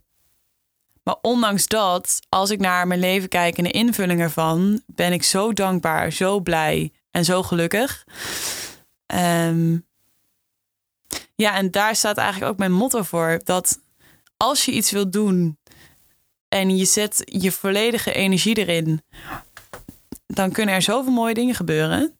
maar 1.03 1.17
ondanks 1.21 1.67
dat, 1.67 2.19
als 2.29 2.49
ik 2.49 2.59
naar 2.59 2.87
mijn 2.87 2.99
leven 2.99 3.29
kijk 3.29 3.57
en 3.57 3.63
de 3.63 3.71
invulling 3.71 4.21
ervan, 4.21 4.81
ben 4.85 5.13
ik 5.13 5.23
zo 5.23 5.53
dankbaar, 5.53 6.11
zo 6.11 6.39
blij 6.39 6.91
en 7.11 7.25
zo 7.25 7.43
gelukkig. 7.43 8.05
Um, 9.13 9.87
ja, 11.35 11.55
en 11.55 11.71
daar 11.71 11.95
staat 11.95 12.17
eigenlijk 12.17 12.51
ook 12.51 12.57
mijn 12.57 12.71
motto 12.71 13.03
voor. 13.03 13.41
Dat 13.43 13.79
als 14.37 14.65
je 14.65 14.71
iets 14.71 14.91
wilt 14.91 15.13
doen 15.13 15.58
en 16.49 16.77
je 16.77 16.85
zet 16.85 17.21
je 17.25 17.51
volledige 17.51 18.13
energie 18.13 18.57
erin, 18.57 19.01
dan 20.27 20.51
kunnen 20.51 20.75
er 20.75 20.81
zoveel 20.81 21.13
mooie 21.13 21.33
dingen 21.33 21.55
gebeuren. 21.55 22.17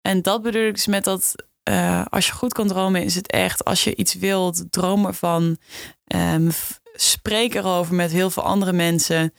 En 0.00 0.22
dat 0.22 0.42
bedoel 0.42 0.66
ik 0.66 0.74
dus 0.74 0.86
met 0.86 1.04
dat 1.04 1.34
uh, 1.70 2.04
als 2.08 2.26
je 2.26 2.32
goed 2.32 2.52
kan 2.52 2.68
dromen, 2.68 3.04
is 3.04 3.14
het 3.14 3.30
echt 3.30 3.64
als 3.64 3.84
je 3.84 3.96
iets 3.96 4.14
wilt, 4.14 4.64
droom 4.70 5.06
ervan. 5.06 5.56
Um, 6.16 6.50
spreek 6.94 7.54
erover 7.54 7.94
met 7.94 8.12
heel 8.12 8.30
veel 8.30 8.42
andere 8.42 8.72
mensen. 8.72 9.34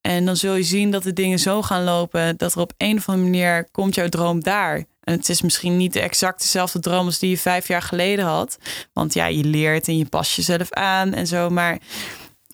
En 0.00 0.24
dan 0.24 0.36
zul 0.36 0.54
je 0.54 0.62
zien 0.62 0.90
dat 0.90 1.02
de 1.02 1.12
dingen 1.12 1.38
zo 1.38 1.62
gaan 1.62 1.84
lopen 1.84 2.36
dat 2.36 2.54
er 2.54 2.60
op 2.60 2.72
een 2.76 2.96
of 2.96 3.08
andere 3.08 3.30
manier 3.30 3.68
komt 3.70 3.94
jouw 3.94 4.08
droom 4.08 4.42
daar. 4.42 4.76
En 5.00 5.16
het 5.16 5.28
is 5.28 5.42
misschien 5.42 5.76
niet 5.76 5.96
exact 5.96 6.40
dezelfde 6.40 6.80
droom 6.80 7.06
als 7.06 7.18
die 7.18 7.30
je 7.30 7.38
vijf 7.38 7.68
jaar 7.68 7.82
geleden 7.82 8.24
had. 8.24 8.58
Want 8.92 9.14
ja, 9.14 9.26
je 9.26 9.44
leert 9.44 9.88
en 9.88 9.98
je 9.98 10.06
past 10.06 10.32
jezelf 10.32 10.70
aan 10.70 11.12
en 11.12 11.26
zo. 11.26 11.50
Maar 11.50 11.78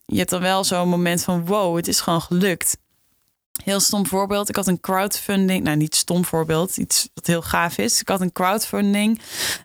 je 0.04 0.18
hebt 0.18 0.30
dan 0.30 0.40
wel 0.40 0.64
zo'n 0.64 0.88
moment 0.88 1.22
van 1.22 1.46
wow, 1.46 1.76
het 1.76 1.88
is 1.88 2.00
gewoon 2.00 2.22
gelukt. 2.22 2.76
Heel 3.64 3.80
stom 3.80 4.06
voorbeeld. 4.06 4.48
Ik 4.48 4.56
had 4.56 4.66
een 4.66 4.80
crowdfunding. 4.80 5.64
Nou, 5.64 5.76
niet 5.76 5.94
stom 5.94 6.24
voorbeeld. 6.24 6.76
Iets 6.76 7.08
wat 7.14 7.26
heel 7.26 7.42
gaaf 7.42 7.78
is. 7.78 8.00
Ik 8.00 8.08
had 8.08 8.20
een 8.20 8.32
crowdfunding 8.32 9.20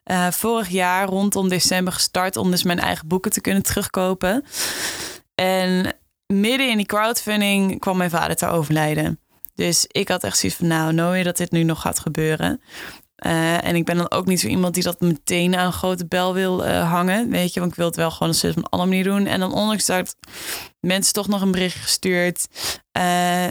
uh, 0.05 0.31
vorig 0.31 0.69
jaar 0.69 1.07
rondom 1.07 1.49
december 1.49 1.93
gestart. 1.93 2.37
Om 2.37 2.51
dus 2.51 2.63
mijn 2.63 2.79
eigen 2.79 3.07
boeken 3.07 3.31
te 3.31 3.41
kunnen 3.41 3.63
terugkopen. 3.63 4.45
En 5.35 5.95
midden 6.25 6.69
in 6.69 6.77
die 6.77 6.85
crowdfunding 6.85 7.79
kwam 7.79 7.97
mijn 7.97 8.09
vader 8.09 8.35
te 8.35 8.47
overlijden. 8.47 9.19
Dus 9.55 9.85
ik 9.87 10.07
had 10.07 10.23
echt 10.23 10.37
zoiets 10.37 10.57
van, 10.57 10.67
nou, 10.67 10.93
nooit 10.93 11.25
dat 11.25 11.37
dit 11.37 11.51
nu 11.51 11.63
nog 11.63 11.81
gaat 11.81 11.99
gebeuren. 11.99 12.61
Uh, 13.25 13.63
en 13.63 13.75
ik 13.75 13.85
ben 13.85 13.97
dan 13.97 14.11
ook 14.11 14.25
niet 14.25 14.39
zo 14.39 14.47
iemand 14.47 14.73
die 14.73 14.83
dat 14.83 14.99
meteen 14.99 15.55
aan 15.55 15.65
een 15.65 15.73
grote 15.73 16.05
bel 16.05 16.33
wil 16.33 16.65
uh, 16.65 16.91
hangen. 16.91 17.29
Weet 17.29 17.53
je, 17.53 17.59
want 17.59 17.71
ik 17.71 17.77
wil 17.77 17.87
het 17.87 17.95
wel 17.95 18.11
gewoon 18.11 18.33
op 18.33 18.43
een 18.43 18.69
andere 18.69 18.89
manier 18.89 19.03
doen. 19.03 19.25
En 19.25 19.39
dan 19.39 19.53
ondanks 19.53 19.85
dat 19.85 20.15
mensen 20.79 21.13
toch 21.13 21.27
nog 21.27 21.41
een 21.41 21.51
bericht 21.51 21.77
gestuurd. 21.77 22.47
Uh, 22.97 23.45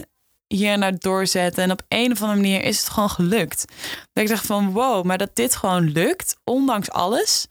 hier 0.46 0.78
naar 0.78 0.98
doorzetten. 0.98 1.62
En 1.62 1.70
op 1.70 1.82
een 1.88 2.12
of 2.12 2.22
andere 2.22 2.40
manier 2.40 2.62
is 2.62 2.78
het 2.78 2.88
gewoon 2.88 3.10
gelukt. 3.10 3.64
Dat 4.12 4.24
ik 4.24 4.28
dacht 4.28 4.46
van 4.46 4.72
wow, 4.72 5.04
maar 5.04 5.18
dat 5.18 5.36
dit 5.36 5.56
gewoon 5.56 5.90
lukt, 5.90 6.36
ondanks 6.44 6.90
alles. 6.90 7.46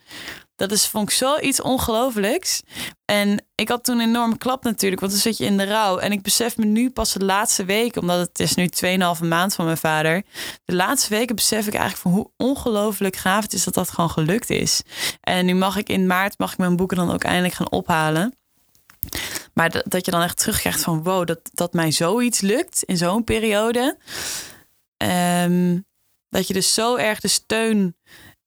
Dat 0.56 0.72
is, 0.72 0.88
vond 0.88 1.10
ik 1.10 1.16
zoiets 1.16 1.62
ongelooflijks. 1.62 2.62
En 3.06 3.46
ik 3.56 3.70
had 3.70 3.84
toen 3.84 4.00
een 4.00 4.08
enorme 4.08 4.38
klap 4.38 4.64
natuurlijk, 4.64 5.02
want 5.02 5.14
dan 5.14 5.22
zit 5.22 5.38
je 5.38 5.46
in 5.46 5.58
de 5.58 5.64
rouw. 5.64 5.98
En 5.98 6.12
ik 6.12 6.22
besef 6.22 6.58
me 6.58 6.66
nu 6.66 6.90
pas 6.90 7.14
de 7.14 7.26
laatste 7.26 7.66
weken, 7.66 8.02
omdat 8.02 8.20
het 8.20 8.40
is 8.40 8.56
nu 8.56 8.70
2,5 8.86 9.26
maand 9.28 9.56
van 9.56 9.66
mijn 9.66 9.78
vader. 9.78 10.24
De 10.66 10.76
laatste 10.76 11.10
weken 11.10 11.36
besef 11.36 11.68
ik 11.68 11.74
eigenlijk 11.74 12.02
van 12.02 12.12
hoe 12.12 12.32
ongelooflijk 12.38 13.16
gaaf 13.16 13.44
het 13.44 13.54
is 13.54 13.64
dat 13.64 13.74
dat 13.74 13.90
gewoon 13.90 14.10
gelukt 14.10 14.50
is. 14.50 14.82
En 15.22 15.46
nu 15.46 15.54
mag 15.54 15.78
ik 15.78 15.90
in 15.90 16.08
maart, 16.08 16.38
mag 16.38 16.52
ik 16.52 16.58
mijn 16.58 16.76
boeken 16.76 16.98
dan 16.98 17.12
ook 17.12 17.24
eindelijk 17.24 17.54
gaan 17.54 17.72
ophalen. 17.72 18.36
Maar 19.54 19.70
dat, 19.70 19.84
dat 19.88 20.06
je 20.06 20.12
dan 20.12 20.22
echt 20.22 20.38
terugkrijgt 20.38 20.82
van 20.82 21.04
wow, 21.04 21.28
dat, 21.28 21.40
dat 21.54 21.74
mij 21.74 21.92
zoiets 21.92 22.42
lukt 22.42 22.84
in 22.84 22.98
zo'n 22.98 23.24
periode. 23.24 23.98
Um, 24.98 25.86
dat 26.30 26.48
je 26.48 26.54
dus 26.54 26.74
zo 26.74 26.96
erg 26.96 27.20
de 27.20 27.28
steun 27.28 27.96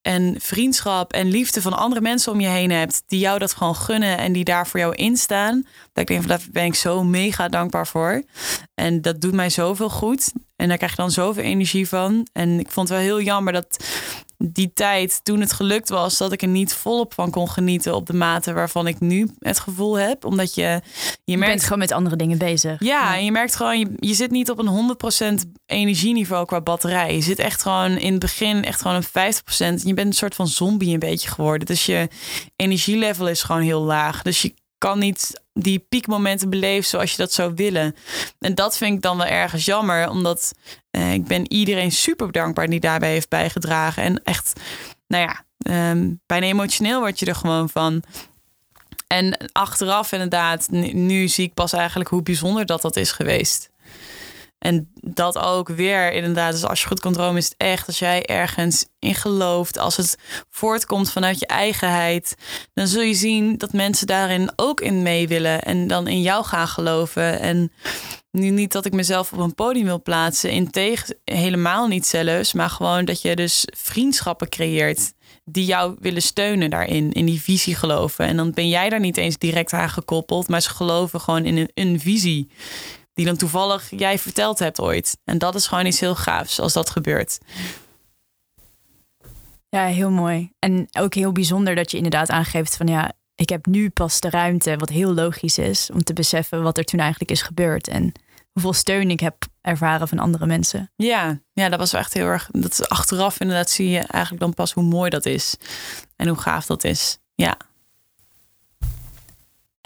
en 0.01 0.35
vriendschap 0.39 1.13
en 1.13 1.27
liefde 1.27 1.61
van 1.61 1.73
andere 1.73 2.01
mensen 2.01 2.31
om 2.31 2.39
je 2.39 2.47
heen 2.47 2.71
hebt, 2.71 3.03
die 3.07 3.19
jou 3.19 3.39
dat 3.39 3.53
gewoon 3.53 3.75
gunnen 3.75 4.17
en 4.17 4.31
die 4.31 4.43
daar 4.43 4.67
voor 4.67 4.79
jou 4.79 4.95
instaan. 4.95 5.65
Dat 5.93 6.01
ik 6.01 6.07
denk 6.07 6.27
daar 6.27 6.41
ben 6.51 6.65
ik 6.65 6.75
zo 6.75 7.03
mega 7.03 7.49
dankbaar 7.49 7.87
voor. 7.87 8.23
En 8.75 9.01
dat 9.01 9.21
doet 9.21 9.33
mij 9.33 9.49
zoveel 9.49 9.89
goed. 9.89 10.31
En 10.55 10.67
daar 10.67 10.77
krijg 10.77 10.91
je 10.91 11.01
dan 11.01 11.11
zoveel 11.11 11.43
energie 11.43 11.87
van. 11.87 12.27
En 12.33 12.59
ik 12.59 12.71
vond 12.71 12.89
het 12.89 12.97
wel 12.97 13.07
heel 13.07 13.21
jammer 13.21 13.53
dat 13.53 13.85
die 14.43 14.71
tijd 14.73 15.19
toen 15.23 15.39
het 15.39 15.53
gelukt 15.53 15.89
was, 15.89 16.17
dat 16.17 16.31
ik 16.31 16.41
er 16.41 16.47
niet 16.47 16.73
volop 16.73 17.13
van 17.13 17.31
kon 17.31 17.49
genieten 17.49 17.95
op 17.95 18.05
de 18.05 18.13
mate 18.13 18.53
waarvan 18.53 18.87
ik 18.87 18.99
nu 18.99 19.29
het 19.39 19.59
gevoel 19.59 19.97
heb. 19.97 20.25
Omdat 20.25 20.55
je, 20.55 20.61
je, 20.61 20.81
je 21.25 21.37
merkt 21.37 21.53
bent 21.53 21.63
gewoon 21.63 21.79
met 21.79 21.91
andere 21.91 22.15
dingen 22.15 22.37
bezig. 22.37 22.83
Ja, 22.83 23.15
en 23.15 23.25
je 23.25 23.31
merkt 23.31 23.55
gewoon, 23.55 23.79
je, 23.79 23.87
je 23.99 24.13
zit 24.13 24.31
niet 24.31 24.49
op 24.49 24.59
een 24.59 24.97
100% 25.35 25.49
energieniveau 25.65 26.45
qua 26.45 26.61
batterij. 26.61 27.15
Je 27.15 27.21
zit 27.21 27.39
echt 27.39 27.61
gewoon 27.61 27.97
in 27.97 28.11
het 28.11 28.21
begin 28.21 28.63
echt 28.63 28.81
gewoon 28.81 29.03
een 29.13 29.33
50%. 29.79 29.83
Je 29.83 29.93
bent 29.93 30.07
een 30.07 30.13
soort 30.13 30.35
van 30.35 30.47
zombie 30.47 30.93
een 30.93 30.99
beetje 30.99 31.29
geworden. 31.29 31.67
Dus 31.67 31.85
je 31.85 32.07
energielevel 32.55 33.27
is 33.27 33.43
gewoon 33.43 33.61
heel 33.61 33.81
laag. 33.81 34.21
Dus 34.21 34.41
je 34.41 34.53
kan 34.79 34.99
niet 34.99 35.41
die 35.53 35.79
piekmomenten 35.89 36.49
beleven 36.49 36.89
zoals 36.89 37.11
je 37.11 37.17
dat 37.17 37.33
zou 37.33 37.51
willen. 37.55 37.95
En 38.39 38.55
dat 38.55 38.77
vind 38.77 38.95
ik 38.95 39.01
dan 39.01 39.17
wel 39.17 39.25
ergens 39.25 39.65
jammer, 39.65 40.09
omdat 40.09 40.53
eh, 40.91 41.13
ik 41.13 41.25
ben 41.25 41.51
iedereen 41.51 41.91
super 41.91 42.31
dankbaar 42.31 42.67
die 42.67 42.79
daarbij 42.79 43.11
heeft 43.11 43.29
bijgedragen. 43.29 44.03
En 44.03 44.23
echt, 44.23 44.59
nou 45.07 45.23
ja, 45.23 45.43
um, 45.91 46.21
bijna 46.25 46.45
emotioneel 46.45 46.99
word 46.99 47.19
je 47.19 47.25
er 47.25 47.35
gewoon 47.35 47.69
van. 47.69 48.03
En 49.07 49.37
achteraf 49.51 50.11
inderdaad, 50.11 50.67
nu 50.91 51.27
zie 51.27 51.45
ik 51.45 51.53
pas 51.53 51.73
eigenlijk 51.73 52.09
hoe 52.09 52.23
bijzonder 52.23 52.65
dat 52.65 52.81
dat 52.81 52.95
is 52.95 53.11
geweest. 53.11 53.69
En 54.59 54.91
dat 54.93 55.37
ook 55.37 55.67
weer 55.67 56.11
inderdaad. 56.11 56.51
Dus 56.51 56.65
als 56.65 56.81
je 56.81 56.87
goed 56.87 56.99
kan 56.99 57.13
dromen, 57.13 57.37
is 57.37 57.45
het 57.45 57.57
echt 57.57 57.87
als 57.87 57.99
jij 57.99 58.25
ergens 58.25 58.85
in 58.99 59.15
gelooft. 59.15 59.77
Als 59.77 59.97
het 59.97 60.17
voortkomt 60.49 61.11
vanuit 61.11 61.39
je 61.39 61.47
eigenheid. 61.47 62.35
Dan 62.73 62.87
zul 62.87 63.01
je 63.01 63.13
zien 63.13 63.57
dat 63.57 63.73
mensen 63.73 64.07
daarin 64.07 64.51
ook 64.55 64.81
in 64.81 65.01
mee 65.01 65.27
willen. 65.27 65.61
En 65.61 65.87
dan 65.87 66.07
in 66.07 66.21
jou 66.21 66.45
gaan 66.45 66.67
geloven. 66.67 67.39
En 67.39 67.71
nu 68.31 68.49
niet 68.49 68.71
dat 68.71 68.85
ik 68.85 68.93
mezelf 68.93 69.33
op 69.33 69.39
een 69.39 69.55
podium 69.55 69.85
wil 69.85 70.01
plaatsen. 70.01 70.51
in 70.51 70.71
tegen 70.71 71.17
helemaal 71.23 71.87
niet 71.87 72.05
zelfs. 72.05 72.53
Maar 72.53 72.69
gewoon 72.69 73.05
dat 73.05 73.21
je 73.21 73.35
dus 73.35 73.67
vriendschappen 73.77 74.49
creëert 74.49 75.13
die 75.51 75.65
jou 75.65 75.95
willen 75.99 76.21
steunen 76.21 76.69
daarin, 76.69 77.11
in 77.11 77.25
die 77.25 77.41
visie 77.41 77.75
geloven. 77.75 78.25
En 78.25 78.37
dan 78.37 78.51
ben 78.51 78.69
jij 78.69 78.89
daar 78.89 78.99
niet 78.99 79.17
eens 79.17 79.37
direct 79.37 79.73
aan 79.73 79.89
gekoppeld, 79.89 80.47
maar 80.47 80.61
ze 80.61 80.69
geloven 80.69 81.19
gewoon 81.19 81.45
in 81.45 81.57
een, 81.57 81.71
een 81.73 81.99
visie 81.99 82.49
die 83.19 83.27
dan 83.27 83.37
toevallig 83.37 83.89
jij 83.89 84.19
verteld 84.19 84.59
hebt 84.59 84.79
ooit. 84.79 85.17
En 85.23 85.37
dat 85.37 85.55
is 85.55 85.67
gewoon 85.67 85.85
iets 85.85 85.99
heel 85.99 86.15
gaafs 86.15 86.59
als 86.59 86.73
dat 86.73 86.89
gebeurt. 86.89 87.37
Ja, 89.69 89.85
heel 89.85 90.09
mooi. 90.09 90.51
En 90.59 90.87
ook 90.99 91.13
heel 91.13 91.31
bijzonder 91.31 91.75
dat 91.75 91.91
je 91.91 91.97
inderdaad 91.97 92.29
aangeeft 92.29 92.75
van 92.75 92.87
ja, 92.87 93.11
ik 93.35 93.49
heb 93.49 93.65
nu 93.65 93.89
pas 93.89 94.19
de 94.19 94.29
ruimte, 94.29 94.77
wat 94.77 94.89
heel 94.89 95.13
logisch 95.13 95.57
is, 95.57 95.89
om 95.93 96.03
te 96.03 96.13
beseffen 96.13 96.63
wat 96.63 96.77
er 96.77 96.83
toen 96.83 96.99
eigenlijk 96.99 97.31
is 97.31 97.41
gebeurd. 97.41 97.87
En 97.87 98.11
hoeveel 98.51 98.73
steun 98.73 99.09
ik 99.09 99.19
heb 99.19 99.35
ervaren 99.61 100.07
van 100.07 100.19
andere 100.19 100.45
mensen. 100.45 100.91
Ja, 100.95 101.39
ja 101.53 101.69
dat 101.69 101.79
was 101.79 101.93
echt 101.93 102.13
heel 102.13 102.25
erg. 102.25 102.49
Dat 102.51 102.89
achteraf 102.89 103.39
inderdaad 103.39 103.69
zie 103.69 103.89
je 103.89 103.99
eigenlijk 103.99 104.41
dan 104.41 104.53
pas 104.53 104.73
hoe 104.73 104.83
mooi 104.83 105.09
dat 105.09 105.25
is. 105.25 105.55
En 106.15 106.27
hoe 106.27 106.37
gaaf 106.37 106.65
dat 106.65 106.83
is. 106.83 107.17
Ja. 107.35 107.57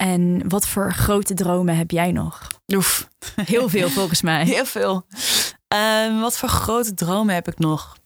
En 0.04 0.50
wat 0.50 0.68
voor 0.68 0.94
grote 0.94 1.34
dromen 1.34 1.78
heb 1.78 1.92
jij 1.92 2.12
nog? 2.12 2.48
Oef. 2.68 3.10
Heel 3.36 3.70
veel 3.70 3.90
volgens 4.00 4.22
mij. 4.22 4.46
Heel 4.46 4.66
veel. 4.66 5.06
Ehm, 5.68 6.20
wat 6.20 6.38
voor 6.38 6.50
grote 6.50 6.94
dromen 6.94 7.36
heb 7.36 7.48
ik 7.48 7.60
nog? 7.60 7.98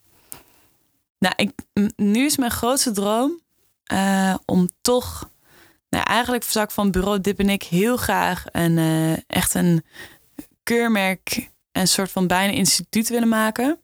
Nou, 1.20 1.34
ik, 1.36 1.52
nu 1.96 2.26
is 2.26 2.38
mijn 2.38 2.52
grootste 2.52 2.92
droom 2.92 3.42
uh, 3.94 4.36
om 4.46 4.70
toch. 4.82 5.30
Nou, 5.90 6.06
eigenlijk 6.06 6.44
zou 6.44 6.66
ik 6.66 6.72
van 6.72 6.92
bureau 6.92 7.22
Dip 7.22 7.40
en 7.40 7.50
ik 7.50 7.64
heel 7.64 7.98
graag 7.98 8.44
een, 8.52 8.78
uh, 8.78 9.18
echt 9.28 9.54
een 9.54 9.86
keurmerk, 10.64 11.50
een 11.72 11.88
soort 11.88 12.12
van 12.12 12.28
bijna 12.28 12.54
instituut 12.54 13.10
willen 13.10 13.30
maken. 13.30 13.80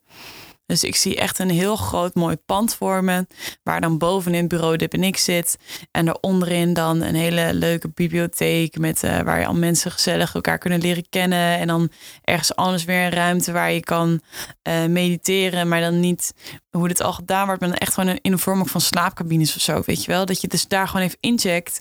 Dus 0.65 0.83
ik 0.83 0.95
zie 0.95 1.15
echt 1.15 1.39
een 1.39 1.49
heel 1.49 1.75
groot 1.75 2.15
mooi 2.15 2.35
pand 2.35 2.75
voor 2.75 3.03
me. 3.03 3.27
Waar 3.63 3.81
dan 3.81 3.97
bovenin 3.97 4.39
het 4.39 4.47
bureau 4.47 4.77
Dip 4.77 4.93
en 4.93 5.03
ik 5.03 5.17
zit. 5.17 5.57
En 5.91 6.05
daaronderin 6.05 6.73
dan 6.73 7.01
een 7.01 7.15
hele 7.15 7.53
leuke 7.53 7.89
bibliotheek. 7.93 8.77
Met, 8.77 9.03
uh, 9.03 9.19
waar 9.19 9.39
je 9.39 9.45
al 9.45 9.53
mensen 9.53 9.91
gezellig 9.91 10.35
elkaar 10.35 10.57
kunnen 10.57 10.79
leren 10.79 11.09
kennen. 11.09 11.59
En 11.59 11.67
dan 11.67 11.89
ergens 12.23 12.55
anders 12.55 12.83
weer 12.83 13.03
een 13.03 13.11
ruimte 13.11 13.51
waar 13.51 13.71
je 13.71 13.79
kan 13.79 14.21
uh, 14.67 14.85
mediteren. 14.85 15.67
Maar 15.67 15.81
dan 15.81 15.99
niet 15.99 16.33
hoe 16.69 16.87
dit 16.87 17.01
al 17.01 17.13
gedaan 17.13 17.45
wordt. 17.45 17.61
Maar 17.61 17.69
dan 17.69 17.77
echt 17.77 17.93
gewoon 17.93 18.19
in 18.21 18.31
de 18.31 18.37
vorm 18.37 18.67
van 18.67 18.81
slaapcabines 18.81 19.55
of 19.55 19.61
zo. 19.61 19.81
Weet 19.85 20.03
je 20.03 20.11
wel? 20.11 20.25
Dat 20.25 20.41
je 20.41 20.47
dus 20.47 20.67
daar 20.67 20.87
gewoon 20.87 21.05
even 21.05 21.17
incheckt 21.19 21.79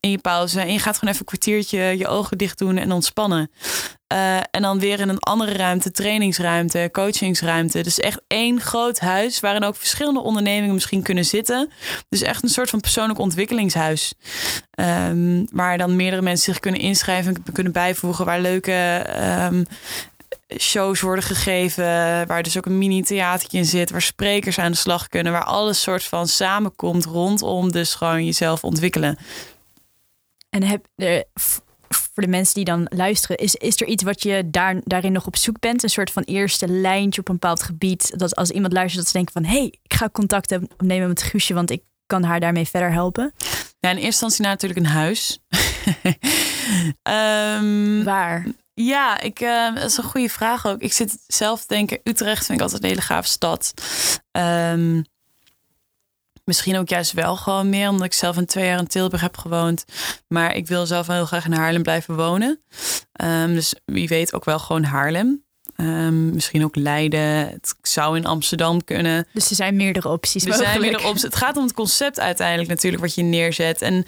in 0.00 0.10
je 0.10 0.18
pauze. 0.18 0.60
En 0.60 0.72
je 0.72 0.78
gaat 0.78 0.98
gewoon 0.98 1.14
even 1.14 1.26
een 1.26 1.38
kwartiertje 1.38 1.98
je 1.98 2.08
ogen 2.08 2.38
dicht 2.38 2.58
doen 2.58 2.76
en 2.76 2.92
ontspannen. 2.92 3.50
Uh, 4.12 4.36
en 4.36 4.62
dan 4.62 4.78
weer 4.78 5.00
in 5.00 5.08
een 5.08 5.18
andere 5.18 5.52
ruimte, 5.52 5.90
trainingsruimte, 5.90 6.88
coachingsruimte. 6.92 7.82
Dus 7.82 7.98
echt 7.98 8.20
één 8.26 8.60
groot 8.60 8.98
huis 8.98 9.40
waarin 9.40 9.64
ook 9.64 9.76
verschillende 9.76 10.20
ondernemingen 10.20 10.74
misschien 10.74 11.02
kunnen 11.02 11.24
zitten. 11.24 11.70
Dus 12.08 12.22
echt 12.22 12.42
een 12.42 12.48
soort 12.48 12.70
van 12.70 12.80
persoonlijk 12.80 13.18
ontwikkelingshuis. 13.18 14.14
Um, 14.74 15.46
waar 15.52 15.78
dan 15.78 15.96
meerdere 15.96 16.22
mensen 16.22 16.52
zich 16.52 16.60
kunnen 16.60 16.80
inschrijven 16.80 17.34
en 17.34 17.52
kunnen 17.52 17.72
bijvoegen. 17.72 18.24
Waar 18.24 18.40
leuke 18.40 19.06
um, 19.52 19.66
shows 20.58 21.00
worden 21.00 21.24
gegeven. 21.24 21.84
Waar 22.26 22.42
dus 22.42 22.56
ook 22.56 22.66
een 22.66 22.78
mini-theatertje 22.78 23.58
in 23.58 23.64
zit. 23.64 23.90
Waar 23.90 24.02
sprekers 24.02 24.58
aan 24.58 24.72
de 24.72 24.78
slag 24.78 25.08
kunnen. 25.08 25.32
Waar 25.32 25.44
alles 25.44 25.82
soort 25.82 26.04
van 26.04 26.28
samenkomt 26.28 27.04
rondom 27.04 27.72
dus 27.72 27.94
gewoon 27.94 28.24
jezelf 28.24 28.64
ontwikkelen. 28.64 29.18
En 30.50 30.62
heb, 30.62 30.86
er, 30.96 31.24
voor 31.88 32.22
de 32.22 32.28
mensen 32.28 32.54
die 32.54 32.64
dan 32.64 32.86
luisteren, 32.94 33.36
is, 33.36 33.54
is 33.54 33.80
er 33.80 33.86
iets 33.86 34.02
wat 34.02 34.22
je 34.22 34.50
daar, 34.50 34.80
daarin 34.84 35.12
nog 35.12 35.26
op 35.26 35.36
zoek 35.36 35.58
bent? 35.58 35.82
Een 35.82 35.88
soort 35.88 36.10
van 36.10 36.22
eerste 36.22 36.68
lijntje 36.68 37.20
op 37.20 37.28
een 37.28 37.34
bepaald 37.34 37.62
gebied. 37.62 38.18
Dat 38.18 38.36
als 38.36 38.50
iemand 38.50 38.72
luistert, 38.72 38.98
dat 38.98 39.06
ze 39.06 39.16
denken 39.16 39.32
van... 39.32 39.44
hé, 39.44 39.58
hey, 39.58 39.74
ik 39.82 39.94
ga 39.94 40.08
contact 40.08 40.52
opnemen 40.52 41.08
met 41.08 41.22
Guusje, 41.22 41.54
want 41.54 41.70
ik 41.70 41.82
kan 42.06 42.22
haar 42.22 42.40
daarmee 42.40 42.68
verder 42.68 42.92
helpen. 42.92 43.32
Ja, 43.80 43.90
in 43.90 43.96
eerste 43.96 44.24
instantie 44.24 44.44
natuurlijk 44.44 44.80
een 44.80 44.86
huis. 44.86 45.38
um, 47.62 48.04
Waar? 48.12 48.46
Ja, 48.74 49.20
ik, 49.20 49.40
uh, 49.40 49.74
dat 49.74 49.84
is 49.84 49.96
een 49.96 50.04
goede 50.04 50.28
vraag 50.28 50.66
ook. 50.66 50.80
Ik 50.80 50.92
zit 50.92 51.18
zelf 51.26 51.66
denken, 51.66 52.00
Utrecht 52.04 52.46
vind 52.46 52.58
ik 52.58 52.64
altijd 52.64 52.82
een 52.82 52.88
hele 52.88 53.00
gaaf 53.00 53.26
stad. 53.26 53.74
Um, 54.32 55.04
Misschien 56.50 56.78
ook 56.78 56.88
juist 56.88 57.12
wel 57.12 57.36
gewoon 57.36 57.68
meer, 57.68 57.88
omdat 57.88 58.06
ik 58.06 58.12
zelf 58.12 58.36
een 58.36 58.46
twee 58.46 58.64
jaar 58.66 58.78
in 58.78 58.86
Tilburg 58.86 59.20
heb 59.20 59.36
gewoond. 59.36 59.84
Maar 60.28 60.54
ik 60.54 60.66
wil 60.66 60.86
zelf 60.86 61.06
wel 61.06 61.16
heel 61.16 61.26
graag 61.26 61.44
in 61.44 61.52
Haarlem 61.52 61.82
blijven 61.82 62.16
wonen. 62.16 62.62
Um, 63.24 63.54
dus 63.54 63.74
wie 63.84 64.08
weet 64.08 64.34
ook 64.34 64.44
wel 64.44 64.58
gewoon 64.58 64.84
Haarlem. 64.84 65.44
Um, 65.76 66.30
misschien 66.34 66.64
ook 66.64 66.76
Leiden. 66.76 67.48
Het 67.48 67.74
zou 67.82 68.16
in 68.16 68.26
Amsterdam 68.26 68.84
kunnen. 68.84 69.26
Dus 69.32 69.50
er 69.50 69.56
zijn 69.56 69.76
meerdere 69.76 70.08
opties. 70.08 70.44
Er 70.44 70.54
zijn 70.54 70.80
meerdere 70.80 71.06
opties. 71.06 71.22
Het 71.22 71.36
gaat 71.36 71.56
om 71.56 71.62
het 71.62 71.74
concept 71.74 72.20
uiteindelijk 72.20 72.68
natuurlijk 72.68 73.02
wat 73.02 73.14
je 73.14 73.22
neerzet. 73.22 73.82
En 73.82 74.04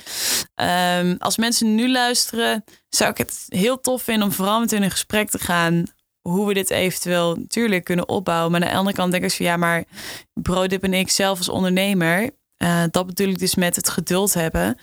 um, 1.06 1.16
als 1.18 1.36
mensen 1.36 1.74
nu 1.74 1.90
luisteren, 1.90 2.64
zou 2.88 3.10
ik 3.10 3.18
het 3.18 3.44
heel 3.48 3.80
tof 3.80 4.02
vinden 4.02 4.26
om 4.26 4.32
vooral 4.32 4.60
met 4.60 4.70
hun 4.70 4.82
in 4.82 4.90
gesprek 4.90 5.30
te 5.30 5.38
gaan 5.38 5.84
hoe 6.22 6.46
we 6.46 6.54
dit 6.54 6.70
eventueel 6.70 7.34
natuurlijk 7.34 7.84
kunnen 7.84 8.08
opbouwen. 8.08 8.50
Maar 8.50 8.62
aan 8.62 8.68
de 8.68 8.76
andere 8.76 8.96
kant 8.96 9.12
denk 9.12 9.24
ik 9.24 9.32
van 9.32 9.46
ja, 9.46 9.56
maar 9.56 9.84
Brodip 10.32 10.82
en 10.82 10.94
ik 10.94 11.10
zelf 11.10 11.38
als 11.38 11.48
ondernemer, 11.48 12.30
uh, 12.58 12.82
dat 12.90 13.06
bedoel 13.06 13.28
ik 13.28 13.38
dus 13.38 13.54
met 13.54 13.76
het 13.76 13.88
geduld 13.88 14.34
hebben. 14.34 14.78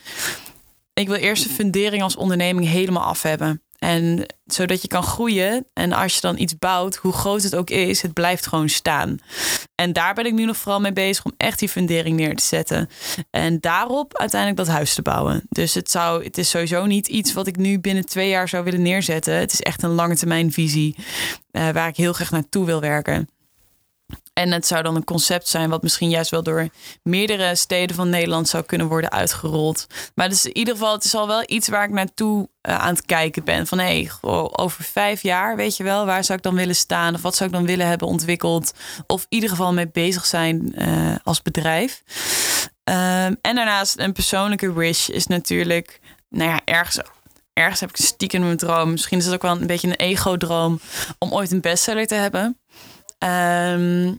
Ik 0.92 1.08
wil 1.08 1.16
eerst 1.16 1.42
de 1.42 1.48
fundering 1.48 2.02
als 2.02 2.16
onderneming 2.16 2.66
helemaal 2.66 3.02
af 3.02 3.22
hebben. 3.22 3.62
En 3.80 4.26
zodat 4.44 4.82
je 4.82 4.88
kan 4.88 5.02
groeien. 5.02 5.66
En 5.72 5.92
als 5.92 6.14
je 6.14 6.20
dan 6.20 6.38
iets 6.38 6.58
bouwt, 6.58 6.96
hoe 6.96 7.12
groot 7.12 7.42
het 7.42 7.54
ook 7.54 7.70
is, 7.70 8.02
het 8.02 8.12
blijft 8.12 8.46
gewoon 8.46 8.68
staan. 8.68 9.18
En 9.74 9.92
daar 9.92 10.14
ben 10.14 10.26
ik 10.26 10.32
nu 10.32 10.44
nog 10.44 10.56
vooral 10.56 10.80
mee 10.80 10.92
bezig 10.92 11.24
om 11.24 11.32
echt 11.36 11.58
die 11.58 11.68
fundering 11.68 12.16
neer 12.16 12.36
te 12.36 12.44
zetten. 12.44 12.88
En 13.30 13.60
daarop 13.60 14.16
uiteindelijk 14.18 14.60
dat 14.60 14.74
huis 14.74 14.94
te 14.94 15.02
bouwen. 15.02 15.42
Dus 15.48 15.74
het, 15.74 15.90
zou, 15.90 16.24
het 16.24 16.38
is 16.38 16.50
sowieso 16.50 16.86
niet 16.86 17.08
iets 17.08 17.32
wat 17.32 17.46
ik 17.46 17.56
nu 17.56 17.78
binnen 17.78 18.06
twee 18.06 18.28
jaar 18.28 18.48
zou 18.48 18.64
willen 18.64 18.82
neerzetten. 18.82 19.34
Het 19.34 19.52
is 19.52 19.60
echt 19.60 19.82
een 19.82 19.94
lange 19.94 20.16
termijn 20.16 20.52
visie 20.52 20.96
uh, 20.98 21.68
waar 21.68 21.88
ik 21.88 21.96
heel 21.96 22.12
graag 22.12 22.30
naartoe 22.30 22.66
wil 22.66 22.80
werken. 22.80 23.28
En 24.40 24.52
het 24.52 24.66
zou 24.66 24.82
dan 24.82 24.96
een 24.96 25.04
concept 25.04 25.48
zijn 25.48 25.70
wat 25.70 25.82
misschien 25.82 26.08
juist 26.08 26.30
wel 26.30 26.42
door 26.42 26.68
meerdere 27.02 27.54
steden 27.54 27.96
van 27.96 28.08
Nederland 28.08 28.48
zou 28.48 28.64
kunnen 28.64 28.86
worden 28.86 29.10
uitgerold. 29.10 29.86
Maar 30.14 30.28
dus 30.28 30.44
in 30.44 30.56
ieder 30.56 30.74
geval, 30.74 30.92
het 30.92 31.04
is 31.04 31.14
al 31.14 31.26
wel 31.26 31.42
iets 31.46 31.68
waar 31.68 31.84
ik 31.84 31.90
naartoe 31.90 32.48
uh, 32.68 32.78
aan 32.78 32.94
het 32.94 33.06
kijken 33.06 33.44
ben. 33.44 33.66
Van 33.66 33.78
hé, 33.78 33.84
hey, 33.84 34.10
over 34.50 34.84
vijf 34.84 35.22
jaar, 35.22 35.56
weet 35.56 35.76
je 35.76 35.82
wel, 35.82 36.06
waar 36.06 36.24
zou 36.24 36.38
ik 36.38 36.44
dan 36.44 36.54
willen 36.54 36.76
staan? 36.76 37.14
Of 37.14 37.22
wat 37.22 37.36
zou 37.36 37.50
ik 37.50 37.56
dan 37.56 37.66
willen 37.66 37.86
hebben 37.86 38.08
ontwikkeld? 38.08 38.72
Of 39.06 39.20
in 39.20 39.26
ieder 39.28 39.50
geval 39.50 39.72
mee 39.72 39.88
bezig 39.88 40.26
zijn 40.26 40.72
uh, 40.74 41.14
als 41.22 41.42
bedrijf. 41.42 42.02
Um, 42.84 43.36
en 43.40 43.54
daarnaast 43.54 43.98
een 43.98 44.12
persoonlijke 44.12 44.72
wish 44.72 45.08
is 45.08 45.26
natuurlijk, 45.26 46.00
nou 46.28 46.50
ja, 46.50 46.60
ergens 46.64 47.00
ergens 47.52 47.80
heb 47.80 47.90
ik 47.90 47.96
stiekem 47.96 48.42
een 48.42 48.56
droom. 48.56 48.90
Misschien 48.90 49.18
is 49.18 49.24
het 49.24 49.34
ook 49.34 49.42
wel 49.42 49.56
een 49.60 49.66
beetje 49.66 49.88
een 49.88 49.94
ego-droom 49.94 50.80
om 51.18 51.32
ooit 51.32 51.50
een 51.50 51.60
bestseller 51.60 52.06
te 52.06 52.14
hebben. 52.14 52.59
Um, 53.22 54.18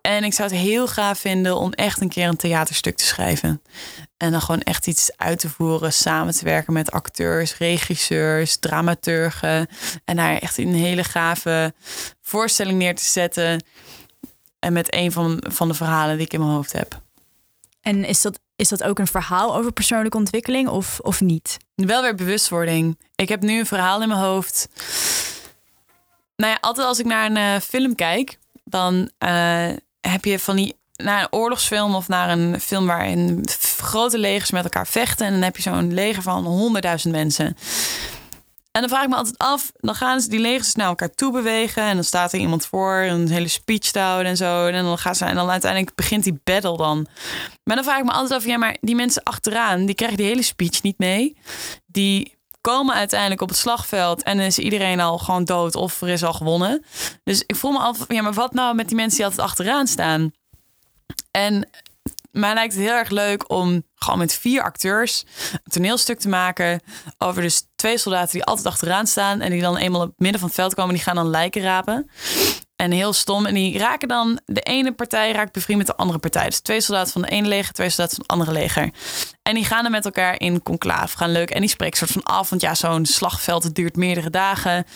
en 0.00 0.24
ik 0.24 0.32
zou 0.32 0.50
het 0.50 0.58
heel 0.58 0.88
gaaf 0.88 1.18
vinden 1.18 1.56
om 1.56 1.72
echt 1.72 2.00
een 2.00 2.08
keer 2.08 2.28
een 2.28 2.36
theaterstuk 2.36 2.96
te 2.96 3.04
schrijven. 3.04 3.62
En 4.16 4.30
dan 4.30 4.40
gewoon 4.40 4.60
echt 4.60 4.86
iets 4.86 5.16
uit 5.16 5.38
te 5.38 5.48
voeren, 5.48 5.92
samen 5.92 6.34
te 6.34 6.44
werken 6.44 6.72
met 6.72 6.90
acteurs, 6.90 7.56
regisseurs, 7.56 8.56
dramaturgen. 8.56 9.68
En 10.04 10.16
daar 10.16 10.38
echt 10.38 10.58
een 10.58 10.74
hele 10.74 11.04
gave 11.04 11.74
voorstelling 12.20 12.78
neer 12.78 12.94
te 12.94 13.04
zetten. 13.04 13.64
En 14.58 14.72
met 14.72 14.94
een 14.94 15.12
van, 15.12 15.44
van 15.48 15.68
de 15.68 15.74
verhalen 15.74 16.16
die 16.16 16.26
ik 16.26 16.32
in 16.32 16.40
mijn 16.40 16.52
hoofd 16.52 16.72
heb. 16.72 17.00
En 17.80 18.04
is 18.04 18.20
dat, 18.20 18.40
is 18.56 18.68
dat 18.68 18.82
ook 18.82 18.98
een 18.98 19.06
verhaal 19.06 19.56
over 19.56 19.72
persoonlijke 19.72 20.16
ontwikkeling 20.16 20.68
of, 20.68 21.00
of 21.00 21.20
niet? 21.20 21.56
Wel 21.74 22.02
weer 22.02 22.14
bewustwording. 22.14 22.98
Ik 23.14 23.28
heb 23.28 23.42
nu 23.42 23.58
een 23.58 23.66
verhaal 23.66 24.02
in 24.02 24.08
mijn 24.08 24.20
hoofd. 24.20 24.68
Nou 26.40 26.52
ja, 26.52 26.58
altijd 26.60 26.86
als 26.86 26.98
ik 26.98 27.06
naar 27.06 27.30
een 27.30 27.36
uh, 27.36 27.60
film 27.60 27.94
kijk, 27.94 28.38
dan 28.64 29.10
uh, 29.24 29.68
heb 30.00 30.24
je 30.24 30.38
van 30.38 30.56
die 30.56 30.78
naar 30.96 31.20
een 31.20 31.32
oorlogsfilm 31.32 31.94
of 31.94 32.08
naar 32.08 32.30
een 32.30 32.60
film 32.60 32.86
waarin 32.86 33.44
grote 33.76 34.18
legers 34.18 34.50
met 34.50 34.64
elkaar 34.64 34.86
vechten. 34.86 35.26
En 35.26 35.32
dan 35.32 35.42
heb 35.42 35.56
je 35.56 35.62
zo'n 35.62 35.94
leger 35.94 36.22
van 36.22 36.44
honderdduizend 36.44 37.14
mensen. 37.14 37.56
En 38.70 38.80
dan 38.80 38.88
vraag 38.88 39.02
ik 39.02 39.08
me 39.08 39.14
altijd 39.16 39.38
af, 39.38 39.72
dan 39.76 39.94
gaan 39.94 40.20
ze 40.20 40.28
die 40.28 40.40
legers 40.40 40.74
naar 40.74 40.86
elkaar 40.86 41.14
toe 41.14 41.32
bewegen. 41.32 41.82
En 41.82 41.94
dan 41.94 42.04
staat 42.04 42.32
er 42.32 42.38
iemand 42.38 42.66
voor, 42.66 42.94
een 42.94 43.28
hele 43.28 43.48
speech 43.48 43.90
te 43.90 43.98
houden 43.98 44.30
en 44.30 44.36
zo. 44.36 44.66
En 44.66 44.84
dan 44.84 44.98
gaan 44.98 45.14
ze, 45.14 45.24
en 45.24 45.34
dan 45.34 45.50
uiteindelijk 45.50 45.94
begint 45.94 46.24
die 46.24 46.40
battle 46.44 46.76
dan. 46.76 47.06
Maar 47.64 47.76
dan 47.76 47.84
vraag 47.84 47.98
ik 47.98 48.04
me 48.04 48.12
altijd 48.12 48.40
af, 48.40 48.46
ja, 48.46 48.56
maar 48.56 48.76
die 48.80 48.94
mensen 48.94 49.22
achteraan, 49.22 49.86
die 49.86 49.94
krijgen 49.94 50.16
die 50.16 50.26
hele 50.26 50.42
speech 50.42 50.82
niet 50.82 50.98
mee. 50.98 51.36
Die 51.86 52.38
komen 52.60 52.94
uiteindelijk 52.94 53.40
op 53.40 53.48
het 53.48 53.58
slagveld 53.58 54.22
en 54.22 54.40
is 54.40 54.58
iedereen 54.58 55.00
al 55.00 55.18
gewoon 55.18 55.44
dood 55.44 55.74
of 55.74 56.00
er 56.00 56.08
is 56.08 56.24
al 56.24 56.32
gewonnen. 56.32 56.84
Dus 57.24 57.42
ik 57.46 57.56
voel 57.56 57.72
me 57.72 57.78
af, 57.78 58.04
ja, 58.08 58.22
maar 58.22 58.32
wat 58.32 58.52
nou 58.52 58.74
met 58.74 58.86
die 58.86 58.96
mensen 58.96 59.16
die 59.16 59.26
altijd 59.26 59.48
achteraan 59.48 59.86
staan? 59.86 60.32
En 61.30 61.68
mij 62.30 62.54
lijkt 62.54 62.74
het 62.74 62.82
heel 62.82 62.92
erg 62.92 63.10
leuk 63.10 63.50
om 63.50 63.82
gewoon 63.94 64.18
met 64.18 64.34
vier 64.34 64.62
acteurs 64.62 65.24
een 65.52 65.60
toneelstuk 65.70 66.18
te 66.18 66.28
maken 66.28 66.80
over 67.18 67.42
dus 67.42 67.62
twee 67.76 67.98
soldaten 67.98 68.32
die 68.32 68.44
altijd 68.44 68.66
achteraan 68.66 69.06
staan 69.06 69.40
en 69.40 69.50
die 69.50 69.60
dan 69.60 69.76
eenmaal 69.76 70.00
op 70.00 70.08
het 70.08 70.18
midden 70.18 70.40
van 70.40 70.48
het 70.48 70.58
veld 70.58 70.74
komen, 70.74 70.94
die 70.94 71.02
gaan 71.02 71.14
dan 71.14 71.30
lijken 71.30 71.62
rapen. 71.62 72.10
En 72.80 72.90
heel 72.90 73.12
stom. 73.12 73.46
En 73.46 73.54
die 73.54 73.78
raken 73.78 74.08
dan, 74.08 74.40
de 74.46 74.60
ene 74.60 74.92
partij 74.92 75.32
raakt 75.32 75.52
bevriend 75.52 75.78
met 75.78 75.86
de 75.86 75.96
andere 75.96 76.18
partij. 76.18 76.44
Dus 76.44 76.60
twee 76.60 76.80
soldaten 76.80 77.12
van 77.12 77.22
de 77.22 77.28
ene 77.28 77.48
leger, 77.48 77.72
twee 77.72 77.88
soldaten 77.88 78.16
van 78.16 78.24
het 78.24 78.32
andere 78.32 78.52
leger. 78.58 78.90
En 79.42 79.54
die 79.54 79.64
gaan 79.64 79.82
dan 79.82 79.92
met 79.92 80.04
elkaar 80.04 80.40
in 80.40 80.62
conclave, 80.62 81.16
gaan 81.16 81.32
leuk. 81.32 81.50
En 81.50 81.60
die 81.60 81.70
spreken 81.70 81.98
soort 81.98 82.10
van 82.10 82.22
af, 82.22 82.50
want 82.50 82.62
ja, 82.62 82.74
zo'n 82.74 83.06
slagveld, 83.06 83.62
het 83.62 83.74
duurt 83.74 83.96
meerdere 83.96 84.30
dagen. 84.30 84.86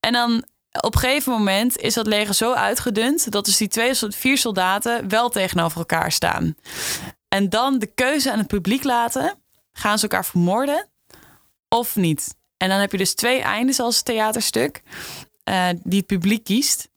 En 0.00 0.12
dan 0.12 0.44
op 0.80 0.94
een 0.94 1.00
gegeven 1.00 1.32
moment 1.32 1.78
is 1.78 1.94
dat 1.94 2.06
leger 2.06 2.34
zo 2.34 2.52
uitgedund 2.52 3.32
dat 3.32 3.44
dus 3.44 3.56
die 3.56 3.68
twee, 3.68 3.92
vier 3.94 4.38
soldaten 4.38 5.08
wel 5.08 5.28
tegenover 5.28 5.78
elkaar 5.78 6.12
staan. 6.12 6.56
En 7.28 7.48
dan 7.48 7.78
de 7.78 7.92
keuze 7.94 8.32
aan 8.32 8.38
het 8.38 8.46
publiek 8.46 8.84
laten: 8.84 9.34
gaan 9.72 9.98
ze 9.98 10.02
elkaar 10.02 10.24
vermoorden 10.24 10.88
of 11.68 11.96
niet? 11.96 12.34
En 12.56 12.68
dan 12.68 12.78
heb 12.78 12.92
je 12.92 12.98
dus 12.98 13.14
twee 13.14 13.40
eindes 13.40 13.80
als 13.80 14.02
theaterstuk 14.02 14.82
uh, 15.48 15.68
die 15.82 15.98
het 15.98 16.06
publiek 16.06 16.44
kiest. 16.44 16.88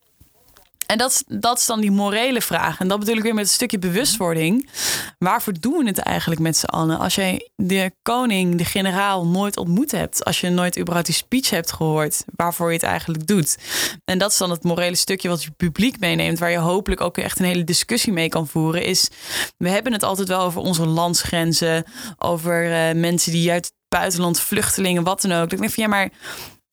En 0.91 0.97
dat 0.97 1.23
dat 1.27 1.59
is 1.59 1.65
dan 1.65 1.79
die 1.81 1.91
morele 1.91 2.41
vraag. 2.41 2.79
En 2.79 2.87
dat 2.87 2.99
bedoel 2.99 3.15
ik 3.15 3.23
weer 3.23 3.33
met 3.33 3.43
een 3.43 3.49
stukje 3.49 3.79
bewustwording. 3.79 4.69
Waarvoor 5.17 5.53
doen 5.59 5.77
we 5.77 5.85
het 5.85 5.97
eigenlijk 5.97 6.41
met 6.41 6.57
z'n 6.57 6.65
allen? 6.65 6.99
Als 6.99 7.15
jij 7.15 7.49
de 7.55 7.91
koning, 8.01 8.55
de 8.55 8.65
generaal, 8.65 9.27
nooit 9.27 9.57
ontmoet 9.57 9.91
hebt. 9.91 10.25
Als 10.25 10.41
je 10.41 10.49
nooit 10.49 10.77
überhaupt 10.77 11.05
die 11.05 11.15
speech 11.15 11.49
hebt 11.49 11.71
gehoord. 11.71 12.23
Waarvoor 12.35 12.67
je 12.67 12.73
het 12.73 12.83
eigenlijk 12.83 13.27
doet. 13.27 13.57
En 14.05 14.17
dat 14.17 14.31
is 14.31 14.37
dan 14.37 14.49
het 14.49 14.63
morele 14.63 14.95
stukje 14.95 15.29
wat 15.29 15.43
je 15.43 15.51
publiek 15.51 15.99
meeneemt. 15.99 16.39
Waar 16.39 16.51
je 16.51 16.57
hopelijk 16.57 17.01
ook 17.01 17.17
echt 17.17 17.39
een 17.39 17.45
hele 17.45 17.63
discussie 17.63 18.13
mee 18.13 18.29
kan 18.29 18.47
voeren. 18.47 18.83
Is, 18.83 19.09
we 19.57 19.69
hebben 19.69 19.93
het 19.93 20.03
altijd 20.03 20.27
wel 20.27 20.41
over 20.41 20.61
onze 20.61 20.85
landsgrenzen. 20.85 21.83
Over 22.17 22.65
uh, 22.65 23.01
mensen 23.01 23.31
die 23.31 23.51
uit 23.51 23.65
het 23.65 23.73
buitenland, 23.87 24.39
vluchtelingen, 24.39 25.03
wat 25.03 25.21
dan 25.21 25.31
ook. 25.31 25.51
Ik 25.51 25.59
denk 25.59 25.71
van 25.71 25.83
ja, 25.83 25.89
maar 25.89 26.09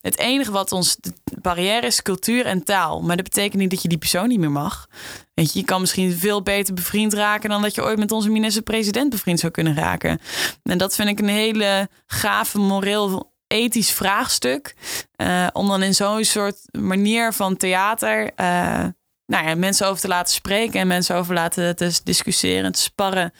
het 0.01 0.17
enige 0.17 0.51
wat 0.51 0.71
ons 0.71 0.95
de 0.95 1.13
barrière 1.41 1.85
is 1.85 2.01
cultuur 2.01 2.45
en 2.45 2.63
taal. 2.63 3.01
Maar 3.01 3.15
dat 3.15 3.25
betekent 3.25 3.61
niet 3.61 3.69
dat 3.69 3.81
je 3.81 3.87
die 3.87 3.97
persoon 3.97 4.27
niet 4.27 4.39
meer 4.39 4.51
mag. 4.51 4.87
Weet 5.33 5.53
je, 5.53 5.59
je 5.59 5.65
kan 5.65 5.81
misschien 5.81 6.17
veel 6.17 6.41
beter 6.41 6.73
bevriend 6.73 7.13
raken 7.13 7.49
dan 7.49 7.61
dat 7.61 7.75
je 7.75 7.83
ooit 7.83 7.97
met 7.99 8.11
onze 8.11 8.29
minister-president 8.29 9.09
bevriend 9.09 9.39
zou 9.39 9.51
kunnen 9.51 9.75
raken. 9.75 10.19
En 10.63 10.77
dat 10.77 10.95
vind 10.95 11.09
ik 11.09 11.19
een 11.19 11.27
hele 11.27 11.89
gave 12.05 12.59
moreel 12.59 13.35
ethisch 13.47 13.91
vraagstuk. 13.91 14.75
Uh, 15.21 15.47
om 15.53 15.67
dan 15.67 15.83
in 15.83 15.95
zo'n 15.95 16.23
soort 16.23 16.59
manier 16.71 17.33
van 17.33 17.57
theater 17.57 18.31
uh, 18.35 18.85
nou 19.27 19.47
ja, 19.47 19.55
mensen 19.55 19.87
over 19.87 20.01
te 20.01 20.07
laten 20.07 20.33
spreken 20.33 20.79
en 20.79 20.87
mensen 20.87 21.15
over 21.15 21.33
laten 21.33 21.75
te 21.75 21.99
discussiëren, 22.03 22.71
te 22.71 22.81
sparren. 22.81 23.33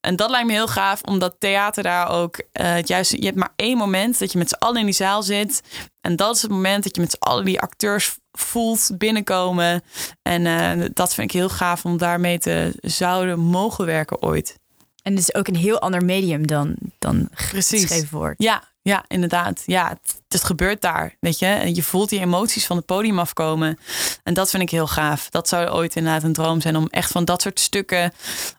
En 0.00 0.16
dat 0.16 0.30
lijkt 0.30 0.46
me 0.46 0.52
heel 0.52 0.68
gaaf, 0.68 1.02
omdat 1.02 1.36
theater 1.38 1.82
daar 1.82 2.08
ook 2.08 2.42
uh, 2.60 2.82
juist, 2.82 3.10
je 3.10 3.24
hebt 3.24 3.36
maar 3.36 3.52
één 3.56 3.76
moment 3.76 4.18
dat 4.18 4.32
je 4.32 4.38
met 4.38 4.48
z'n 4.48 4.58
allen 4.58 4.80
in 4.80 4.84
die 4.84 4.94
zaal 4.94 5.22
zit. 5.22 5.62
En 6.02 6.16
dat 6.16 6.36
is 6.36 6.42
het 6.42 6.50
moment 6.50 6.82
dat 6.82 6.94
je 6.94 7.00
met 7.00 7.10
z'n 7.10 7.28
allen 7.28 7.44
die 7.44 7.60
acteurs 7.60 8.18
voelt 8.32 8.90
binnenkomen. 8.98 9.82
En 10.22 10.44
uh, 10.44 10.86
dat 10.92 11.14
vind 11.14 11.32
ik 11.32 11.38
heel 11.38 11.48
gaaf 11.48 11.84
om 11.84 11.96
daarmee 11.96 12.38
te 12.38 12.74
zouden 12.80 13.38
mogen 13.38 13.86
werken 13.86 14.22
ooit. 14.22 14.58
En 15.02 15.12
het 15.12 15.20
is 15.20 15.34
ook 15.34 15.48
een 15.48 15.56
heel 15.56 15.80
ander 15.80 16.04
medium 16.04 16.46
dan, 16.46 16.74
dan 16.98 17.28
geschreven 17.32 18.08
woord. 18.10 18.34
Ja, 18.38 18.71
ja, 18.82 19.04
inderdaad. 19.08 19.62
Ja, 19.66 19.88
het, 19.88 20.22
het, 20.28 20.44
gebeurt 20.44 20.80
daar, 20.80 21.16
weet 21.20 21.38
je. 21.38 21.46
En 21.46 21.74
je 21.74 21.82
voelt 21.82 22.08
die 22.08 22.20
emoties 22.20 22.66
van 22.66 22.76
het 22.76 22.86
podium 22.86 23.18
afkomen. 23.18 23.78
En 24.22 24.34
dat 24.34 24.50
vind 24.50 24.62
ik 24.62 24.70
heel 24.70 24.86
gaaf. 24.86 25.30
Dat 25.30 25.48
zou 25.48 25.68
ooit 25.68 25.96
inderdaad 25.96 26.22
een 26.22 26.32
droom 26.32 26.60
zijn 26.60 26.76
om 26.76 26.86
echt 26.90 27.12
van 27.12 27.24
dat 27.24 27.42
soort 27.42 27.60
stukken... 27.60 28.12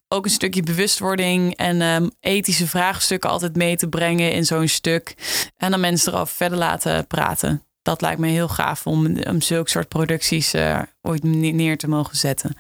ook 0.07 0.25
een 0.25 0.31
stukje 0.31 0.63
bewustwording 0.63 1.55
en 1.55 1.81
um, 1.81 2.11
ethische 2.19 2.67
vraagstukken 2.67 3.29
altijd 3.29 3.55
mee 3.55 3.75
te 3.75 3.89
brengen 3.89 4.31
in 4.31 4.45
zo'n 4.45 4.67
stuk. 4.67 5.15
En 5.57 5.71
dan 5.71 5.79
mensen 5.79 6.13
erover 6.13 6.35
verder 6.35 6.57
laten 6.57 7.07
praten. 7.07 7.63
Dat 7.81 8.01
lijkt 8.01 8.19
me 8.19 8.27
heel 8.27 8.47
gaaf 8.47 8.87
om, 8.87 9.17
om 9.23 9.41
zulke 9.41 9.69
soort 9.69 9.87
producties 9.87 10.53
uh, 10.53 10.81
ooit 11.01 11.23
neer 11.23 11.77
te 11.77 11.87
mogen 11.87 12.17
zetten. 12.17 12.57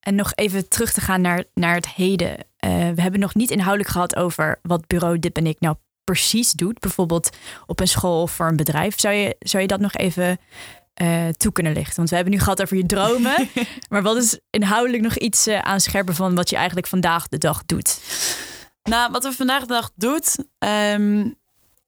En 0.00 0.14
nog 0.14 0.32
even 0.34 0.68
terug 0.68 0.92
te 0.92 1.00
gaan 1.00 1.20
naar, 1.20 1.44
naar 1.54 1.74
het 1.74 1.88
heden. 1.88 2.30
Uh, 2.30 2.90
we 2.94 3.02
hebben 3.02 3.20
nog 3.20 3.34
niet 3.34 3.50
inhoudelijk 3.50 3.90
gehad 3.90 4.16
over 4.16 4.58
wat 4.62 4.86
bureau 4.86 5.18
Dip 5.18 5.36
en 5.36 5.46
ik 5.46 5.60
nou 5.60 5.76
precies 6.06 6.52
doet, 6.52 6.78
bijvoorbeeld 6.78 7.30
op 7.66 7.80
een 7.80 7.88
school 7.88 8.22
of 8.22 8.30
voor 8.30 8.46
een 8.46 8.56
bedrijf, 8.56 9.00
zou 9.00 9.14
je, 9.14 9.36
zou 9.38 9.62
je 9.62 9.68
dat 9.68 9.80
nog 9.80 9.94
even 9.94 10.38
uh, 11.02 11.28
toe 11.28 11.52
kunnen 11.52 11.72
lichten? 11.72 11.96
Want 11.96 12.08
we 12.08 12.14
hebben 12.14 12.34
nu 12.34 12.40
gehad 12.40 12.62
over 12.62 12.76
je 12.76 12.86
dromen, 12.86 13.48
maar 13.90 14.02
wat 14.02 14.16
is 14.16 14.40
inhoudelijk 14.50 15.02
nog 15.02 15.16
iets 15.16 15.48
uh, 15.48 15.58
aanscherpen 15.58 16.14
van 16.14 16.34
wat 16.34 16.50
je 16.50 16.56
eigenlijk 16.56 16.86
vandaag 16.86 17.28
de 17.28 17.38
dag 17.38 17.62
doet? 17.66 18.00
Nou, 18.82 19.10
wat 19.10 19.22
we 19.22 19.32
vandaag 19.32 19.60
de 19.60 19.66
dag 19.66 19.90
doet, 19.94 20.36
um, 20.58 21.34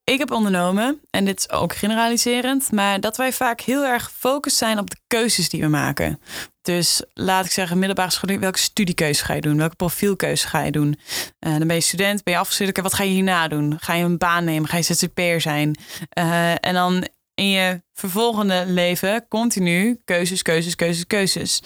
ik 0.09 0.19
heb 0.19 0.31
ondernomen, 0.31 1.01
en 1.11 1.25
dit 1.25 1.39
is 1.39 1.51
ook 1.51 1.75
generaliserend, 1.75 2.73
maar 2.73 3.01
dat 3.01 3.17
wij 3.17 3.33
vaak 3.33 3.61
heel 3.61 3.85
erg 3.85 4.05
gefocust 4.05 4.57
zijn 4.57 4.79
op 4.79 4.91
de 4.91 4.97
keuzes 5.07 5.49
die 5.49 5.61
we 5.61 5.69
maken. 5.69 6.21
Dus 6.63 7.03
laat 7.15 7.45
ik 7.45 7.51
zeggen, 7.51 7.79
middelbare 7.79 8.11
school, 8.11 8.39
welke 8.39 8.59
studiekeuze 8.59 9.25
ga 9.25 9.35
je 9.35 9.41
doen? 9.41 9.57
Welke 9.57 9.77
profielkeuze 9.77 10.47
ga 10.49 10.63
je 10.63 10.71
doen? 10.71 10.99
Uh, 11.41 11.59
dan 11.59 11.67
ben 11.67 11.77
je 11.77 11.83
student, 11.83 12.23
ben 12.23 12.35
je 12.35 12.41
afgestudeerd. 12.41 12.81
Wat 12.81 12.95
ga 12.95 13.03
je 13.03 13.11
hierna 13.11 13.49
doen? 13.49 13.77
Ga 13.81 13.95
je 13.95 14.05
een 14.05 14.19
baan 14.19 14.45
nemen? 14.45 14.69
Ga 14.69 14.77
je 14.77 14.83
ZZP'er 14.83 15.41
zijn? 15.41 15.79
Uh, 16.19 16.51
en 16.51 16.75
dan 16.75 17.09
in 17.39 17.49
je 17.49 17.83
vervolgende 17.95 18.65
leven 18.67 19.29
continu 19.29 20.01
keuzes, 20.05 20.43
keuzes, 20.43 20.75
keuzes, 20.75 21.07
keuzes. 21.07 21.63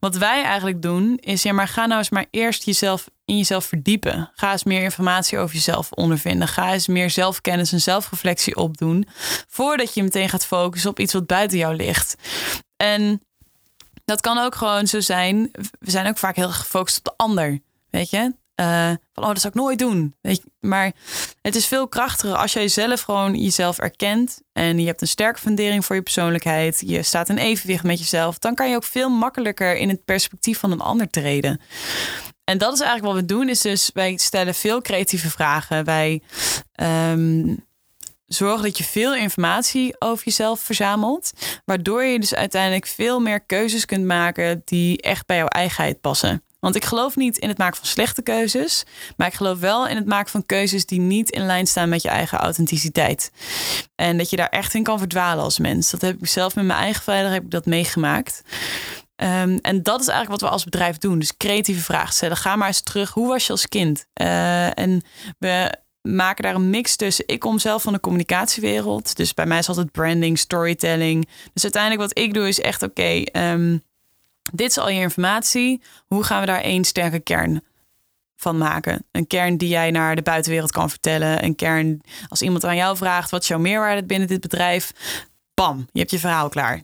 Wat 0.00 0.16
wij 0.16 0.42
eigenlijk 0.42 0.82
doen 0.82 1.16
is, 1.16 1.42
ja, 1.42 1.52
maar 1.52 1.68
ga 1.68 1.86
nou 1.86 1.98
eens 1.98 2.10
maar 2.10 2.26
eerst 2.30 2.64
jezelf 2.64 3.10
in 3.24 3.36
jezelf 3.36 3.64
verdiepen. 3.64 4.30
Ga 4.34 4.52
eens 4.52 4.64
meer 4.64 4.82
informatie 4.82 5.38
over 5.38 5.54
jezelf 5.54 5.92
ondervinden. 5.92 6.48
Ga 6.48 6.72
eens 6.72 6.86
meer 6.86 7.10
zelfkennis 7.10 7.72
en 7.72 7.80
zelfreflectie 7.80 8.56
opdoen. 8.56 9.06
Voordat 9.48 9.94
je 9.94 10.02
meteen 10.02 10.28
gaat 10.28 10.46
focussen 10.46 10.90
op 10.90 10.98
iets 10.98 11.12
wat 11.12 11.26
buiten 11.26 11.58
jou 11.58 11.74
ligt. 11.74 12.16
En 12.76 13.22
dat 14.04 14.20
kan 14.20 14.38
ook 14.38 14.54
gewoon 14.54 14.86
zo 14.86 15.00
zijn. 15.00 15.50
We 15.78 15.90
zijn 15.90 16.06
ook 16.06 16.18
vaak 16.18 16.36
heel 16.36 16.50
gefocust 16.50 16.98
op 16.98 17.04
de 17.04 17.14
ander. 17.16 17.58
Weet 17.90 18.10
je? 18.10 18.34
Uh, 18.60 18.86
van, 19.12 19.24
oh, 19.24 19.28
dat 19.28 19.40
zou 19.40 19.52
ik 19.54 19.60
nooit 19.60 19.78
doen. 19.78 20.14
Maar 20.60 20.92
het 21.40 21.54
is 21.54 21.66
veel 21.66 21.88
krachtiger 21.88 22.36
als 22.36 22.52
jij 22.52 22.68
zelf 22.68 23.00
gewoon 23.00 23.34
jezelf 23.34 23.78
erkent. 23.78 24.40
En 24.52 24.78
je 24.78 24.86
hebt 24.86 25.00
een 25.00 25.08
sterke 25.08 25.40
fundering 25.40 25.84
voor 25.84 25.96
je 25.96 26.02
persoonlijkheid. 26.02 26.82
Je 26.86 27.02
staat 27.02 27.28
in 27.28 27.36
evenwicht 27.36 27.84
met 27.84 27.98
jezelf. 27.98 28.38
Dan 28.38 28.54
kan 28.54 28.70
je 28.70 28.76
ook 28.76 28.84
veel 28.84 29.08
makkelijker 29.08 29.76
in 29.76 29.88
het 29.88 30.04
perspectief 30.04 30.58
van 30.58 30.70
een 30.72 30.80
ander 30.80 31.10
treden. 31.10 31.60
En 32.44 32.58
dat 32.58 32.72
is 32.72 32.80
eigenlijk 32.80 33.12
wat 33.12 33.22
we 33.22 33.34
doen. 33.34 33.48
Is 33.48 33.60
dus, 33.60 33.90
wij 33.94 34.16
stellen 34.16 34.54
veel 34.54 34.80
creatieve 34.80 35.30
vragen. 35.30 35.84
Wij 35.84 36.22
um, 37.10 37.66
zorg 38.26 38.62
dat 38.62 38.78
je 38.78 38.84
veel 38.84 39.14
informatie 39.14 39.96
over 39.98 40.24
jezelf 40.24 40.60
verzamelt. 40.60 41.32
Waardoor 41.64 42.04
je 42.04 42.18
dus 42.18 42.34
uiteindelijk 42.34 42.86
veel 42.86 43.20
meer 43.20 43.40
keuzes 43.40 43.84
kunt 43.84 44.04
maken 44.04 44.62
die 44.64 45.02
echt 45.02 45.26
bij 45.26 45.36
jouw 45.36 45.46
eigenheid 45.46 46.00
passen. 46.00 46.45
Want 46.66 46.78
ik 46.78 46.84
geloof 46.84 47.16
niet 47.16 47.38
in 47.38 47.48
het 47.48 47.58
maken 47.58 47.76
van 47.76 47.86
slechte 47.86 48.22
keuzes. 48.22 48.84
Maar 49.16 49.26
ik 49.26 49.34
geloof 49.34 49.58
wel 49.58 49.88
in 49.88 49.96
het 49.96 50.06
maken 50.06 50.30
van 50.30 50.46
keuzes 50.46 50.86
die 50.86 51.00
niet 51.00 51.30
in 51.30 51.46
lijn 51.46 51.66
staan 51.66 51.88
met 51.88 52.02
je 52.02 52.08
eigen 52.08 52.38
authenticiteit. 52.38 53.30
En 53.94 54.18
dat 54.18 54.30
je 54.30 54.36
daar 54.36 54.48
echt 54.48 54.74
in 54.74 54.82
kan 54.82 54.98
verdwalen 54.98 55.44
als 55.44 55.58
mens. 55.58 55.90
Dat 55.90 56.00
heb 56.00 56.20
ik 56.20 56.26
zelf 56.26 56.54
met 56.54 56.64
mijn 56.64 56.78
eigen 56.78 57.02
vader 57.02 57.30
heb 57.30 57.44
ik 57.44 57.50
dat 57.50 57.66
meegemaakt. 57.66 58.42
Um, 59.16 59.58
en 59.58 59.82
dat 59.82 60.00
is 60.00 60.08
eigenlijk 60.08 60.40
wat 60.40 60.40
we 60.40 60.54
als 60.54 60.64
bedrijf 60.64 60.98
doen. 60.98 61.18
Dus 61.18 61.36
creatieve 61.36 61.82
vragen 61.82 62.14
stellen. 62.14 62.36
Ga 62.36 62.56
maar 62.56 62.68
eens 62.68 62.82
terug. 62.82 63.10
Hoe 63.10 63.28
was 63.28 63.46
je 63.46 63.52
als 63.52 63.68
kind? 63.68 64.06
Uh, 64.20 64.78
en 64.78 65.02
we 65.38 65.74
maken 66.02 66.42
daar 66.42 66.54
een 66.54 66.70
mix 66.70 66.96
tussen. 66.96 67.24
Ik 67.26 67.40
kom 67.40 67.58
zelf 67.58 67.82
van 67.82 67.92
de 67.92 68.00
communicatiewereld. 68.00 69.16
Dus 69.16 69.34
bij 69.34 69.46
mij 69.46 69.58
is 69.58 69.68
altijd 69.68 69.92
branding, 69.92 70.38
storytelling. 70.38 71.28
Dus 71.52 71.62
uiteindelijk 71.62 72.02
wat 72.02 72.18
ik 72.18 72.34
doe 72.34 72.48
is 72.48 72.60
echt 72.60 72.82
oké. 72.82 73.22
Um, 73.32 73.84
dit 74.52 74.70
is 74.70 74.78
al 74.78 74.88
je 74.88 75.00
informatie. 75.00 75.82
Hoe 76.06 76.22
gaan 76.22 76.40
we 76.40 76.46
daar 76.46 76.60
één 76.60 76.84
sterke 76.84 77.20
kern 77.20 77.62
van 78.36 78.58
maken? 78.58 79.04
Een 79.12 79.26
kern 79.26 79.56
die 79.56 79.68
jij 79.68 79.90
naar 79.90 80.16
de 80.16 80.22
buitenwereld 80.22 80.72
kan 80.72 80.90
vertellen. 80.90 81.44
Een 81.44 81.54
kern 81.54 82.00
als 82.28 82.42
iemand 82.42 82.64
aan 82.64 82.76
jou 82.76 82.96
vraagt: 82.96 83.30
wat 83.30 83.42
is 83.42 83.48
jouw 83.48 83.58
meerwaarde 83.58 84.04
binnen 84.04 84.28
dit 84.28 84.40
bedrijf? 84.40 84.92
Bam, 85.54 85.86
je 85.92 85.98
hebt 85.98 86.10
je 86.10 86.18
verhaal 86.18 86.48
klaar. 86.48 86.82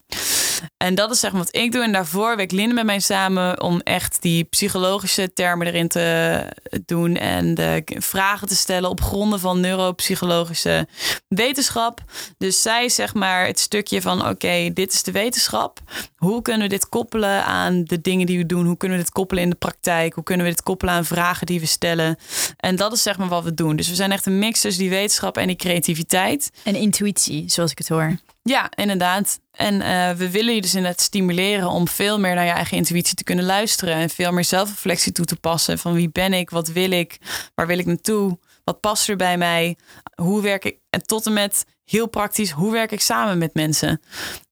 En 0.77 0.95
dat 0.95 1.11
is 1.11 1.21
zeg 1.21 1.33
maar 1.33 1.41
wat 1.41 1.57
ik 1.57 1.73
doe. 1.73 1.83
En 1.83 1.93
daarvoor 1.93 2.37
werkt 2.37 2.53
Linde 2.53 2.75
met 2.75 2.85
mij 2.85 3.01
samen 3.01 3.63
om 3.63 3.81
echt 3.81 4.23
die 4.23 4.45
psychologische 4.45 5.33
termen 5.33 5.67
erin 5.67 5.89
te 5.89 6.47
doen. 6.87 7.17
En 7.17 7.55
de 7.55 7.85
vragen 7.87 8.49
te 8.49 8.57
stellen 8.57 8.91
op 8.91 9.01
gronden 9.01 9.41
van 9.41 9.61
neuropsychologische 9.61 10.87
wetenschap. 11.29 12.01
Dus 12.39 12.63
zij 12.63 12.89
zeg 12.89 13.15
maar 13.15 13.47
het 13.47 13.59
stukje 13.59 14.03
van 14.03 14.29
oké, 14.29 14.71
dit 14.73 14.93
is 14.93 15.03
de 15.03 15.13
wetenschap. 15.13 15.81
Hoe 16.17 16.43
kunnen 16.43 16.63
we 16.63 16.69
dit 16.69 16.89
koppelen 16.89 17.45
aan 17.45 17.85
de 17.85 18.01
dingen 18.01 18.27
die 18.27 18.39
we 18.39 18.47
doen? 18.47 18.67
Hoe 18.67 18.77
kunnen 18.77 18.99
we 18.99 19.05
dit 19.05 19.13
koppelen 19.13 19.43
in 19.43 19.51
de 19.51 19.57
praktijk? 19.57 20.15
Hoe 20.15 20.25
kunnen 20.25 20.47
we 20.47 20.53
dit 20.53 20.63
koppelen 20.63 20.95
aan 20.95 21.05
vragen 21.05 21.47
die 21.47 21.61
we 21.61 21.67
stellen? 21.67 22.17
En 22.57 22.77
dat 22.77 22.93
is 22.93 23.03
zeg 23.03 23.19
maar 23.19 23.29
wat 23.29 23.45
we 23.45 23.55
doen. 23.55 23.77
Dus 23.77 23.89
we 23.89 23.95
zijn 23.95 24.13
echt 24.13 24.27
een 24.27 24.39
mix 24.39 24.61
tussen 24.61 24.83
die 24.83 24.91
wetenschap 24.91 25.37
en 25.37 25.47
die 25.47 25.57
creativiteit. 25.57 26.51
En 26.63 26.75
intuïtie, 26.75 27.45
zoals 27.47 27.71
ik 27.71 27.79
het 27.79 27.89
hoor. 27.89 28.17
Ja, 28.43 28.71
inderdaad. 28.75 29.41
En 29.51 29.75
uh, 29.75 30.11
we 30.11 30.31
willen 30.31 30.55
je 30.55 30.61
dus 30.61 30.75
inderdaad 30.75 31.01
stimuleren 31.01 31.69
om 31.69 31.89
veel 31.89 32.21
meer 32.21 32.35
naar 32.35 32.45
je 32.45 32.51
eigen 32.51 32.77
intuïtie 32.77 33.15
te 33.15 33.25
kunnen 33.25 33.45
luisteren. 33.45 33.95
En 33.95 34.11
veel 34.11 34.33
meer 34.33 34.45
zelfreflectie 34.45 35.13
toe 35.13 35.25
te 35.25 35.37
passen. 35.37 35.79
Van 35.79 35.95
wie 35.95 36.11
ben 36.11 36.33
ik? 36.33 36.51
Wat 36.51 36.69
wil 36.69 36.91
ik? 36.91 37.19
Waar 37.55 37.67
wil 37.67 37.79
ik 37.79 37.87
naartoe? 37.87 38.39
Wat 38.65 38.81
past 38.81 39.09
er 39.09 39.17
bij 39.17 39.39
mij? 39.39 39.77
Hoe 40.15 40.43
werk 40.43 40.65
ik? 40.65 40.77
En 40.91 41.07
tot 41.07 41.27
en 41.27 41.33
met 41.33 41.65
heel 41.85 42.07
praktisch, 42.07 42.51
hoe 42.51 42.73
werk 42.73 42.93
ik 42.93 43.01
samen 43.01 43.39
met 43.39 43.55
mensen? 43.55 44.01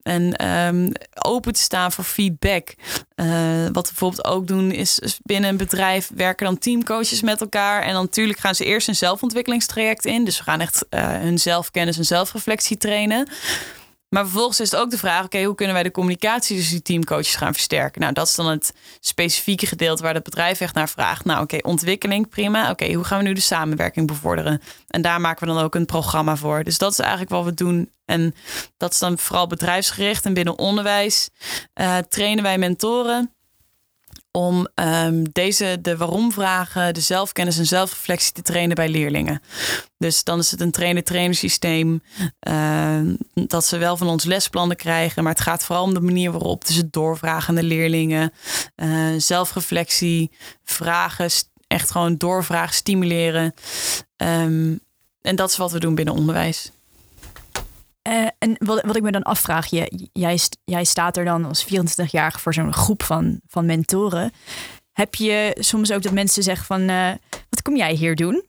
En 0.02 0.48
um, 0.48 0.92
open 1.14 1.52
te 1.52 1.60
staan 1.60 1.92
voor 1.92 2.04
feedback. 2.04 2.74
Uh, 3.16 3.62
wat 3.64 3.86
we 3.86 3.92
bijvoorbeeld 3.94 4.24
ook 4.24 4.46
doen, 4.46 4.70
is 4.70 5.20
binnen 5.22 5.50
een 5.50 5.56
bedrijf 5.56 6.10
werken 6.14 6.46
dan 6.46 6.58
teamcoaches 6.58 7.22
met 7.22 7.40
elkaar. 7.40 7.82
En 7.82 7.92
dan 7.92 8.02
natuurlijk 8.02 8.38
gaan 8.38 8.54
ze 8.54 8.64
eerst 8.64 8.88
een 8.88 8.96
zelfontwikkelingstraject 8.96 10.04
in. 10.04 10.24
Dus 10.24 10.38
we 10.38 10.44
gaan 10.44 10.60
echt 10.60 10.84
uh, 10.90 11.08
hun 11.08 11.38
zelfkennis 11.38 11.98
en 11.98 12.04
zelfreflectie 12.04 12.76
trainen. 12.76 13.28
Maar 14.10 14.22
vervolgens 14.22 14.60
is 14.60 14.70
het 14.70 14.80
ook 14.80 14.90
de 14.90 14.98
vraag: 14.98 15.24
oké, 15.24 15.42
hoe 15.42 15.54
kunnen 15.54 15.74
wij 15.74 15.82
de 15.82 15.90
communicatie 15.90 16.56
tussen 16.56 16.74
die 16.74 16.82
teamcoaches 16.82 17.34
gaan 17.34 17.52
versterken? 17.52 18.00
Nou, 18.00 18.12
dat 18.12 18.26
is 18.26 18.34
dan 18.34 18.46
het 18.46 18.74
specifieke 19.00 19.66
gedeelte 19.66 20.02
waar 20.02 20.14
het 20.14 20.22
bedrijf 20.22 20.60
echt 20.60 20.74
naar 20.74 20.88
vraagt. 20.88 21.24
Nou, 21.24 21.42
oké, 21.42 21.58
ontwikkeling, 21.62 22.28
prima. 22.28 22.70
Oké, 22.70 22.92
hoe 22.92 23.04
gaan 23.04 23.18
we 23.18 23.24
nu 23.24 23.32
de 23.32 23.40
samenwerking 23.40 24.06
bevorderen? 24.06 24.62
En 24.88 25.02
daar 25.02 25.20
maken 25.20 25.46
we 25.46 25.54
dan 25.54 25.62
ook 25.62 25.74
een 25.74 25.86
programma 25.86 26.36
voor. 26.36 26.64
Dus 26.64 26.78
dat 26.78 26.92
is 26.92 26.98
eigenlijk 26.98 27.30
wat 27.30 27.44
we 27.44 27.54
doen. 27.54 27.90
En 28.04 28.34
dat 28.76 28.92
is 28.92 28.98
dan 28.98 29.18
vooral 29.18 29.46
bedrijfsgericht. 29.46 30.24
En 30.24 30.34
binnen 30.34 30.58
onderwijs 30.58 31.28
uh, 31.74 31.98
trainen 31.98 32.42
wij 32.42 32.58
mentoren 32.58 33.34
om 34.32 34.68
um, 34.74 35.24
deze, 35.32 35.78
de 35.82 35.96
waarom-vragen, 35.96 36.94
de 36.94 37.00
zelfkennis 37.00 37.58
en 37.58 37.66
zelfreflectie 37.66 38.32
te 38.32 38.42
trainen 38.42 38.74
bij 38.74 38.88
leerlingen. 38.88 39.42
Dus 39.98 40.24
dan 40.24 40.38
is 40.38 40.50
het 40.50 40.60
een 40.60 40.70
trainer-trainersysteem 40.70 42.02
uh, 42.48 43.00
dat 43.34 43.66
ze 43.66 43.78
wel 43.78 43.96
van 43.96 44.08
ons 44.08 44.24
lesplannen 44.24 44.76
krijgen, 44.76 45.22
maar 45.22 45.32
het 45.32 45.42
gaat 45.42 45.64
vooral 45.64 45.84
om 45.84 45.94
de 45.94 46.00
manier 46.00 46.30
waarop. 46.30 46.66
Het 46.66 46.92
doorvragen 46.92 47.48
aan 47.48 47.54
de 47.54 47.62
leerlingen, 47.62 48.32
uh, 48.76 49.08
zelfreflectie, 49.16 50.30
vragen, 50.64 51.30
echt 51.66 51.90
gewoon 51.90 52.16
doorvragen, 52.16 52.74
stimuleren. 52.74 53.54
Um, 54.16 54.80
en 55.22 55.36
dat 55.36 55.50
is 55.50 55.56
wat 55.56 55.72
we 55.72 55.80
doen 55.80 55.94
binnen 55.94 56.14
onderwijs. 56.14 56.72
Uh, 58.08 58.26
en 58.38 58.56
wat, 58.58 58.82
wat 58.82 58.96
ik 58.96 59.02
me 59.02 59.10
dan 59.10 59.22
afvraag, 59.22 59.66
je, 59.66 60.08
jij, 60.12 60.38
jij 60.64 60.84
staat 60.84 61.16
er 61.16 61.24
dan 61.24 61.44
als 61.44 61.64
24-jarige 61.64 62.38
voor 62.38 62.54
zo'n 62.54 62.72
groep 62.72 63.02
van, 63.02 63.40
van 63.46 63.66
mentoren. 63.66 64.32
Heb 64.92 65.14
je 65.14 65.56
soms 65.58 65.92
ook 65.92 66.02
dat 66.02 66.12
mensen 66.12 66.42
zeggen 66.42 66.66
van, 66.66 66.80
uh, 66.80 67.10
wat 67.48 67.62
kom 67.62 67.76
jij 67.76 67.92
hier 67.92 68.16
doen? 68.16 68.48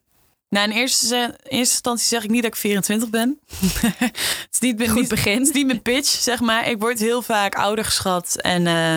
Nou, 0.49 0.69
in 0.69 0.77
eerste, 0.77 1.15
in 1.15 1.57
eerste 1.57 1.73
instantie 1.73 2.07
zeg 2.07 2.23
ik 2.23 2.29
niet 2.29 2.41
dat 2.41 2.51
ik 2.51 2.59
24 2.59 3.09
ben. 3.09 3.39
het 3.97 4.47
is 4.51 4.59
niet, 4.59 4.89
Goed 4.89 4.99
niet, 4.99 5.09
begin. 5.09 5.37
Het 5.37 5.47
is 5.47 5.53
niet 5.53 5.65
mijn 5.65 5.81
pitch, 5.81 6.09
zeg 6.09 6.39
maar. 6.39 6.69
Ik 6.69 6.79
word 6.79 6.99
heel 6.99 7.21
vaak 7.21 7.55
ouder 7.55 7.85
geschat. 7.85 8.35
En 8.41 8.65
uh, 8.65 8.95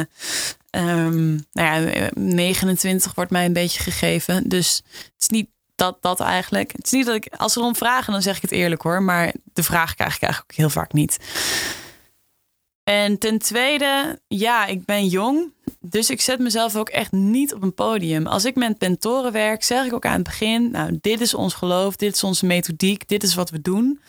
um, 0.71 1.45
nou 1.53 1.91
ja, 1.91 2.11
29 2.15 3.15
wordt 3.15 3.31
mij 3.31 3.45
een 3.45 3.53
beetje 3.53 3.83
gegeven. 3.83 4.49
Dus 4.49 4.83
het 4.93 5.13
is 5.19 5.29
niet 5.29 5.49
dat, 5.75 5.97
dat 6.01 6.21
eigenlijk. 6.21 6.73
Het 6.73 6.85
is 6.87 6.93
niet 6.93 7.07
dat 7.07 7.15
ik, 7.15 7.35
als 7.37 7.53
ze 7.53 7.59
erom 7.61 7.77
vragen, 7.77 8.13
dan 8.13 8.23
zeg 8.23 8.37
ik 8.37 8.43
het 8.43 8.51
eerlijk 8.51 8.83
hoor. 8.83 9.03
Maar 9.03 9.33
de 9.53 9.63
vraag 9.63 9.95
krijg 9.95 10.15
ik 10.15 10.23
eigenlijk 10.23 10.53
ook 10.53 10.59
heel 10.59 10.71
vaak 10.71 10.93
niet. 10.93 11.19
En 12.85 13.19
ten 13.19 13.39
tweede, 13.39 14.21
ja, 14.27 14.67
ik 14.67 14.85
ben 14.85 15.07
jong. 15.07 15.53
Dus 15.81 16.11
ik 16.11 16.21
zet 16.21 16.39
mezelf 16.39 16.77
ook 16.77 16.89
echt 16.89 17.13
niet 17.13 17.55
op 17.55 17.63
een 17.63 17.75
podium. 17.75 18.27
Als 18.27 18.45
ik 18.45 18.55
met 18.55 18.81
mentoren 18.81 19.33
werk, 19.33 19.63
zeg 19.63 19.85
ik 19.85 19.93
ook 19.93 20.07
aan 20.07 20.13
het 20.13 20.23
begin: 20.23 20.71
Nou, 20.71 20.99
dit 21.01 21.21
is 21.21 21.35
ons 21.35 21.55
geloof, 21.55 21.97
dit 21.97 22.15
is 22.15 22.25
onze 22.25 22.47
methodiek, 22.47 23.09
dit 23.09 23.23
is 23.23 23.35
wat 23.35 23.51
we 23.51 23.61
doen. 23.61 24.01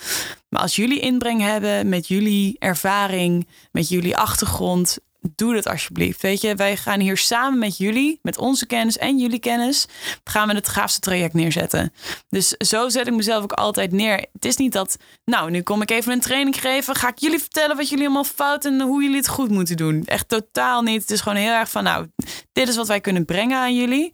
Maar 0.50 0.62
als 0.62 0.76
jullie 0.76 1.00
inbreng 1.00 1.42
hebben 1.42 1.90
met 1.90 2.08
jullie 2.08 2.56
ervaring, 2.60 3.48
met 3.72 3.90
jullie 3.90 4.18
achtergrond, 4.18 4.98
doe 5.36 5.54
dat 5.54 5.68
alsjeblieft. 5.68 6.22
Weet 6.22 6.42
je, 6.42 6.56
wij 6.56 6.78
gaan 6.78 7.00
hier 7.00 7.18
samen 7.18 7.60
met 7.60 7.78
jullie, 7.78 8.20
met 8.22 8.38
onze 8.38 8.66
kennis 8.66 8.98
en 8.98 9.18
jullie 9.18 9.40
kennis, 9.40 9.88
gaan 10.24 10.48
we 10.48 10.54
het 10.54 10.68
gaafste 10.68 11.00
traject 11.00 11.34
neerzetten. 11.34 11.94
Dus 12.30 12.50
zo 12.50 12.90
zet 12.90 13.08
ik 13.08 13.14
mezelf 13.14 13.44
ook 13.44 13.52
altijd 13.52 13.92
neer. 13.92 14.26
Het 14.34 14.46
is 14.46 14.56
niet 14.56 14.74
dat, 14.74 14.98
nou, 15.26 15.52
nu 15.52 15.62
kom 15.62 15.82
ik 15.82 15.92
even 15.92 16.12
een 16.12 16.20
training 16.20 16.60
geven, 16.62 16.96
ga 16.96 17.08
ik 17.08 17.20
jullie 17.20 17.40
vertellen 17.40 17.76
wat 17.76 17.90
jullie 17.90 18.06
allemaal 18.06 18.24
fout 18.24 18.66
en 18.66 18.82
hoe 18.82 19.02
jullie 19.02 19.18
het 19.18 19.28
goed 19.28 19.50
moeten 19.50 19.78
doen. 19.78 20.06
Echt 20.06 20.30
totaal 20.30 20.82
niet. 20.82 21.02
Het 21.02 21.12
is 21.12 21.22
gewoon 21.22 21.38
heel 21.38 21.54
erg 21.54 21.70
van, 21.70 21.84
nou, 21.84 22.08
dit 22.52 22.68
is 22.68 22.76
wat 22.76 22.88
wij 22.88 23.02
kunnen 23.02 23.26
brengen 23.26 23.58
aan 23.58 23.76
jullie. 23.76 24.14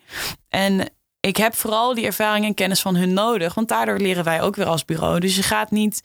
En 0.49 0.89
ik 1.19 1.37
heb 1.37 1.55
vooral 1.55 1.93
die 1.93 2.05
ervaring 2.05 2.45
en 2.45 2.53
kennis 2.53 2.81
van 2.81 2.95
hun 2.95 3.13
nodig. 3.13 3.53
Want 3.53 3.67
daardoor 3.67 3.97
leren 3.97 4.23
wij 4.23 4.41
ook 4.41 4.55
weer 4.55 4.65
als 4.65 4.85
bureau. 4.85 5.19
Dus 5.19 5.35
je 5.35 5.43
gaat 5.43 5.71
niet 5.71 6.01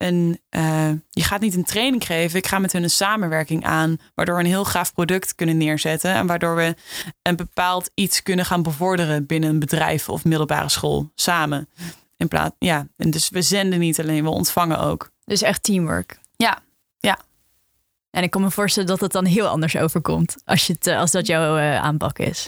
een, 0.00 0.40
uh, 0.50 0.90
je 1.10 1.22
gaat 1.22 1.40
niet 1.40 1.54
een 1.54 1.64
training 1.64 2.06
geven. 2.06 2.38
Ik 2.38 2.46
ga 2.46 2.58
met 2.58 2.72
hun 2.72 2.82
een 2.82 2.90
samenwerking 2.90 3.64
aan. 3.64 3.96
Waardoor 4.14 4.36
we 4.36 4.40
een 4.40 4.46
heel 4.46 4.64
gaaf 4.64 4.94
product 4.94 5.34
kunnen 5.34 5.56
neerzetten. 5.56 6.14
En 6.14 6.26
waardoor 6.26 6.56
we 6.56 6.74
een 7.22 7.36
bepaald 7.36 7.90
iets 7.94 8.22
kunnen 8.22 8.44
gaan 8.44 8.62
bevorderen 8.62 9.26
binnen 9.26 9.50
een 9.50 9.58
bedrijf 9.58 10.08
of 10.08 10.24
middelbare 10.24 10.68
school. 10.68 11.10
Samen. 11.14 11.68
In 12.16 12.28
plaats, 12.28 12.54
ja. 12.58 12.86
En 12.96 13.10
dus 13.10 13.28
we 13.28 13.42
zenden 13.42 13.78
niet 13.78 14.00
alleen, 14.00 14.24
we 14.24 14.30
ontvangen 14.30 14.78
ook. 14.78 15.10
Dus 15.24 15.42
echt 15.42 15.62
teamwork. 15.62 16.18
Ja, 16.36 16.58
ja. 16.98 17.18
En 18.10 18.22
ik 18.22 18.30
kan 18.30 18.42
me 18.42 18.50
voorstellen 18.50 18.88
dat 18.88 19.00
het 19.00 19.12
dan 19.12 19.24
heel 19.24 19.46
anders 19.46 19.76
overkomt 19.76 20.36
als, 20.44 20.66
je 20.66 20.72
het, 20.72 20.86
als 20.86 21.10
dat 21.10 21.26
jouw 21.26 21.56
uh, 21.56 21.76
aanpak 21.76 22.18
is. 22.18 22.46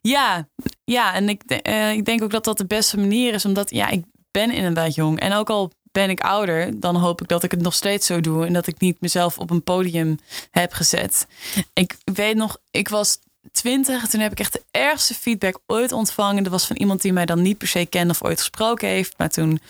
Ja, 0.00 0.48
ja 0.84 1.14
en 1.14 1.28
ik, 1.28 1.42
uh, 1.68 1.92
ik 1.92 2.04
denk 2.04 2.22
ook 2.22 2.30
dat 2.30 2.44
dat 2.44 2.58
de 2.58 2.66
beste 2.66 2.98
manier 2.98 3.34
is, 3.34 3.44
omdat 3.44 3.70
ja, 3.70 3.88
ik 3.88 4.04
ben 4.30 4.50
inderdaad 4.50 4.94
jong. 4.94 5.20
En 5.20 5.32
ook 5.32 5.50
al 5.50 5.72
ben 5.94 6.10
ik 6.10 6.20
ouder, 6.20 6.80
dan 6.80 6.96
hoop 6.96 7.20
ik 7.20 7.28
dat 7.28 7.42
ik 7.42 7.50
het 7.50 7.62
nog 7.62 7.74
steeds 7.74 8.06
zo 8.06 8.20
doe 8.20 8.46
en 8.46 8.52
dat 8.52 8.66
ik 8.66 8.80
niet 8.80 9.00
mezelf 9.00 9.38
op 9.38 9.50
een 9.50 9.62
podium 9.62 10.18
heb 10.50 10.72
gezet. 10.72 11.26
Ik 11.72 11.96
weet 12.04 12.36
nog, 12.36 12.56
ik 12.70 12.88
was 12.88 13.18
20 13.52 14.02
en 14.02 14.10
toen 14.10 14.20
heb 14.20 14.32
ik 14.32 14.40
echt 14.40 14.52
de 14.52 14.62
ergste 14.70 15.14
feedback 15.14 15.58
ooit 15.66 15.92
ontvangen. 15.92 16.42
Dat 16.42 16.52
was 16.52 16.66
van 16.66 16.76
iemand 16.76 17.02
die 17.02 17.12
mij 17.12 17.26
dan 17.26 17.42
niet 17.42 17.58
per 17.58 17.68
se 17.68 17.86
kende 17.86 18.12
of 18.12 18.22
ooit 18.22 18.38
gesproken 18.38 18.88
heeft, 18.88 19.14
maar 19.16 19.28
toen 19.28 19.60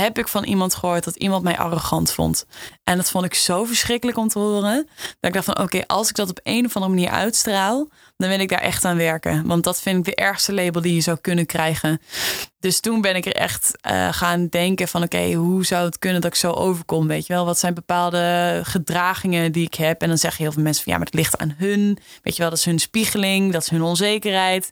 heb 0.00 0.18
ik 0.18 0.28
van 0.28 0.44
iemand 0.44 0.74
gehoord 0.74 1.04
dat 1.04 1.16
iemand 1.16 1.42
mij 1.42 1.58
arrogant 1.58 2.12
vond. 2.12 2.46
En 2.84 2.96
dat 2.96 3.10
vond 3.10 3.24
ik 3.24 3.34
zo 3.34 3.64
verschrikkelijk 3.64 4.18
om 4.18 4.28
te 4.28 4.38
horen. 4.38 4.88
Dat 4.96 5.16
ik 5.20 5.32
dacht 5.32 5.44
van 5.44 5.58
oké, 5.58 5.86
als 5.86 6.08
ik 6.08 6.14
dat 6.14 6.30
op 6.30 6.40
een 6.42 6.64
of 6.64 6.76
andere 6.76 6.94
manier 6.94 7.10
uitstraal, 7.10 7.88
dan 8.16 8.28
wil 8.28 8.40
ik 8.40 8.48
daar 8.48 8.60
echt 8.60 8.84
aan 8.84 8.96
werken. 8.96 9.46
Want 9.46 9.64
dat 9.64 9.80
vind 9.82 9.98
ik 9.98 10.04
de 10.04 10.22
ergste 10.22 10.52
label 10.52 10.82
die 10.82 10.94
je 10.94 11.00
zou 11.00 11.18
kunnen 11.20 11.46
krijgen. 11.46 12.00
Dus 12.60 12.80
toen 12.80 13.00
ben 13.00 13.16
ik 13.16 13.26
er 13.26 13.34
echt 13.34 13.72
uh, 13.90 14.08
gaan 14.12 14.46
denken 14.46 14.88
van 14.88 15.02
oké, 15.02 15.32
hoe 15.32 15.66
zou 15.66 15.84
het 15.84 15.98
kunnen 15.98 16.20
dat 16.20 16.30
ik 16.30 16.36
zo 16.36 16.50
overkom? 16.50 17.06
Weet 17.06 17.26
je 17.26 17.32
wel, 17.32 17.44
wat 17.44 17.58
zijn 17.58 17.74
bepaalde 17.74 18.60
gedragingen 18.64 19.52
die 19.52 19.66
ik 19.66 19.74
heb? 19.74 20.02
En 20.02 20.08
dan 20.08 20.18
zeggen 20.18 20.42
heel 20.42 20.52
veel 20.52 20.62
mensen 20.62 20.82
van 20.84 20.92
ja, 20.92 20.98
maar 20.98 21.06
het 21.06 21.16
ligt 21.16 21.38
aan 21.38 21.54
hun. 21.58 21.98
Weet 22.22 22.36
je 22.36 22.40
wel, 22.40 22.50
dat 22.50 22.58
is 22.58 22.64
hun 22.64 22.78
spiegeling, 22.78 23.52
dat 23.52 23.62
is 23.62 23.70
hun 23.70 23.82
onzekerheid. 23.82 24.70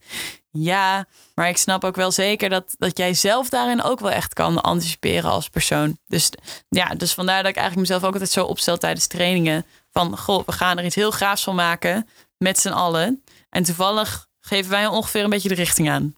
Ja, 0.59 1.07
maar 1.35 1.49
ik 1.49 1.57
snap 1.57 1.85
ook 1.85 1.97
wel 1.97 2.11
zeker 2.11 2.49
dat, 2.49 2.75
dat 2.79 2.99
jij 2.99 3.15
zelf 3.15 3.49
daarin 3.49 3.83
ook 3.83 4.01
wel 4.01 4.11
echt 4.11 4.35
kan 4.35 4.63
anticiperen 4.63 5.31
als 5.31 5.49
persoon. 5.49 5.99
Dus 6.07 6.31
ja, 6.69 6.87
dus 6.87 7.15
vandaar 7.15 7.43
dat 7.43 7.51
ik 7.51 7.57
eigenlijk 7.57 7.89
mezelf 7.89 8.05
ook 8.05 8.13
altijd 8.13 8.31
zo 8.31 8.45
opstel 8.45 8.77
tijdens 8.77 9.07
trainingen. 9.07 9.67
Van 9.91 10.19
goh, 10.19 10.47
we 10.47 10.53
gaan 10.53 10.79
er 10.79 10.85
iets 10.85 10.95
heel 10.95 11.13
gaafs 11.13 11.43
van 11.43 11.55
maken 11.55 12.09
met 12.39 12.59
z'n 12.59 12.69
allen. 12.69 13.23
En 13.51 13.63
toevallig 13.63 14.27
geven 14.41 14.71
wij 14.71 14.87
ongeveer 14.87 15.25
een 15.25 15.31
beetje 15.31 15.49
de 15.49 15.55
richting 15.55 15.91
aan. 15.91 16.15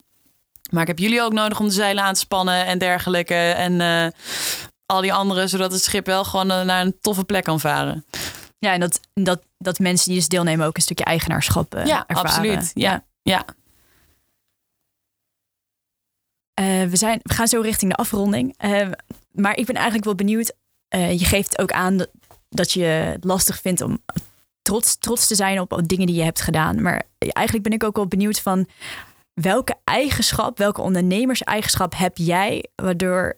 Maar 0.71 0.83
ik 0.83 0.89
heb 0.89 0.99
jullie 0.99 1.23
ook 1.23 1.33
nodig 1.33 1.61
om 1.61 1.67
de 1.67 1.75
zeilen 1.75 2.05
aan 2.05 2.15
te 2.15 2.21
spannen 2.21 2.67
en 2.67 2.79
dergelijke. 2.79 3.35
En 3.35 3.73
uh, 3.81 4.07
al 4.87 5.01
die 5.01 5.13
anderen, 5.13 5.49
zodat 5.49 5.73
het 5.73 5.83
schip 5.83 6.07
wel 6.07 6.25
gewoon 6.25 6.47
naar 6.47 6.81
een 6.85 6.97
toffe 7.01 7.25
plek 7.25 7.45
kan 7.45 7.61
varen. 7.61 8.05
Ja, 8.59 8.73
en 8.73 8.81
dat, 8.81 9.01
dat, 9.15 9.43
dat 9.59 9.79
mensen 9.79 10.09
die 10.09 10.19
dus 10.19 10.29
deelnemen 10.29 10.67
ook 10.67 10.77
een 10.77 10.83
stukje 10.83 11.05
eigenaarschap 11.05 11.75
uh, 11.75 11.87
ja, 11.87 12.05
ervaren. 12.07 12.31
Absoluut. 12.31 12.71
Ja, 12.75 13.05
ja. 13.23 13.45
Uh, 16.61 16.85
we, 16.85 16.97
zijn, 16.97 17.21
we 17.23 17.35
gaan 17.35 17.49
zo 17.49 17.61
richting 17.61 17.91
de 17.91 17.97
afronding. 17.97 18.65
Uh, 18.65 18.89
maar 19.33 19.57
ik 19.57 19.67
ben 19.67 19.75
eigenlijk 19.75 20.05
wel 20.05 20.15
benieuwd. 20.15 20.53
Uh, 20.95 21.13
je 21.13 21.25
geeft 21.25 21.59
ook 21.59 21.73
aan 21.73 22.07
dat, 22.49 22.73
je 22.73 22.85
het 22.85 23.25
lastig 23.25 23.61
vindt 23.61 23.81
om 23.81 24.03
trots, 24.63 24.97
trots 24.97 25.27
te 25.27 25.35
zijn 25.35 25.61
op 25.61 25.83
dingen 25.87 26.07
die 26.07 26.17
je 26.17 26.23
hebt 26.23 26.41
gedaan. 26.41 26.83
Maar 26.83 27.03
eigenlijk 27.19 27.69
ben 27.69 27.77
ik 27.77 27.85
ook 27.85 27.97
wel 27.97 28.07
benieuwd 28.07 28.41
van 28.41 28.69
welke 29.35 29.77
eigenschap, 29.85 30.59
welke 30.59 30.81
ondernemerseigenschap 30.81 31.97
heb 31.97 32.17
jij, 32.17 32.67
waardoor, 32.75 33.37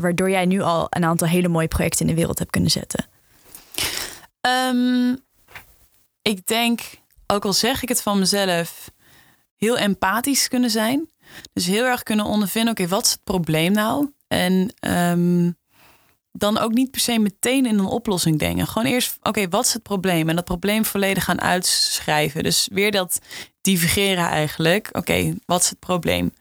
waardoor 0.00 0.30
jij 0.30 0.46
nu 0.46 0.60
al 0.60 0.86
een 0.90 1.04
aantal 1.04 1.28
hele 1.28 1.48
mooie 1.48 1.68
projecten 1.68 2.00
in 2.00 2.06
de 2.06 2.14
wereld 2.14 2.38
hebt 2.38 2.50
kunnen 2.50 2.70
zetten? 2.70 3.06
Um, 4.40 5.22
ik 6.22 6.46
denk, 6.46 6.80
ook 7.26 7.44
al 7.44 7.52
zeg 7.52 7.82
ik 7.82 7.88
het 7.88 8.02
van 8.02 8.18
mezelf, 8.18 8.90
heel 9.56 9.78
empathisch 9.78 10.48
kunnen 10.48 10.70
zijn. 10.70 11.08
Dus 11.52 11.66
heel 11.66 11.84
erg 11.84 12.02
kunnen 12.02 12.24
ondervinden, 12.24 12.72
oké, 12.72 12.88
wat 12.88 13.04
is 13.04 13.10
het 13.10 13.24
probleem 13.24 13.72
nou? 13.72 14.12
En 14.28 14.74
ehm, 14.78 15.50
dan 16.32 16.58
ook 16.58 16.72
niet 16.72 16.90
per 16.90 17.00
se 17.00 17.18
meteen 17.18 17.66
in 17.66 17.78
een 17.78 17.86
oplossing 17.86 18.38
denken. 18.38 18.66
Gewoon 18.66 18.92
eerst, 18.92 19.16
oké, 19.22 19.48
wat 19.48 19.64
is 19.64 19.72
het 19.72 19.82
probleem? 19.82 20.28
En 20.28 20.36
dat 20.36 20.44
probleem 20.44 20.84
volledig 20.84 21.24
gaan 21.24 21.40
uitschrijven. 21.40 22.42
Dus 22.42 22.68
weer 22.72 22.90
dat 22.90 23.18
divergeren 23.60 24.28
eigenlijk. 24.28 24.88
Oké, 24.92 25.34
wat 25.46 25.62
is 25.62 25.68
het 25.68 25.78
probleem? 25.78 26.32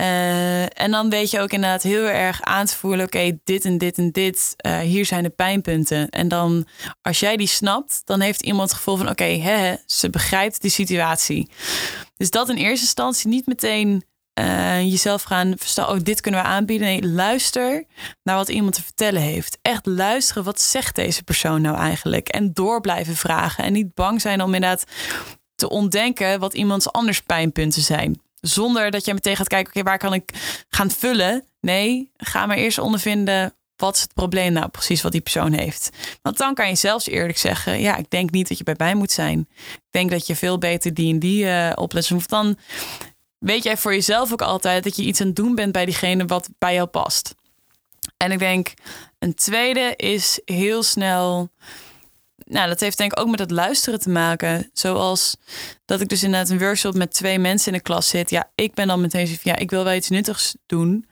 Uh, 0.00 0.80
en 0.80 0.90
dan 0.90 1.10
weet 1.10 1.30
je 1.30 1.40
ook 1.40 1.52
inderdaad 1.52 1.82
heel 1.82 2.04
erg 2.04 2.42
aan 2.42 2.66
te 2.66 2.76
voelen: 2.76 3.06
oké, 3.06 3.38
dit 3.44 3.64
en 3.64 3.78
dit 3.78 3.98
en 3.98 4.10
dit, 4.10 4.54
uh, 4.66 4.78
hier 4.78 5.06
zijn 5.06 5.22
de 5.22 5.30
pijnpunten. 5.30 6.08
En 6.08 6.28
dan, 6.28 6.66
als 7.02 7.20
jij 7.20 7.36
die 7.36 7.46
snapt, 7.46 8.02
dan 8.04 8.20
heeft 8.20 8.42
iemand 8.42 8.68
het 8.68 8.78
gevoel 8.78 8.96
van: 8.96 9.08
oké, 9.08 9.22
okay, 9.22 9.78
ze 9.86 10.10
begrijpt 10.10 10.60
die 10.60 10.70
situatie. 10.70 11.50
Dus 12.22 12.30
dat 12.30 12.48
in 12.48 12.56
eerste 12.56 12.84
instantie 12.84 13.28
niet 13.28 13.46
meteen 13.46 14.04
uh, 14.40 14.82
jezelf 14.82 15.22
gaan 15.22 15.54
verstaan: 15.56 15.88
oh, 15.88 15.98
dit 16.02 16.20
kunnen 16.20 16.40
we 16.40 16.46
aanbieden. 16.46 16.86
Nee, 16.86 17.06
luister 17.06 17.84
naar 18.22 18.36
wat 18.36 18.48
iemand 18.48 18.74
te 18.74 18.82
vertellen 18.82 19.22
heeft. 19.22 19.58
Echt 19.62 19.86
luisteren, 19.86 20.44
wat 20.44 20.60
zegt 20.60 20.94
deze 20.94 21.22
persoon 21.22 21.62
nou 21.62 21.76
eigenlijk? 21.76 22.28
En 22.28 22.52
door 22.52 22.80
blijven 22.80 23.16
vragen. 23.16 23.64
En 23.64 23.72
niet 23.72 23.94
bang 23.94 24.20
zijn 24.20 24.42
om 24.42 24.54
inderdaad 24.54 24.84
te 25.54 25.68
ontdenken 25.68 26.40
wat 26.40 26.54
iemands 26.54 26.92
anders 26.92 27.20
pijnpunten 27.22 27.82
zijn. 27.82 28.20
Zonder 28.40 28.90
dat 28.90 29.04
je 29.04 29.14
meteen 29.14 29.36
gaat 29.36 29.48
kijken, 29.48 29.72
oké, 29.72 29.82
waar 29.82 29.98
kan 29.98 30.14
ik 30.14 30.30
gaan 30.68 30.90
vullen? 30.90 31.44
Nee, 31.60 32.10
ga 32.16 32.46
maar 32.46 32.56
eerst 32.56 32.78
ondervinden, 32.78 33.54
wat 33.82 33.96
is 33.96 34.02
het 34.02 34.14
probleem 34.14 34.52
nou 34.52 34.68
precies 34.68 35.02
wat 35.02 35.12
die 35.12 35.20
persoon 35.20 35.52
heeft? 35.52 35.90
Want 36.22 36.38
dan 36.38 36.54
kan 36.54 36.68
je 36.68 36.74
zelfs 36.74 37.06
eerlijk 37.06 37.38
zeggen, 37.38 37.80
ja, 37.80 37.96
ik 37.96 38.10
denk 38.10 38.30
niet 38.30 38.48
dat 38.48 38.58
je 38.58 38.64
bij 38.64 38.74
mij 38.78 38.94
moet 38.94 39.10
zijn. 39.10 39.48
Ik 39.74 39.90
denk 39.90 40.10
dat 40.10 40.26
je 40.26 40.36
veel 40.36 40.58
beter 40.58 40.94
die 40.94 41.12
en 41.12 41.18
die 41.18 41.44
uh, 41.44 41.72
oplossing 41.74 42.18
Of 42.18 42.26
dan 42.26 42.58
weet 43.38 43.62
jij 43.62 43.76
voor 43.76 43.92
jezelf 43.92 44.32
ook 44.32 44.42
altijd 44.42 44.84
dat 44.84 44.96
je 44.96 45.02
iets 45.02 45.20
aan 45.20 45.26
het 45.26 45.36
doen 45.36 45.54
bent 45.54 45.72
bij 45.72 45.84
diegene 45.84 46.26
wat 46.26 46.48
bij 46.58 46.74
jou 46.74 46.86
past. 46.86 47.34
En 48.16 48.32
ik 48.32 48.38
denk, 48.38 48.72
een 49.18 49.34
tweede 49.34 49.94
is 49.96 50.40
heel 50.44 50.82
snel 50.82 51.50
nou, 52.44 52.68
dat 52.68 52.80
heeft 52.80 52.98
denk 52.98 53.12
ik 53.12 53.20
ook 53.20 53.30
met 53.30 53.38
het 53.38 53.50
luisteren 53.50 54.00
te 54.00 54.10
maken. 54.10 54.70
Zoals 54.72 55.36
dat 55.84 56.00
ik 56.00 56.08
dus 56.08 56.22
inderdaad 56.22 56.50
een 56.50 56.58
workshop 56.58 56.94
met 56.94 57.12
twee 57.12 57.38
mensen 57.38 57.72
in 57.72 57.78
de 57.78 57.84
klas 57.84 58.08
zit. 58.08 58.30
Ja, 58.30 58.50
ik 58.54 58.74
ben 58.74 58.86
dan 58.86 59.00
meteen 59.00 59.26
zo 59.26 59.34
van, 59.40 59.52
ja, 59.52 59.58
ik 59.58 59.70
wil 59.70 59.84
wel 59.84 59.94
iets 59.94 60.08
nuttigs 60.08 60.56
doen. 60.66 61.06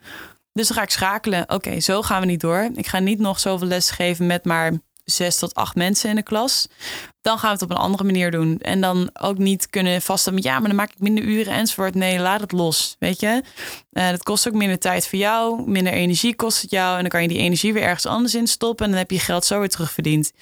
Dus 0.53 0.69
dan 0.69 0.77
ga 0.77 0.83
ik 0.83 0.91
schakelen. 0.91 1.51
Oké, 1.51 1.81
zo 1.81 2.03
gaan 2.03 2.21
we 2.21 2.27
niet 2.27 2.41
door. 2.41 2.71
Ik 2.75 2.87
ga 2.87 2.99
niet 2.99 3.19
nog 3.19 3.41
zoveel 3.41 3.69
les 3.69 3.91
geven 3.91 4.27
met 4.27 4.45
maar 4.45 4.73
zes 5.05 5.39
tot 5.39 5.55
acht 5.55 5.75
mensen 5.75 6.11
in 6.11 6.17
de 6.17 6.23
klas. 6.23 6.69
Dan 7.21 7.39
gaan 7.39 7.49
we 7.49 7.55
het 7.55 7.63
op 7.63 7.71
een 7.71 7.77
andere 7.77 8.05
manier 8.05 8.31
doen. 8.31 8.59
En 8.59 8.81
dan 8.81 9.11
ook 9.13 9.39
niet 9.39 9.71
kunnen 9.71 10.03
vaststellen, 10.03 10.43
ja, 10.43 10.59
maar 10.59 10.69
dan 10.69 10.77
maak 10.77 10.91
ik 10.91 11.01
minder 11.01 11.25
uren 11.25 11.53
enzovoort. 11.53 11.95
Nee, 11.95 12.19
laat 12.19 12.41
het 12.41 12.53
los, 12.53 12.97
weet 12.99 13.21
je. 13.21 13.43
Uh, 13.93 14.11
dat 14.11 14.23
kost 14.23 14.49
ook 14.49 14.55
minder 14.55 14.79
tijd 14.79 15.07
voor 15.07 15.19
jou, 15.19 15.71
minder 15.71 15.93
energie 15.93 16.37
kost 16.37 16.63
het 16.63 16.71
jou. 16.71 16.95
En 16.95 17.01
dan 17.01 17.11
kan 17.11 17.23
je 17.23 17.29
die 17.29 17.39
energie 17.39 17.73
weer 17.73 17.83
ergens 17.83 18.07
anders 18.07 18.35
in 18.35 18.47
stoppen. 18.47 18.85
En 18.85 18.91
dan 18.91 19.01
heb 19.01 19.11
je 19.11 19.19
geld 19.19 19.45
zo 19.45 19.59
weer 19.59 19.69
terugverdiend. 19.69 20.33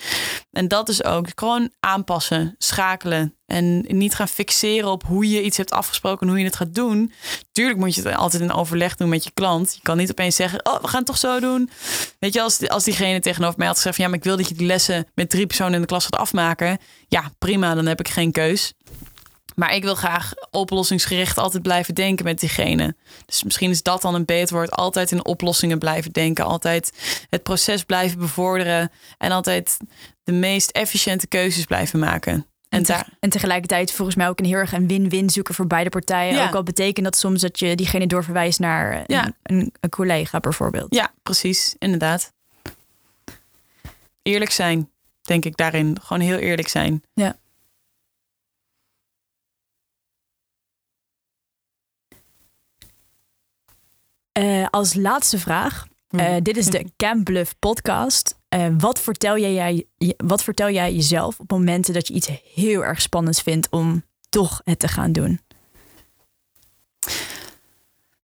En 0.53 0.69
dat 0.69 0.89
is 0.89 1.05
ook 1.05 1.27
gewoon 1.35 1.71
aanpassen, 1.81 2.55
schakelen. 2.59 3.33
En 3.47 3.85
niet 3.89 4.15
gaan 4.15 4.29
fixeren 4.29 4.91
op 4.91 5.05
hoe 5.05 5.29
je 5.29 5.43
iets 5.43 5.57
hebt 5.57 5.71
afgesproken 5.71 6.21
en 6.21 6.29
hoe 6.29 6.39
je 6.39 6.45
het 6.45 6.57
gaat 6.57 6.75
doen. 6.75 7.13
Tuurlijk 7.53 7.79
moet 7.79 7.95
je 7.95 8.03
het 8.03 8.17
altijd 8.17 8.43
in 8.43 8.53
overleg 8.53 8.97
doen 8.97 9.09
met 9.09 9.25
je 9.25 9.31
klant. 9.35 9.75
Je 9.75 9.81
kan 9.83 9.97
niet 9.97 10.11
opeens 10.11 10.37
zeggen, 10.37 10.67
oh, 10.67 10.81
we 10.81 10.89
gaan 10.89 10.99
het 10.99 11.07
toch 11.07 11.19
zo 11.19 11.41
doen. 11.41 11.71
Weet 12.19 12.33
je, 12.33 12.43
als, 12.43 12.69
als 12.69 12.85
diegene 12.85 13.21
tegenover 13.21 13.59
mij 13.59 13.67
had 13.67 13.77
gezegd... 13.77 13.97
ja, 13.97 14.09
maar 14.09 14.17
ik 14.17 14.25
wil 14.25 14.37
dat 14.37 14.49
je 14.49 14.55
die 14.55 14.67
lessen 14.67 15.07
met 15.15 15.31
drie 15.31 15.47
personen 15.47 15.75
in 15.75 15.81
de 15.81 15.87
klas 15.87 16.05
gaat 16.05 16.17
afmaken. 16.17 16.68
Ja, 17.09 17.33
prima, 17.39 17.75
dan 17.75 17.87
heb 17.87 18.01
ik 18.01 18.09
geen 18.09 18.33
keus. 18.33 18.73
Maar 19.59 19.75
ik 19.75 19.83
wil 19.83 19.95
graag 19.95 20.33
oplossingsgericht 20.51 21.39
altijd 21.39 21.63
blijven 21.63 21.95
denken 21.95 22.25
met 22.25 22.41
diegene. 22.41 22.95
Dus 23.27 23.43
misschien 23.45 23.71
is 23.71 23.83
dat 23.83 24.03
dan 24.03 24.15
een 24.15 24.25
beter 24.25 24.57
woord. 24.57 24.71
Altijd 24.71 25.11
in 25.11 25.25
oplossingen 25.25 25.79
blijven 25.79 26.13
denken. 26.13 26.45
Altijd 26.45 26.93
het 27.31 27.43
proces 27.43 27.83
blijven 27.83 28.19
bevorderen. 28.19 28.91
En 29.19 29.31
altijd 29.31 29.77
de 30.25 30.33
meest 30.33 30.71
efficiënte 30.71 31.27
keuzes 31.27 31.65
blijven 31.65 31.99
maken. 31.99 32.47
En, 32.69 32.83
te, 32.83 33.05
en, 33.21 33.31
tegelijkertijd 33.31 33.93
volgens 33.93 34.17
mij 34.17 34.29
ook 34.29 34.39
een 34.39 34.45
heel 34.45 34.57
erg 34.57 34.73
een 34.73 34.89
win-win 34.89 35.31
zoeken 35.31 35.55
voor 35.55 35.67
beide 35.67 35.91
partijen. 35.91 36.47
Ook 36.47 36.55
al 36.55 36.63
betekent 36.63 37.05
dat 37.05 37.17
soms 37.17 37.41
dat 37.41 37.59
je 37.59 37.77
diegene 37.77 38.07
doorverwijst 38.07 38.59
naar 38.59 39.05
een, 39.07 39.35
een, 39.43 39.73
een, 39.81 39.91
collega 39.91 40.41
bijvoorbeeld. 40.41 40.95
Ja, 40.95 41.13
precies. 41.23 41.75
Inderdaad. 41.79 42.33
Eerlijk 44.23 44.51
zijn, 44.51 44.91
denk 45.29 45.45
ik 45.45 45.57
daarin. 45.57 45.97
Gewoon 46.01 46.23
heel 46.23 46.39
eerlijk 46.39 46.69
zijn. 46.69 47.03
Ja. 47.15 47.39
Uh, 54.39 54.67
als 54.71 54.95
laatste 54.95 55.39
vraag. 55.39 55.87
Uh, 56.11 56.37
dit 56.43 56.57
is 56.57 56.67
de 56.67 56.91
Camp 56.97 57.25
Bluff 57.25 57.59
podcast. 57.59 58.39
Uh, 58.55 58.69
wat, 58.79 59.01
vertel 59.01 59.39
jij, 59.39 59.87
wat 60.17 60.43
vertel 60.43 60.71
jij 60.71 60.95
jezelf 60.95 61.41
op 61.41 61.51
momenten 61.51 61.95
dat 61.95 62.09
je 62.09 62.15
iets 62.15 62.31
heel 62.55 62.85
erg 62.85 63.01
spannends 63.01 63.43
vindt 63.43 63.71
om 63.71 64.05
toch 64.29 64.61
het 64.65 64.79
te 64.79 64.89
gaan 64.89 65.13
doen? 65.13 65.41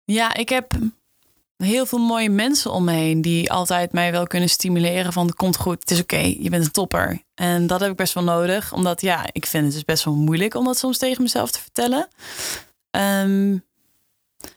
Ja, 0.04 0.34
ik 0.34 0.48
heb 0.48 0.72
heel 1.56 1.86
veel 1.86 1.98
mooie 1.98 2.30
mensen 2.30 2.72
om 2.72 2.84
me 2.84 2.92
heen 2.92 3.22
die 3.22 3.52
altijd 3.52 3.92
mij 3.92 4.12
wel 4.12 4.26
kunnen 4.26 4.48
stimuleren 4.48 5.12
van 5.12 5.26
het 5.26 5.34
komt 5.34 5.56
goed, 5.56 5.80
het 5.80 5.90
is 5.90 6.00
oké, 6.00 6.16
je 6.16 6.50
bent 6.50 6.64
een 6.64 6.70
topper. 6.70 7.22
En 7.34 7.66
dat 7.66 7.80
heb 7.80 7.90
ik 7.90 7.96
best 7.96 8.14
wel 8.14 8.24
nodig, 8.24 8.72
omdat 8.72 9.00
ja, 9.00 9.26
ik 9.32 9.46
vind 9.46 9.64
het 9.64 9.72
dus 9.72 9.84
best 9.84 10.04
wel 10.04 10.14
moeilijk 10.14 10.54
om 10.54 10.64
dat 10.64 10.78
soms 10.78 10.98
tegen 10.98 11.22
mezelf 11.22 11.50
te 11.50 11.60
vertellen. 11.60 12.08
Um, 12.90 13.64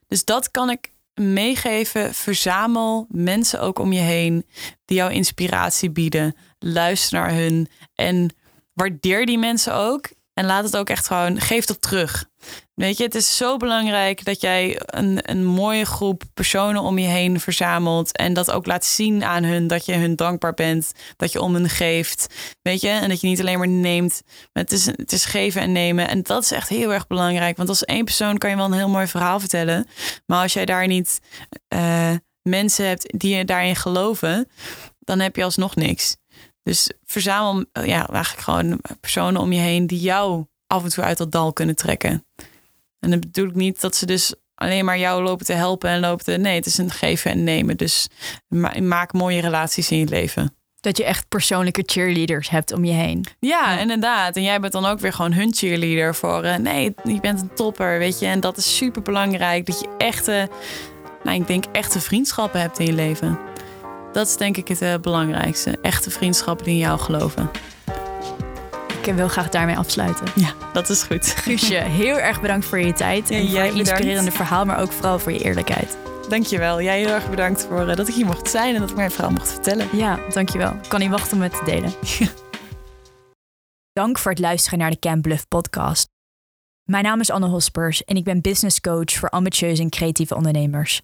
dus 0.07 0.25
dat 0.25 0.51
kan 0.51 0.69
ik 0.69 0.91
meegeven. 1.13 2.13
Verzamel 2.13 3.05
mensen 3.09 3.61
ook 3.61 3.79
om 3.79 3.93
je 3.93 3.99
heen 3.99 4.45
die 4.85 4.97
jou 4.97 5.11
inspiratie 5.11 5.91
bieden. 5.91 6.35
Luister 6.59 7.19
naar 7.19 7.33
hun 7.33 7.69
en 7.95 8.35
waardeer 8.73 9.25
die 9.25 9.37
mensen 9.37 9.73
ook. 9.73 10.09
En 10.33 10.45
laat 10.45 10.63
het 10.63 10.77
ook 10.77 10.89
echt 10.89 11.07
gewoon, 11.07 11.39
geef 11.39 11.65
dat 11.65 11.81
terug. 11.81 12.25
Weet 12.77 12.97
je, 12.97 13.03
het 13.03 13.15
is 13.15 13.37
zo 13.37 13.57
belangrijk 13.57 14.25
dat 14.25 14.41
jij 14.41 14.81
een, 14.85 15.19
een 15.21 15.45
mooie 15.45 15.85
groep 15.85 16.23
personen 16.33 16.81
om 16.81 16.97
je 16.97 17.07
heen 17.07 17.39
verzamelt. 17.39 18.17
En 18.17 18.33
dat 18.33 18.51
ook 18.51 18.65
laat 18.65 18.85
zien 18.85 19.23
aan 19.23 19.43
hun 19.43 19.67
dat 19.67 19.85
je 19.85 19.93
hun 19.93 20.15
dankbaar 20.15 20.53
bent. 20.53 20.91
Dat 21.15 21.31
je 21.31 21.41
om 21.41 21.53
hen 21.53 21.69
geeft. 21.69 22.27
Weet 22.61 22.81
je, 22.81 22.89
en 22.89 23.09
dat 23.09 23.21
je 23.21 23.27
niet 23.27 23.39
alleen 23.39 23.57
maar 23.57 23.67
neemt. 23.67 24.21
Maar 24.25 24.63
het 24.63 24.71
is, 24.71 24.85
het 24.85 25.11
is 25.11 25.25
geven 25.25 25.61
en 25.61 25.71
nemen. 25.71 26.07
En 26.07 26.23
dat 26.23 26.43
is 26.43 26.51
echt 26.51 26.69
heel 26.69 26.93
erg 26.93 27.07
belangrijk. 27.07 27.57
Want 27.57 27.69
als 27.69 27.85
één 27.85 28.03
persoon 28.03 28.37
kan 28.37 28.49
je 28.49 28.55
wel 28.55 28.65
een 28.65 28.73
heel 28.73 28.89
mooi 28.89 29.07
verhaal 29.07 29.39
vertellen. 29.39 29.87
Maar 30.25 30.41
als 30.41 30.53
jij 30.53 30.65
daar 30.65 30.87
niet 30.87 31.19
uh, 31.73 32.13
mensen 32.41 32.87
hebt 32.87 33.19
die 33.19 33.35
je 33.35 33.45
daarin 33.45 33.75
geloven, 33.75 34.49
dan 34.99 35.19
heb 35.19 35.35
je 35.35 35.43
alsnog 35.43 35.75
niks. 35.75 36.17
Dus 36.63 36.91
verzamel 37.05 37.65
ja, 37.71 38.09
eigenlijk 38.09 38.43
gewoon 38.43 38.79
personen 38.99 39.41
om 39.41 39.51
je 39.51 39.59
heen 39.59 39.87
die 39.87 39.99
jou 39.99 40.45
af 40.67 40.83
en 40.83 40.89
toe 40.89 41.03
uit 41.03 41.17
dat 41.17 41.31
dal 41.31 41.53
kunnen 41.53 41.75
trekken. 41.75 42.25
En 42.99 43.09
dat 43.09 43.19
bedoel 43.19 43.47
ik 43.47 43.55
niet 43.55 43.81
dat 43.81 43.95
ze 43.95 44.05
dus 44.05 44.33
alleen 44.55 44.85
maar 44.85 44.99
jou 44.99 45.23
lopen 45.23 45.45
te 45.45 45.53
helpen 45.53 45.89
en 45.89 45.99
lopen 45.99 46.25
te. 46.25 46.31
Nee, 46.31 46.55
het 46.55 46.65
is 46.65 46.77
een 46.77 46.91
geven 46.91 47.31
en 47.31 47.43
nemen. 47.43 47.77
Dus 47.77 48.07
maak 48.81 49.13
mooie 49.13 49.41
relaties 49.41 49.91
in 49.91 49.97
je 49.97 50.07
leven. 50.07 50.55
Dat 50.79 50.97
je 50.97 51.03
echt 51.03 51.27
persoonlijke 51.27 51.83
cheerleaders 51.85 52.49
hebt 52.49 52.71
om 52.71 52.85
je 52.85 52.93
heen. 52.93 53.25
Ja, 53.39 53.79
inderdaad. 53.79 54.35
En 54.35 54.43
jij 54.43 54.59
bent 54.59 54.73
dan 54.73 54.85
ook 54.85 54.99
weer 54.99 55.13
gewoon 55.13 55.33
hun 55.33 55.53
cheerleader 55.53 56.15
voor. 56.15 56.45
Uh, 56.45 56.55
nee, 56.55 56.93
je 57.03 57.19
bent 57.19 57.41
een 57.41 57.53
topper, 57.53 57.99
weet 57.99 58.19
je. 58.19 58.25
En 58.25 58.39
dat 58.39 58.57
is 58.57 58.75
super 58.77 59.01
belangrijk. 59.01 59.65
Dat 59.65 59.79
je 59.79 59.95
echte, 59.97 60.49
nou, 61.23 61.41
ik 61.41 61.47
denk 61.47 61.65
echte 61.71 61.99
vriendschappen 61.99 62.61
hebt 62.61 62.79
in 62.79 62.85
je 62.85 62.93
leven. 62.93 63.39
Dat 64.11 64.27
is 64.27 64.37
denk 64.37 64.57
ik 64.57 64.67
het 64.67 64.81
uh, 64.81 64.95
belangrijkste. 65.01 65.77
Echte 65.81 66.09
vriendschappen 66.09 66.65
die 66.65 66.73
in 66.73 66.79
jou 66.79 66.99
geloven 66.99 67.49
ik 69.07 69.15
wil 69.15 69.27
graag 69.27 69.49
daarmee 69.49 69.77
afsluiten. 69.77 70.25
Ja, 70.35 70.53
dat 70.73 70.89
is 70.89 71.03
goed. 71.03 71.25
Guusje, 71.25 71.75
heel 71.75 72.19
erg 72.19 72.41
bedankt 72.41 72.65
voor 72.65 72.79
je 72.79 72.93
tijd. 72.93 73.29
en 73.29 73.49
voor 73.49 73.59
je 73.59 73.71
inspirerende 73.71 74.31
verhaal, 74.31 74.65
maar 74.65 74.79
ook 74.79 74.91
vooral 74.91 75.19
voor 75.19 75.31
je 75.31 75.43
eerlijkheid. 75.43 75.97
Dankjewel. 76.29 76.81
Jij 76.81 76.99
heel 76.99 77.09
erg 77.09 77.29
bedankt 77.29 77.65
voor 77.65 77.89
uh, 77.89 77.95
dat 77.95 78.07
ik 78.07 78.13
hier 78.13 78.25
mocht 78.25 78.49
zijn 78.49 78.75
en 78.75 78.81
dat 78.81 78.89
ik 78.89 78.95
mijn 78.95 79.11
verhaal 79.11 79.31
mocht 79.31 79.51
vertellen. 79.51 79.87
Ja, 79.93 80.19
dankjewel. 80.33 80.71
Ik 80.71 80.89
kan 80.89 80.99
niet 80.99 81.09
wachten 81.09 81.37
om 81.37 81.43
het 81.43 81.51
te 81.51 81.65
delen. 81.65 81.93
Dank 83.93 84.17
voor 84.17 84.31
het 84.31 84.39
luisteren 84.39 84.79
naar 84.79 84.89
de 84.89 84.99
Camp 84.99 85.21
Bluff 85.21 85.47
podcast. 85.47 86.09
Mijn 86.83 87.03
naam 87.03 87.19
is 87.19 87.31
Anne 87.31 87.47
Hospers 87.47 88.03
en 88.03 88.15
ik 88.15 88.23
ben 88.23 88.41
business 88.41 88.81
coach 88.81 89.11
voor 89.11 89.29
ambitieuze 89.29 89.81
en 89.81 89.89
creatieve 89.89 90.35
ondernemers. 90.35 91.01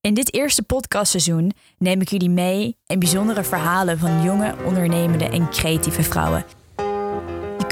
In 0.00 0.14
dit 0.14 0.34
eerste 0.34 0.62
podcastseizoen 0.62 1.52
neem 1.78 2.00
ik 2.00 2.08
jullie 2.08 2.30
mee 2.30 2.76
in 2.86 2.98
bijzondere 2.98 3.44
verhalen 3.44 3.98
van 3.98 4.22
jonge, 4.22 4.54
ondernemende 4.64 5.28
en 5.28 5.50
creatieve 5.50 6.02
vrouwen 6.02 6.44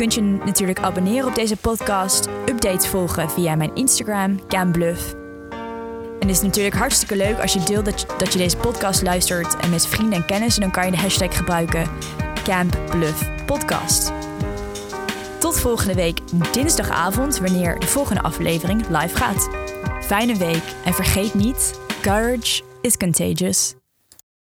kunt 0.03 0.15
je 0.15 0.45
natuurlijk 0.45 0.79
abonneren 0.79 1.29
op 1.29 1.35
deze 1.35 1.57
podcast, 1.57 2.29
updates 2.49 2.87
volgen 2.87 3.31
via 3.31 3.55
mijn 3.55 3.75
Instagram, 3.75 4.47
CamBluff. 4.49 5.15
En 6.21 6.29
het 6.29 6.31
is 6.31 6.43
natuurlijk 6.43 6.75
hartstikke 6.75 7.17
leuk 7.17 7.39
als 7.39 7.53
je 7.53 7.63
deelt 7.63 7.85
dat 7.85 8.01
je, 8.01 8.07
dat 8.19 8.33
je 8.33 8.39
deze 8.39 8.57
podcast 8.57 9.03
luistert 9.03 9.57
en 9.57 9.71
met 9.71 9.87
vrienden 9.87 10.19
en 10.19 10.27
kennissen, 10.27 10.63
dan 10.63 10.71
kan 10.71 10.85
je 10.85 10.91
de 10.91 10.97
hashtag 10.97 11.37
gebruiken 11.37 11.91
CampBluffPodcast. 12.45 14.13
Tot 15.39 15.61
volgende 15.61 15.95
week 15.95 16.19
dinsdagavond 16.53 17.39
wanneer 17.39 17.79
de 17.79 17.87
volgende 17.87 18.23
aflevering 18.23 18.89
live 18.89 19.17
gaat. 19.17 19.49
Fijne 20.01 20.37
week 20.37 20.65
en 20.85 20.95
vergeet 20.95 21.35
niet, 21.35 21.79
courage 22.01 22.63
is 22.81 22.97
contagious. 22.97 23.82